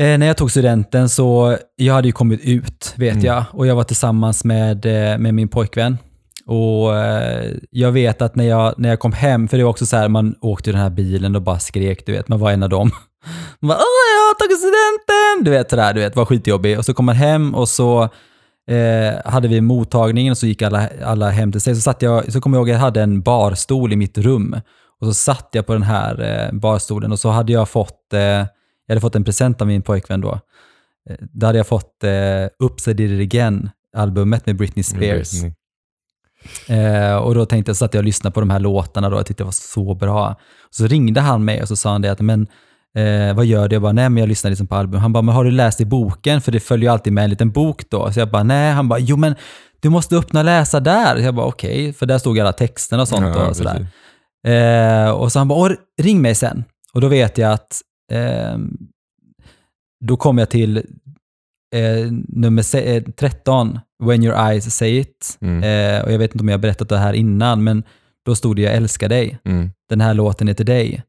eh, 0.00 0.18
när 0.18 0.26
jag 0.26 0.36
tog 0.36 0.50
studenten 0.50 1.08
så, 1.08 1.56
jag 1.76 1.94
hade 1.94 2.08
ju 2.08 2.12
kommit 2.12 2.40
ut 2.40 2.94
vet 2.96 3.12
Mm. 3.12 3.24
jag 3.24 3.44
och 3.52 3.66
jag 3.66 3.74
var 3.74 3.84
tillsammans 3.84 4.44
med, 4.44 4.86
eh, 4.86 5.18
med 5.18 5.34
min 5.34 5.48
pojkvän. 5.48 5.98
Och 6.46 6.96
eh, 6.96 7.52
jag 7.70 7.92
vet 7.92 8.22
att 8.22 8.36
när 8.36 8.44
jag, 8.44 8.74
när 8.78 8.88
jag 8.88 9.00
kom 9.00 9.12
hem, 9.12 9.48
för 9.48 9.56
det 9.56 9.64
var 9.64 9.70
också 9.70 9.86
så 9.86 9.96
här, 9.96 10.08
man 10.08 10.34
åkte 10.40 10.70
i 10.70 10.72
den 10.72 10.82
här 10.82 10.90
bilen 10.90 11.36
och 11.36 11.42
bara 11.42 11.58
skrek, 11.58 12.06
du 12.06 12.12
vet, 12.12 12.28
man 12.28 12.38
var 12.38 12.50
en 12.52 12.62
av 12.62 12.68
dem. 12.68 12.90
Man 13.60 13.68
bara, 13.68 13.78
åh 13.78 14.06
jag 14.16 14.28
har 14.28 14.34
tagit 14.34 14.58
studenten! 14.58 15.44
Du 15.44 15.50
vet 15.50 15.70
sådär, 15.70 15.94
du 15.94 16.00
vet, 16.00 16.16
var 16.16 16.24
skitjobbig. 16.24 16.78
Och 16.78 16.84
så 16.84 16.94
kom 16.94 17.04
man 17.06 17.14
hem 17.16 17.54
och 17.54 17.68
så 17.68 18.02
eh, 18.70 19.14
hade 19.32 19.48
vi 19.48 19.60
mottagningen 19.60 20.30
och 20.30 20.38
så 20.38 20.46
gick 20.46 20.62
alla, 20.62 20.88
alla 21.04 21.30
hem 21.30 21.52
till 21.52 21.60
sig. 21.60 21.74
Så, 21.74 21.80
satt 21.80 22.02
jag, 22.02 22.32
så 22.32 22.40
kommer 22.40 22.56
jag 22.56 22.60
ihåg 22.60 22.70
att 22.70 22.74
jag 22.74 22.80
hade 22.80 23.02
en 23.02 23.22
barstol 23.22 23.92
i 23.92 23.96
mitt 23.96 24.18
rum. 24.18 24.56
Och 25.00 25.06
så 25.06 25.14
satt 25.14 25.48
jag 25.52 25.66
på 25.66 25.72
den 25.72 25.82
här 25.82 26.22
eh, 26.22 26.58
barstolen 26.58 27.12
och 27.12 27.18
så 27.18 27.28
hade 27.30 27.52
jag 27.52 27.68
fått, 27.68 28.12
eh, 28.12 28.46
jag 28.86 28.92
hade 28.94 29.00
fått 29.00 29.14
en 29.16 29.24
present 29.24 29.60
av 29.60 29.66
min 29.66 29.82
pojkvän 29.82 30.20
då. 30.20 30.40
Eh, 31.10 31.16
då 31.20 31.46
hade 31.46 31.58
jag 31.58 31.66
fått 31.66 32.04
eh, 32.04 32.10
Upside 32.66 32.96
Did 32.96 33.20
It 33.20 33.32
Again, 33.32 33.70
albumet 33.96 34.46
med 34.46 34.56
Britney 34.56 34.82
Spears. 34.82 35.32
Mm. 35.42 35.52
Eh, 36.68 37.16
och 37.16 37.34
då 37.34 37.46
tänkte 37.46 37.70
jag, 37.70 37.76
så 37.76 37.84
att 37.84 37.94
jag 37.94 38.04
lyssnade 38.04 38.34
på 38.34 38.40
de 38.40 38.50
här 38.50 38.60
låtarna 38.60 39.10
då, 39.10 39.16
jag 39.16 39.26
tyckte 39.26 39.42
det 39.42 39.44
var 39.44 39.52
så 39.52 39.94
bra. 39.94 40.36
Så 40.70 40.86
ringde 40.86 41.20
han 41.20 41.44
mig 41.44 41.62
och 41.62 41.68
så 41.68 41.76
sa 41.76 41.92
han 41.92 42.02
det 42.02 42.08
att, 42.12 42.20
men 42.20 42.46
eh, 42.96 43.34
vad 43.36 43.46
gör 43.46 43.68
du? 43.68 43.74
Jag 43.74 43.82
bara, 43.82 43.92
nej 43.92 44.08
men 44.10 44.20
jag 44.20 44.28
lyssnar 44.28 44.50
liksom 44.50 44.66
på 44.66 44.74
album. 44.74 45.00
Han 45.00 45.12
bara, 45.12 45.22
men 45.22 45.34
har 45.34 45.44
du 45.44 45.50
läst 45.50 45.80
i 45.80 45.84
boken? 45.84 46.40
För 46.40 46.52
det 46.52 46.60
följer 46.60 46.88
ju 46.88 46.92
alltid 46.92 47.12
med 47.12 47.24
en 47.24 47.30
liten 47.30 47.50
bok 47.50 47.90
då. 47.90 48.12
Så 48.12 48.20
jag 48.20 48.30
bara, 48.30 48.42
nej. 48.42 48.72
Han 48.72 48.88
bara, 48.88 48.98
jo 48.98 49.16
men 49.16 49.34
du 49.80 49.88
måste 49.88 50.16
öppna 50.16 50.40
och 50.40 50.46
läsa 50.46 50.80
där. 50.80 51.16
Så 51.16 51.22
jag 51.22 51.34
bara, 51.34 51.46
okej, 51.46 51.92
för 51.92 52.06
där 52.06 52.18
stod 52.18 52.40
alla 52.40 52.52
texterna 52.52 53.02
och 53.02 53.08
sånt 53.08 53.36
Ja, 53.36 53.48
och 53.48 53.56
sådär. 53.56 53.86
Eh, 54.46 55.10
och 55.10 55.32
så 55.32 55.38
han 55.38 55.48
bara, 55.48 55.58
"Åh, 55.58 55.70
ring 56.02 56.22
mig 56.22 56.34
sen. 56.34 56.64
Och 56.92 57.00
då 57.00 57.08
vet 57.08 57.38
jag 57.38 57.52
att 57.52 57.80
eh, 58.12 58.58
då 60.04 60.16
kom 60.16 60.38
jag 60.38 60.50
till 60.50 60.76
eh, 61.74 62.12
nummer 62.28 62.62
se- 62.62 62.96
eh, 62.96 63.02
13, 63.02 63.78
When 64.04 64.22
your 64.24 64.48
eyes 64.50 64.74
say 64.76 64.98
it. 64.98 65.38
Mm. 65.40 65.62
Eh, 65.62 66.04
och 66.04 66.12
jag 66.12 66.18
vet 66.18 66.34
inte 66.34 66.42
om 66.42 66.48
jag 66.48 66.56
har 66.58 66.62
berättat 66.62 66.88
det 66.88 66.98
här 66.98 67.12
innan, 67.12 67.64
men 67.64 67.82
då 68.26 68.34
stod 68.34 68.56
det 68.56 68.62
Jag 68.62 68.74
älskar 68.74 69.08
dig. 69.08 69.38
Mm. 69.44 69.70
Den 69.88 70.00
här 70.00 70.14
låten 70.14 70.48
är 70.48 70.54
till 70.54 70.66
dig. 70.66 71.02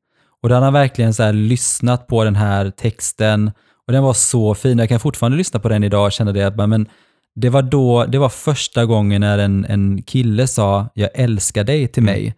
Och 0.44 0.50
då 0.50 0.56
hade 0.56 0.66
han 0.66 0.74
verkligen 0.74 1.14
så 1.14 1.32
lyssnat 1.32 2.08
på 2.08 2.24
den 2.24 2.36
här 2.36 2.70
texten 2.70 3.52
och 3.88 3.94
den 3.94 4.04
var 4.04 4.14
så 4.14 4.56
fin. 4.56 4.80
Jag 4.80 4.90
kan 4.90 5.00
fortfarande 5.00 5.38
lyssna 5.38 5.60
på 5.60 5.70
den 5.70 5.84
idag 5.84 6.06
och 6.06 6.12
känna 6.12 6.32
det 6.32 6.44
att 6.44 6.70
men 6.70 6.88
det 7.36 7.50
var 7.50 7.62
då, 7.62 8.06
det 8.06 8.18
var 8.18 8.30
första 8.30 8.86
gången 8.86 9.22
när 9.22 9.38
en, 9.38 9.66
en 9.66 10.02
kille 10.04 10.48
sa 10.48 10.90
jag 10.94 11.10
älskar 11.14 11.64
dig 11.64 11.88
till 11.88 12.04
Mm. 12.04 12.14
mig. 12.14 12.36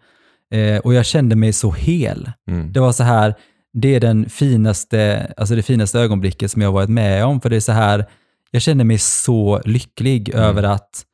Eh, 0.74 0.78
och 0.80 0.94
jag 0.94 1.06
kände 1.06 1.36
mig 1.36 1.52
så 1.52 1.70
hel. 1.70 2.30
Mm. 2.50 2.72
Det 2.72 2.80
var 2.80 2.92
så 2.92 3.02
här, 3.04 3.34
det 3.72 3.94
är 3.94 4.00
den 4.00 4.28
finaste, 4.30 5.32
alltså 5.36 5.54
det 5.56 5.62
finaste 5.62 6.00
ögonblicket 6.00 6.50
som 6.50 6.62
jag 6.62 6.72
varit 6.72 6.90
med 6.90 7.24
om. 7.24 7.40
För 7.40 7.50
det 7.50 7.56
är 7.56 7.60
så 7.60 7.72
här, 7.72 8.06
jag 8.50 8.62
känner 8.62 8.84
mig 8.84 8.98
så 8.98 9.60
lycklig 9.64 10.28
Mm. 10.28 10.40
över 10.44 10.62
att 10.62 11.04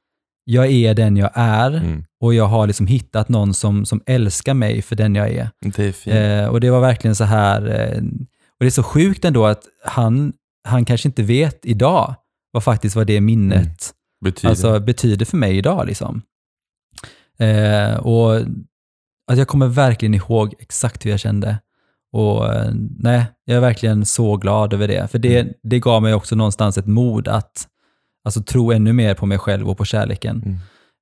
jag 0.44 0.66
är 0.70 0.94
den 0.94 1.16
jag 1.16 1.30
är 1.34 1.70
Mm. 1.76 2.04
och 2.20 2.34
jag 2.34 2.46
har 2.46 2.66
liksom 2.66 2.86
hittat 2.86 3.28
någon 3.28 3.54
som, 3.54 3.86
som 3.86 4.02
älskar 4.06 4.54
mig 4.54 4.82
för 4.82 4.96
den 4.96 5.14
jag 5.14 5.30
är. 5.30 5.50
Det 5.60 6.06
är. 6.06 6.42
Eh, 6.42 6.48
och 6.48 6.60
det 6.60 6.70
var 6.70 6.80
verkligen 6.80 7.14
så 7.14 7.24
här, 7.24 7.66
eh, 7.66 7.98
och 8.50 8.60
det 8.60 8.66
är 8.66 8.70
så 8.70 8.82
sjukt 8.82 9.24
ändå 9.24 9.46
att 9.46 9.62
han, 9.84 10.32
han 10.68 10.84
kanske 10.84 11.08
inte 11.08 11.22
vet 11.22 11.66
idag 11.66 12.14
vad 12.52 12.64
faktiskt 12.64 12.96
vad 12.96 13.06
det 13.06 13.20
minnet 13.20 13.92
Betyder. 14.24 14.48
alltså, 14.48 14.80
betyder 14.80 15.24
för 15.26 15.36
mig 15.36 15.58
idag. 15.58 15.86
Liksom. 15.86 16.22
Eh, 17.38 17.96
och 17.96 18.36
att 19.32 19.38
jag 19.38 19.48
kommer 19.48 19.66
verkligen 19.66 20.14
ihåg 20.14 20.54
exakt 20.58 21.06
hur 21.06 21.10
jag 21.10 21.20
kände. 21.20 21.58
Och 22.16 22.54
eh, 22.54 22.70
nej, 22.98 23.24
jag 23.44 23.56
är 23.56 23.60
verkligen 23.60 24.04
så 24.04 24.36
glad 24.36 24.72
över 24.72 24.88
det. 24.88 25.10
För 25.10 25.18
det, 25.18 25.40
Mm. 25.40 25.52
det 25.62 25.78
gav 25.78 26.02
mig 26.02 26.14
också 26.14 26.34
någonstans 26.36 26.78
ett 26.78 26.86
mod 26.86 27.28
att 27.28 27.66
alltså, 28.24 28.42
tro 28.42 28.72
ännu 28.72 28.92
mer 28.92 29.14
på 29.14 29.26
mig 29.26 29.38
själv 29.38 29.68
och 29.68 29.78
på 29.78 29.84
kärleken. 29.84 30.42
Mm. 30.46 30.58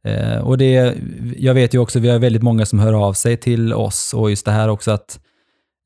Eh, 0.07 0.39
och 0.39 0.59
det, 0.59 0.95
jag 1.37 1.55
vet 1.55 1.75
ju 1.75 1.79
också, 1.79 1.99
vi 1.99 2.09
har 2.09 2.19
väldigt 2.19 2.43
många 2.43 2.67
som 2.67 2.79
hör 2.79 2.93
av 2.93 3.13
sig 3.13 3.37
till 3.37 3.73
oss 3.75 4.15
och 4.15 4.31
just 4.31 4.45
det 4.45 4.53
här 4.53 4.69
också 4.69 4.91
att 4.91 5.21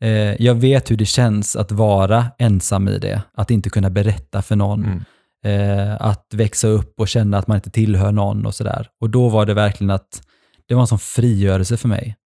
eh, 0.02 0.42
jag 0.42 0.54
vet 0.54 0.90
hur 0.90 0.96
det 0.96 1.04
känns 1.06 1.56
att 1.56 1.72
vara 1.72 2.26
ensam 2.38 2.88
i 2.88 2.98
det. 2.98 3.22
Att 3.34 3.50
inte 3.50 3.70
kunna 3.70 3.90
berätta 3.90 4.42
för 4.42 4.56
någon. 4.56 4.84
Mm. 4.84 5.02
Eh, 5.44 5.96
att 6.00 6.26
växa 6.34 6.68
upp 6.68 7.00
och 7.00 7.08
känna 7.08 7.38
att 7.38 7.46
man 7.46 7.54
inte 7.56 7.70
tillhör 7.70 8.12
någon 8.12 8.46
och 8.46 8.54
sådär. 8.54 8.88
Och 9.00 9.10
då 9.10 9.28
var 9.28 9.46
det 9.46 9.54
verkligen 9.54 9.90
att 9.90 10.22
det 10.68 10.74
var 10.74 10.80
en 10.80 10.86
sån 10.86 10.98
frigörelse 10.98 11.76
för 11.76 11.88
mig. 11.88 12.16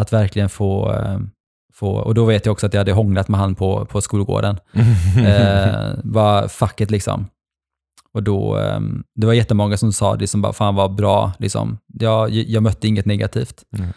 Att 0.00 0.12
verkligen 0.12 0.48
få, 0.48 0.92
eh, 0.92 1.18
få 1.78 1.96
och 1.96 2.14
då 2.14 2.24
vet 2.24 2.46
jag 2.46 2.52
också 2.52 2.66
att 2.66 2.74
jag 2.74 2.80
hade 2.80 2.92
hånglat 2.92 3.28
med 3.28 3.40
han 3.40 3.54
på, 3.54 3.84
på 3.86 4.00
skolgården. 4.00 4.58
Eh, 5.18 5.94
var 6.04 6.48
facket 6.48 6.90
liksom. 6.90 7.26
Och 8.12 8.22
då, 8.22 8.58
eh, 8.58 8.80
det 9.14 9.26
var 9.26 9.32
jättemånga 9.32 9.76
som 9.76 9.92
sa 9.92 10.16
det 10.16 10.26
som 10.26 10.42
bara, 10.42 10.52
fan 10.52 10.74
vad 10.74 10.94
bra, 10.94 11.32
liksom. 11.38 11.78
Jag, 11.86 12.30
jag 12.30 12.62
mötte 12.62 12.88
inget 12.88 13.06
negativt. 13.06 13.62
Mm. 13.78 13.88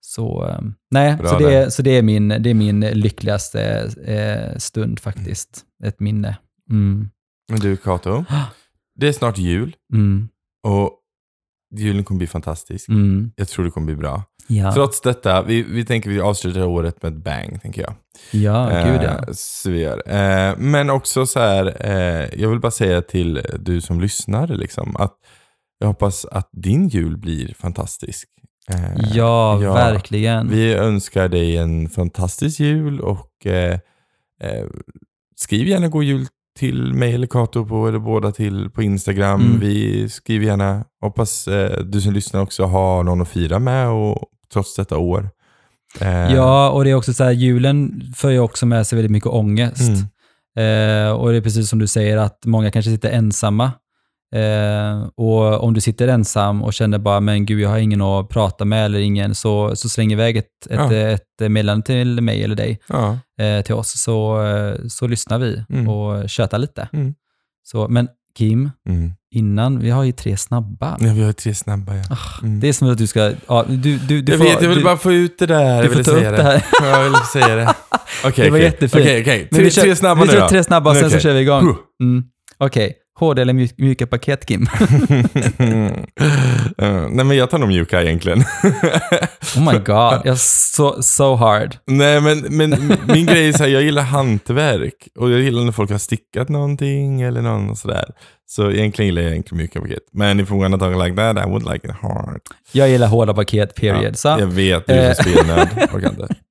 Så, 0.00 0.46
eh, 0.48 0.60
nej, 0.90 1.16
Bra 1.16 1.28
så, 1.28 1.38
där. 1.38 1.50
det, 1.50 1.70
så 1.70 1.82
det, 1.82 1.90
är 1.90 2.02
min, 2.02 2.28
det 2.28 2.50
är 2.50 2.54
min 2.54 2.80
lyckligaste 2.80 3.90
eh, 4.06 4.58
stund 4.58 5.00
faktiskt. 5.00 5.64
Ett 5.84 6.00
minne. 6.00 6.36
Mm. 6.70 7.08
Men 7.50 7.60
du 7.60 7.76
Kato, 7.76 8.24
det 9.00 9.08
är 9.08 9.12
snart 9.12 9.38
jul 9.38 9.76
Mm. 9.92 10.28
och 10.66 10.90
julen 11.76 12.04
kommer 12.04 12.18
bli 12.18 12.26
fantastisk. 12.26 12.88
Mm. 12.88 13.32
Jag 13.36 13.48
tror 13.48 13.64
det 13.64 13.70
kommer 13.70 13.86
bli 13.86 13.96
bra. 13.96 14.22
Ja, 14.46 14.72
Trots 14.72 15.00
detta, 15.00 15.42
vi, 15.42 15.62
vi 15.62 15.84
tänker 15.84 16.10
vi 16.10 16.20
avslutar 16.20 16.64
året 16.66 17.02
med 17.02 17.12
ett 17.12 17.24
bang, 17.24 17.62
tänker 17.62 17.82
jag. 17.82 17.94
ja 18.30 18.64
gud 18.86 19.02
ja. 19.02 19.10
Eh, 19.18 19.24
så 19.32 19.70
vi 19.70 19.80
gör. 19.80 20.02
Eh, 20.06 20.54
men 20.58 20.90
också 20.90 21.26
så 21.26 21.40
här, 21.40 21.76
eh, 21.80 22.40
jag 22.40 22.48
vill 22.48 22.60
bara 22.60 22.70
säga 22.70 23.02
till 23.02 23.40
du 23.58 23.80
som 23.80 24.00
lyssnar, 24.00 24.46
liksom, 24.46 24.96
att 24.96 25.14
jag 25.78 25.86
hoppas 25.86 26.24
att 26.24 26.48
din 26.52 26.88
jul 26.88 27.16
blir 27.16 27.54
fantastisk. 27.58 28.28
Eh, 28.70 28.76
Ja, 29.14 29.62
ja, 29.62 29.72
verkligen. 29.74 30.48
Vi 30.48 30.72
önskar 30.74 31.28
dig 31.28 31.56
en 31.56 31.88
fantastisk 31.88 32.60
jul 32.60 33.00
och 33.00 33.46
eh, 33.46 33.78
skriv 35.36 35.68
gärna 35.68 35.88
god 35.88 36.04
jul 36.04 36.26
till 36.58 36.94
mig 36.94 37.14
eller 37.14 37.26
Kato 37.26 37.66
på, 37.66 37.88
eller 37.88 37.98
båda 37.98 38.32
till 38.32 38.70
på 38.70 38.82
Instagram. 38.82 39.40
Mm. 39.40 39.60
Vi 39.60 40.08
skriver 40.08 40.46
gärna, 40.46 40.84
hoppas 41.00 41.48
eh, 41.48 41.84
du 41.84 42.00
som 42.00 42.12
lyssnar 42.12 42.40
också 42.40 42.64
har 42.64 43.02
någon 43.02 43.22
att 43.22 43.28
fira 43.28 43.58
med 43.58 43.88
och, 43.88 44.24
trots 44.52 44.76
detta 44.76 44.98
år. 44.98 45.30
Eh, 46.00 46.34
Ja, 46.34 46.70
och 46.70 46.84
det 46.84 46.90
är 46.90 46.94
också 46.94 47.12
så 47.12 47.24
här, 47.24 47.30
julen 47.30 48.02
för 48.16 48.30
ju 48.30 48.38
också 48.38 48.66
med 48.66 48.86
sig 48.86 48.96
väldigt 48.96 49.12
mycket 49.12 49.30
ångest. 49.30 49.80
Mm. 49.80 51.06
Eh, 51.06 51.12
och 51.12 51.30
det 51.30 51.36
är 51.36 51.40
precis 51.40 51.68
som 51.68 51.78
du 51.78 51.86
säger 51.86 52.16
att 52.16 52.46
många 52.46 52.70
kanske 52.70 52.90
sitter 52.90 53.10
ensamma 53.10 53.72
Eh, 54.34 55.02
och 55.16 55.64
om 55.64 55.74
du 55.74 55.80
sitter 55.80 56.08
ensam 56.08 56.62
och 56.62 56.74
känner 56.74 56.98
bara, 56.98 57.20
men 57.20 57.46
gud, 57.46 57.60
jag 57.60 57.68
har 57.68 57.78
ingen 57.78 58.00
att 58.02 58.28
prata 58.28 58.64
med 58.64 58.84
eller 58.84 58.98
ingen, 59.00 59.34
så, 59.34 59.76
så 59.76 59.88
släng 59.88 60.12
iväg 60.12 60.36
ett, 60.36 60.46
ett, 60.70 60.76
Ja. 60.76 60.92
ett 60.94 61.50
meddelande 61.50 61.86
till 61.86 62.20
mig 62.20 62.44
eller 62.44 62.54
dig, 62.56 62.80
Ja. 62.88 63.18
eh, 63.40 63.64
till 63.64 63.74
oss, 63.74 64.02
så, 64.02 64.38
så 64.88 65.06
lyssnar 65.06 65.38
vi 65.38 65.64
Mm. 65.70 65.88
och 65.88 66.28
tjötar 66.30 66.58
lite. 66.58 66.88
Mm. 66.92 67.14
Så, 67.62 67.88
men 67.88 68.08
Kim, 68.38 68.70
Mm. 68.88 69.12
innan, 69.34 69.78
vi 69.78 69.90
har 69.90 70.04
ju 70.04 70.12
tre 70.12 70.36
snabba. 70.36 70.96
ja, 71.00 71.12
vi 71.14 71.22
har 71.22 71.32
tre 71.32 71.54
snabba 71.54 71.94
ja. 71.96 72.02
Mm. 72.42 72.60
Det 72.60 72.68
är 72.68 72.72
som 72.72 72.90
att 72.90 72.98
du 72.98 73.06
ska, 73.06 73.32
ja, 73.48 73.64
du, 73.68 73.76
du, 73.98 74.22
du 74.22 74.32
jag 74.32 74.38
får, 74.38 74.44
vet, 74.46 74.62
jag 74.62 74.68
vill 74.68 74.78
du, 74.78 74.84
bara 74.84 74.96
få 74.96 75.12
ut 75.12 75.38
det 75.38 75.46
där. 75.46 75.82
du 75.82 75.88
får 75.88 76.02
ta 76.02 76.10
upp 76.10 76.20
det 76.36 76.42
här. 76.42 76.64
Ja, 76.82 76.86
jag 76.86 77.04
vill 77.04 77.14
säga 77.32 77.56
det. 77.56 77.74
Okej, 78.24 78.44
Det 78.44 78.50
var 78.50 78.58
okej. 78.58 78.62
jättefint. 78.64 79.04
Okej. 79.04 79.38
Men 79.50 79.56
Tre, 79.58 79.64
vi 79.64 79.70
kör, 79.70 79.82
tre 79.82 79.96
snabba 79.96 80.20
vi 80.20 80.26
nu 80.26 80.32
kör 80.32 80.40
då. 80.40 80.48
tre 80.48 80.64
snabba, 80.64 80.94
sen 80.94 81.10
så 81.10 81.18
kör 81.18 81.34
vi 81.34 81.40
igång. 81.40 81.76
Mm. 82.02 82.24
Okej, 82.58 82.94
hårda 83.20 83.42
eller 83.42 83.52
mjuk, 83.52 83.72
mjuka 83.78 84.06
paket 84.06 84.46
Kim? 84.46 84.66
Eh, 86.78 87.08
Nej, 87.10 87.24
men 87.24 87.36
jag 87.36 87.50
tar 87.50 87.58
nog 87.58 87.68
mjuka 87.68 88.02
egentligen. 88.02 88.44
Oh 89.56 89.72
my 89.72 89.78
god, 89.78 90.20
jag 90.24 90.38
så 90.38 91.02
so 91.02 91.34
hard. 91.34 91.76
Nej, 91.86 92.20
men, 92.20 92.38
men 92.38 92.98
min 93.06 93.26
grej 93.26 93.48
är 93.48 93.52
så 93.52 93.62
här, 93.62 93.70
jag 93.70 93.82
gillar 93.82 94.02
hantverk. 94.02 95.08
Och 95.18 95.30
jag 95.30 95.40
gillar 95.40 95.64
när 95.64 95.72
folk 95.72 95.90
har 95.90 95.98
stickat 95.98 96.48
någonting 96.48 97.20
eller 97.22 97.42
någon 97.42 97.76
sådär. 97.76 98.04
Så 98.46 98.70
egentligen 98.70 99.06
gillar 99.06 99.22
jag 99.22 99.30
egentligen 99.30 99.58
mjuka 99.58 99.80
paket. 99.80 100.02
Men 100.12 100.40
if 100.40 100.50
you 100.50 100.60
wanna 100.60 100.78
talk 100.78 101.04
like 101.04 101.16
that, 101.16 101.46
I 101.46 101.50
would 101.50 101.62
like 101.72 101.86
it 101.88 101.94
hard. 102.02 102.40
Jag 102.72 102.88
gillar 102.88 103.06
hårda 103.06 103.34
paket, 103.34 103.74
period. 103.74 104.18
så, 104.18 104.28
Jag 104.28 104.46
vet, 104.46 104.86
du 104.86 104.92
är 104.92 105.14
så 105.14 105.22
spelnörd. 105.22 105.68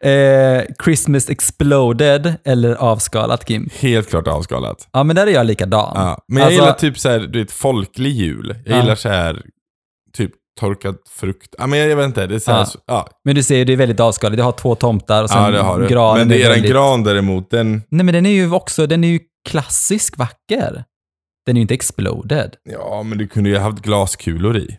Eh, 0.00 0.62
Christmas 0.84 1.30
exploded 1.30 2.34
eller 2.44 2.74
avskalat 2.74 3.44
Kim? 3.44 3.68
Helt 3.80 4.08
klart 4.10 4.28
avskalat. 4.28 4.88
Ja, 4.92 5.04
men 5.04 5.16
där 5.16 5.26
är 5.26 5.30
jag 5.30 5.46
likadan. 5.46 5.92
Ja. 5.94 6.24
Men 6.28 6.36
jag 6.38 6.46
Alltså- 6.46 6.60
gillar 6.60 6.72
typ 6.72 6.98
så 6.98 7.08
här, 7.08 7.18
du 7.20 7.38
vet, 7.38 7.52
folklig 7.52 8.10
jul. 8.12 8.56
Jag 8.64 8.76
Ja. 8.76 8.80
gillar 8.80 8.94
så 8.94 9.08
här, 9.08 9.42
typ 10.12 10.30
torkad 10.60 10.96
frukt. 11.10 11.54
Ja, 11.58 11.66
men 11.66 11.78
jag, 11.78 11.88
jag 11.88 11.96
vet 11.96 12.06
inte. 12.06 12.26
Det 12.26 12.34
är 12.34 12.38
så 12.38 12.50
här, 12.52 12.58
Ja. 12.58 12.64
så, 12.66 12.78
ja. 12.86 13.08
Men 13.24 13.34
du 13.34 13.42
ser, 13.42 13.64
det 13.64 13.72
är 13.72 13.76
väldigt 13.76 14.00
avskalat. 14.00 14.38
Jag 14.38 14.44
har 14.44 14.52
två 14.52 14.74
tomtar 14.74 15.22
och 15.22 15.30
sen 15.30 15.42
ja, 15.42 15.50
det 15.50 15.58
har 15.62 15.80
du. 15.80 15.88
granen 15.88 16.18
Men 16.18 16.28
det 16.28 16.42
är 16.42 16.46
en 16.46 16.52
väldigt... 16.52 16.70
gran 16.70 17.04
däremot, 17.04 17.50
den, 17.50 17.72
Nej, 17.88 18.04
men 18.04 18.14
den 18.14 18.26
är 18.26 18.30
ju 18.30 18.52
också, 18.52 18.86
den 18.86 19.04
är 19.04 19.08
ju 19.08 19.20
klassisk 19.48 20.18
vacker. 20.18 20.84
Den 21.46 21.56
är 21.56 21.58
ju 21.58 21.62
inte 21.62 21.74
exploded. 21.74 22.56
ja 22.64 23.02
men 23.02 23.18
du 23.18 23.26
kunde 23.28 23.50
ju 23.50 23.56
ha 23.56 23.62
haft 23.62 23.82
glaskulor 23.82 24.56
i. 24.56 24.78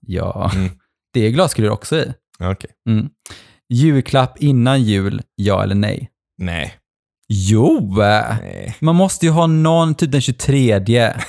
Ja, 0.00 0.50
Mm. 0.54 0.70
det 1.14 1.26
är 1.26 1.30
glaskulor 1.30 1.70
också 1.70 1.96
i. 1.96 2.12
Okej. 2.40 2.70
Mm. 2.88 3.08
Julklapp 3.70 4.38
innan 4.38 4.82
jul, 4.82 5.22
ja 5.36 5.62
eller 5.62 5.74
nej? 5.74 6.08
Nej. 6.38 6.74
Jo! 7.28 7.94
Nej. 7.98 8.76
Man 8.80 8.96
måste 8.96 9.26
ju 9.26 9.32
ha 9.32 9.46
någon, 9.46 9.94
typ 9.94 10.12
den 10.12 10.20
23. 10.20 11.12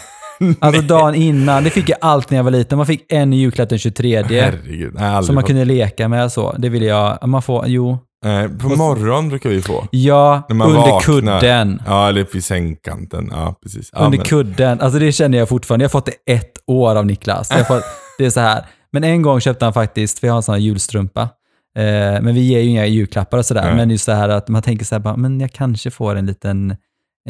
Alltså 0.60 0.82
dagen 0.82 1.16
innan. 1.16 1.64
Det 1.64 1.70
fick 1.70 1.90
jag 1.90 1.98
allt 2.02 2.30
när 2.30 2.38
jag 2.38 2.44
var 2.44 2.52
liten. 2.52 2.78
Man 2.78 2.88
fick 2.88 3.06
en 3.12 3.34
julklapp 3.34 3.70
den 3.70 3.80
23. 3.80 4.24
Herregud. 4.24 4.94
Nej, 4.94 5.24
Som 5.24 5.36
man 5.36 5.42
fått. 5.42 5.48
kunde 5.48 5.66
leka 5.66 6.08
med 6.08 6.32
så. 6.32 6.56
Det 6.58 6.70
vill 6.70 6.84
jag. 6.84 7.28
Man 7.28 7.42
får, 7.42 7.68
jo. 7.68 7.98
Nej, 8.26 8.50
på 8.50 8.70
morgon 8.70 9.30
brukar 9.30 9.50
vi 9.50 9.62
få. 9.62 9.88
Ja, 9.92 10.48
under 10.50 10.66
vaknar. 10.66 11.00
kudden. 11.00 11.82
Ja, 11.86 12.08
eller 12.10 12.26
vid 12.34 12.44
sängkanten. 12.44 13.30
Ja, 13.32 13.56
precis. 13.64 13.90
Ja, 13.94 14.00
under 14.06 14.18
men- 14.18 14.28
kudden. 14.28 14.82
Alltså 14.82 15.00
det 15.00 15.12
känner 15.12 15.38
jag 15.38 15.50
fortfarande. 15.50 15.84
Jag 15.84 15.90
har 15.90 15.92
fått 15.92 16.06
det 16.26 16.34
ett 16.34 16.54
år 16.68 16.96
av 16.96 17.06
Niklas. 17.06 17.48
Jag 17.52 17.58
har 17.58 17.64
fått, 17.64 17.84
det 18.18 18.26
är 18.26 18.30
så 18.30 18.40
här. 18.40 18.66
Men 18.92 19.04
en 19.04 19.22
gång 19.22 19.40
köpte 19.42 19.66
han 19.66 19.74
faktiskt, 19.74 20.20
för 20.20 20.28
jag 20.28 20.34
har 20.34 20.38
en 20.38 20.44
sån 20.44 20.54
här 20.54 20.60
julstrumpa. 20.60 21.30
Eh, 21.78 22.22
men 22.22 22.36
vi 22.36 22.42
ger 22.42 22.60
ju 22.60 22.70
inga 22.70 22.86
julklappar 22.86 23.38
och 23.38 23.46
sådär. 23.46 23.64
Nej. 23.66 23.76
Men 23.76 23.90
just 23.90 24.06
så 24.06 24.12
här 24.12 24.30
att 24.30 24.48
man 24.48 24.62
tänker 24.62 24.86
så 24.86 24.96
här, 24.96 25.00
bara, 25.00 25.16
men 25.18 25.40
jag 25.42 25.52
kanske 25.52 25.92
får 25.92 26.16
en 26.16 26.26
liten, 26.26 26.76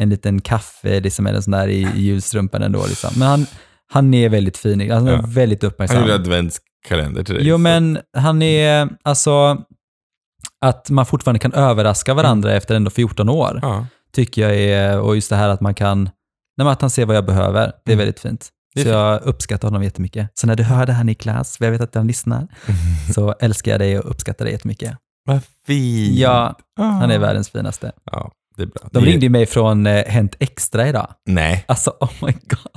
en 0.00 0.08
liten 0.10 0.40
kaffe 0.40 1.00
liksom, 1.00 1.26
eller 1.26 1.40
sån 1.40 1.50
där 1.52 1.68
i, 1.68 1.82
i 1.96 2.00
julstrumpan 2.00 2.62
ändå. 2.62 2.86
Liksom. 2.86 3.10
Men 3.16 3.28
han, 3.28 3.46
han 3.92 4.14
är 4.14 4.28
väldigt 4.28 4.56
fin. 4.58 4.90
Han 4.90 5.08
är 5.08 5.12
Ja. 5.12 5.24
väldigt 5.26 5.64
uppmärksam. 5.64 5.96
Han 5.96 6.06
gjorde 6.08 6.14
adventskalender 6.22 7.24
till 7.24 7.34
dig. 7.34 7.44
Jo, 7.46 7.54
så- 7.54 7.58
men 7.58 7.98
han 8.16 8.42
är, 8.42 8.88
alltså, 9.02 9.62
att 10.60 10.90
man 10.90 11.06
fortfarande 11.06 11.38
kan 11.38 11.52
överraska 11.52 12.14
varandra 12.14 12.52
efter 12.52 12.74
ändå 12.74 12.90
14 12.90 13.28
år, 13.28 13.58
Ja. 13.62 13.86
tycker 14.12 14.42
jag 14.42 14.56
är, 14.56 15.00
och 15.00 15.14
just 15.14 15.30
det 15.30 15.36
här 15.36 15.48
att 15.48 15.60
man 15.60 15.74
kan, 15.74 16.10
nej, 16.56 16.68
att 16.68 16.80
han 16.80 16.90
ser 16.90 17.06
vad 17.06 17.16
jag 17.16 17.26
behöver, 17.26 17.66
det 17.84 17.92
är 17.92 17.94
Mm. 17.94 17.98
väldigt 17.98 18.20
fint. 18.20 18.48
Så 18.76 18.88
jag 18.88 19.22
uppskattar 19.22 19.68
honom 19.68 19.82
jättemycket. 19.82 20.30
Så 20.34 20.46
när 20.46 20.56
du 20.56 20.62
hör 20.62 20.86
det 20.86 20.92
här 20.92 21.04
Niklas, 21.04 21.56
för 21.58 21.64
jag 21.64 21.72
vet 21.72 21.80
att 21.80 21.94
han 21.94 22.06
lyssnar, 22.06 22.48
så 23.14 23.34
älskar 23.40 23.70
jag 23.70 23.80
dig 23.80 23.98
och 23.98 24.10
uppskattar 24.10 24.44
dig 24.44 24.54
jättemycket. 24.54 24.98
Vad 25.24 25.40
fint. 25.66 26.18
Ja, 26.18 26.54
Ah. 26.80 26.84
Han 26.84 27.10
är 27.10 27.18
världens 27.18 27.50
finaste. 27.50 27.92
Ja, 28.04 28.32
det 28.56 28.62
är 28.62 28.66
bra. 28.66 28.82
De 28.92 29.04
ringde 29.04 29.26
ju 29.26 29.30
mig 29.30 29.46
från 29.46 29.86
eh, 29.86 30.04
Hänt 30.06 30.36
Extra 30.40 30.88
idag. 30.88 31.08
Nej. 31.26 31.64
Alltså, 31.68 31.90
oh 32.00 32.10
my 32.20 32.32
god. 32.32 32.68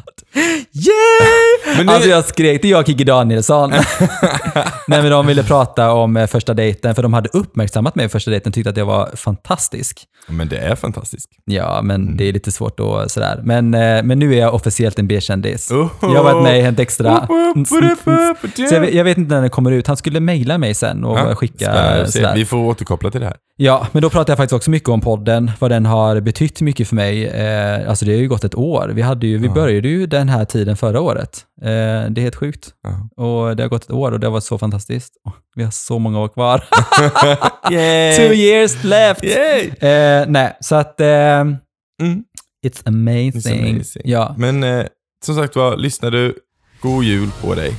Yay! 0.74 1.76
Men 1.78 1.86
det- 1.86 1.94
Alltså 1.94 2.10
jag 2.10 2.26
skrek, 2.26 2.62
det 2.62 2.68
är 2.68 2.72
jag 2.72 2.86
Kikki 2.88 3.04
Danielsson. 3.04 3.70
Nej 4.88 5.02
men 5.02 5.12
de 5.12 5.28
ville 5.28 5.44
prata 5.44 5.92
om 5.92 6.18
eh, 6.18 6.28
första 6.28 6.54
dejten, 6.54 6.96
för 6.96 7.04
de 7.04 7.14
hade 7.14 7.30
uppmärksammat 7.34 7.96
mig 7.96 8.06
på 8.06 8.12
första 8.12 8.32
dejten 8.32 8.50
och 8.50 8.54
tyckte 8.54 8.70
att 8.70 8.78
jag 8.78 8.86
var 8.86 9.10
fantastisk. 9.16 10.04
Men 10.28 10.48
det 10.48 10.58
är 10.58 10.76
fantastiskt. 10.76 11.30
Ja, 11.46 11.80
men 11.84 12.02
Mm. 12.02 12.18
det 12.18 12.30
är 12.30 12.34
lite 12.34 12.52
svårt 12.52 12.80
och 12.80 13.12
sådär. 13.12 13.40
Men, 13.44 13.74
eh, 13.74 14.04
men 14.04 14.20
nu 14.20 14.34
är 14.34 14.40
jag 14.40 14.54
officiellt 14.54 15.00
en 15.00 15.08
B-kändis. 15.08 15.72
Oh. 15.72 15.88
Jag 16.02 16.10
har 16.10 16.24
varit 16.24 16.44
med 16.44 16.60
i 16.60 16.62
Hänt 16.62 16.80
Extra. 16.80 17.28
Så 17.68 18.74
jag, 18.76 18.82
vet- 18.82 18.94
jag 18.94 19.04
vet 19.04 19.18
inte 19.18 19.34
när 19.36 19.42
den 19.42 19.50
kommer 19.50 19.72
ut. 19.72 19.88
Han 19.88 19.98
skulle 19.98 20.20
mejla 20.20 20.58
mig 20.58 20.74
sen 20.74 21.04
och 21.04 21.20
Ja, 21.20 21.36
skicka 21.36 22.06
se. 22.06 22.12
sådär. 22.12 22.36
Vi 22.36 22.46
får 22.46 22.58
återkoppla 22.58 23.12
till 23.12 23.22
det 23.22 23.28
här. 23.28 23.38
Ja, 23.58 23.88
men 23.92 24.02
då 24.02 24.10
pratar 24.10 24.32
jag 24.32 24.38
faktiskt 24.38 24.54
också 24.54 24.70
mycket 24.72 24.90
om 24.90 25.02
podden, 25.02 25.52
vad 25.60 25.72
den 25.72 25.86
har 25.86 26.20
betytt 26.20 26.62
mycket 26.62 26.88
för 26.88 26.96
mig. 26.96 27.26
Eh, 27.28 27.90
alltså 27.90 28.06
det 28.06 28.12
har 28.12 28.20
ju 28.20 28.28
gått 28.28 28.44
ett 28.44 28.56
år. 28.56 28.92
Vi, 28.94 29.02
hade 29.02 29.28
ju, 29.28 29.38
vi 29.38 29.48
Ja. 29.48 29.54
började 29.54 29.88
ju 29.88 30.06
den 30.08 30.30
här 30.30 30.46
tiden 30.46 30.78
förra 30.78 31.02
året. 31.02 31.46
Eh, 31.62 31.68
det 31.68 32.18
är 32.18 32.22
helt 32.22 32.36
sjukt. 32.36 32.70
Ja. 32.84 33.24
Och 33.26 33.56
det 33.56 33.64
har 33.64 33.68
gått 33.70 33.84
ett 33.84 33.92
år 33.92 34.12
och 34.12 34.20
det 34.20 34.28
har 34.28 34.32
varit 34.32 34.44
så 34.44 34.58
fantastiskt. 34.58 35.14
Åh, 35.28 35.34
Vi 35.56 35.64
har 35.64 35.72
så 35.72 36.00
många 36.00 36.20
år 36.20 36.28
kvar. 36.28 36.58
Two 38.16 38.34
years 38.34 38.84
left! 38.84 39.24
Eh, 39.24 40.32
nej, 40.32 40.58
så 40.60 40.76
att 40.76 41.00
eh, 41.02 41.08
Mm. 41.08 42.24
it's 42.66 42.82
amazing. 42.86 43.32
It's 43.42 43.70
amazing. 43.74 44.02
Ja, 44.06 44.36
Men 44.38 44.64
eh, 44.64 44.86
som 45.26 45.36
sagt 45.36 45.56
var, 45.56 45.78
lyssnar 45.78 46.12
du, 46.12 46.36
god 46.82 47.04
jul 47.04 47.30
på 47.42 47.56
dig. 47.56 47.74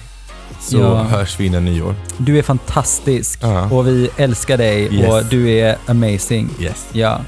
Så 0.61 0.76
Ja. 0.78 1.02
hörs 1.02 1.40
vi 1.40 1.46
innan 1.46 1.64
nyår. 1.64 1.94
du 2.18 2.38
är 2.38 2.42
fantastisk 2.42 3.38
Ja. 3.42 3.64
och 3.70 3.87
vi 3.87 4.11
älskar 4.16 4.56
dig 4.59 4.94
Yes. 4.94 5.09
och 5.12 5.24
du 5.24 5.50
är 5.50 5.76
amazing. 5.87 6.48
Yes. 6.61 6.87
Ja. 6.92 7.20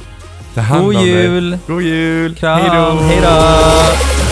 God 0.81 0.95
jul! 0.95 1.59
God 1.67 1.83
jul! 1.83 2.35
Kram! 2.35 2.99
Hej 2.99 3.21
då! 3.23 4.28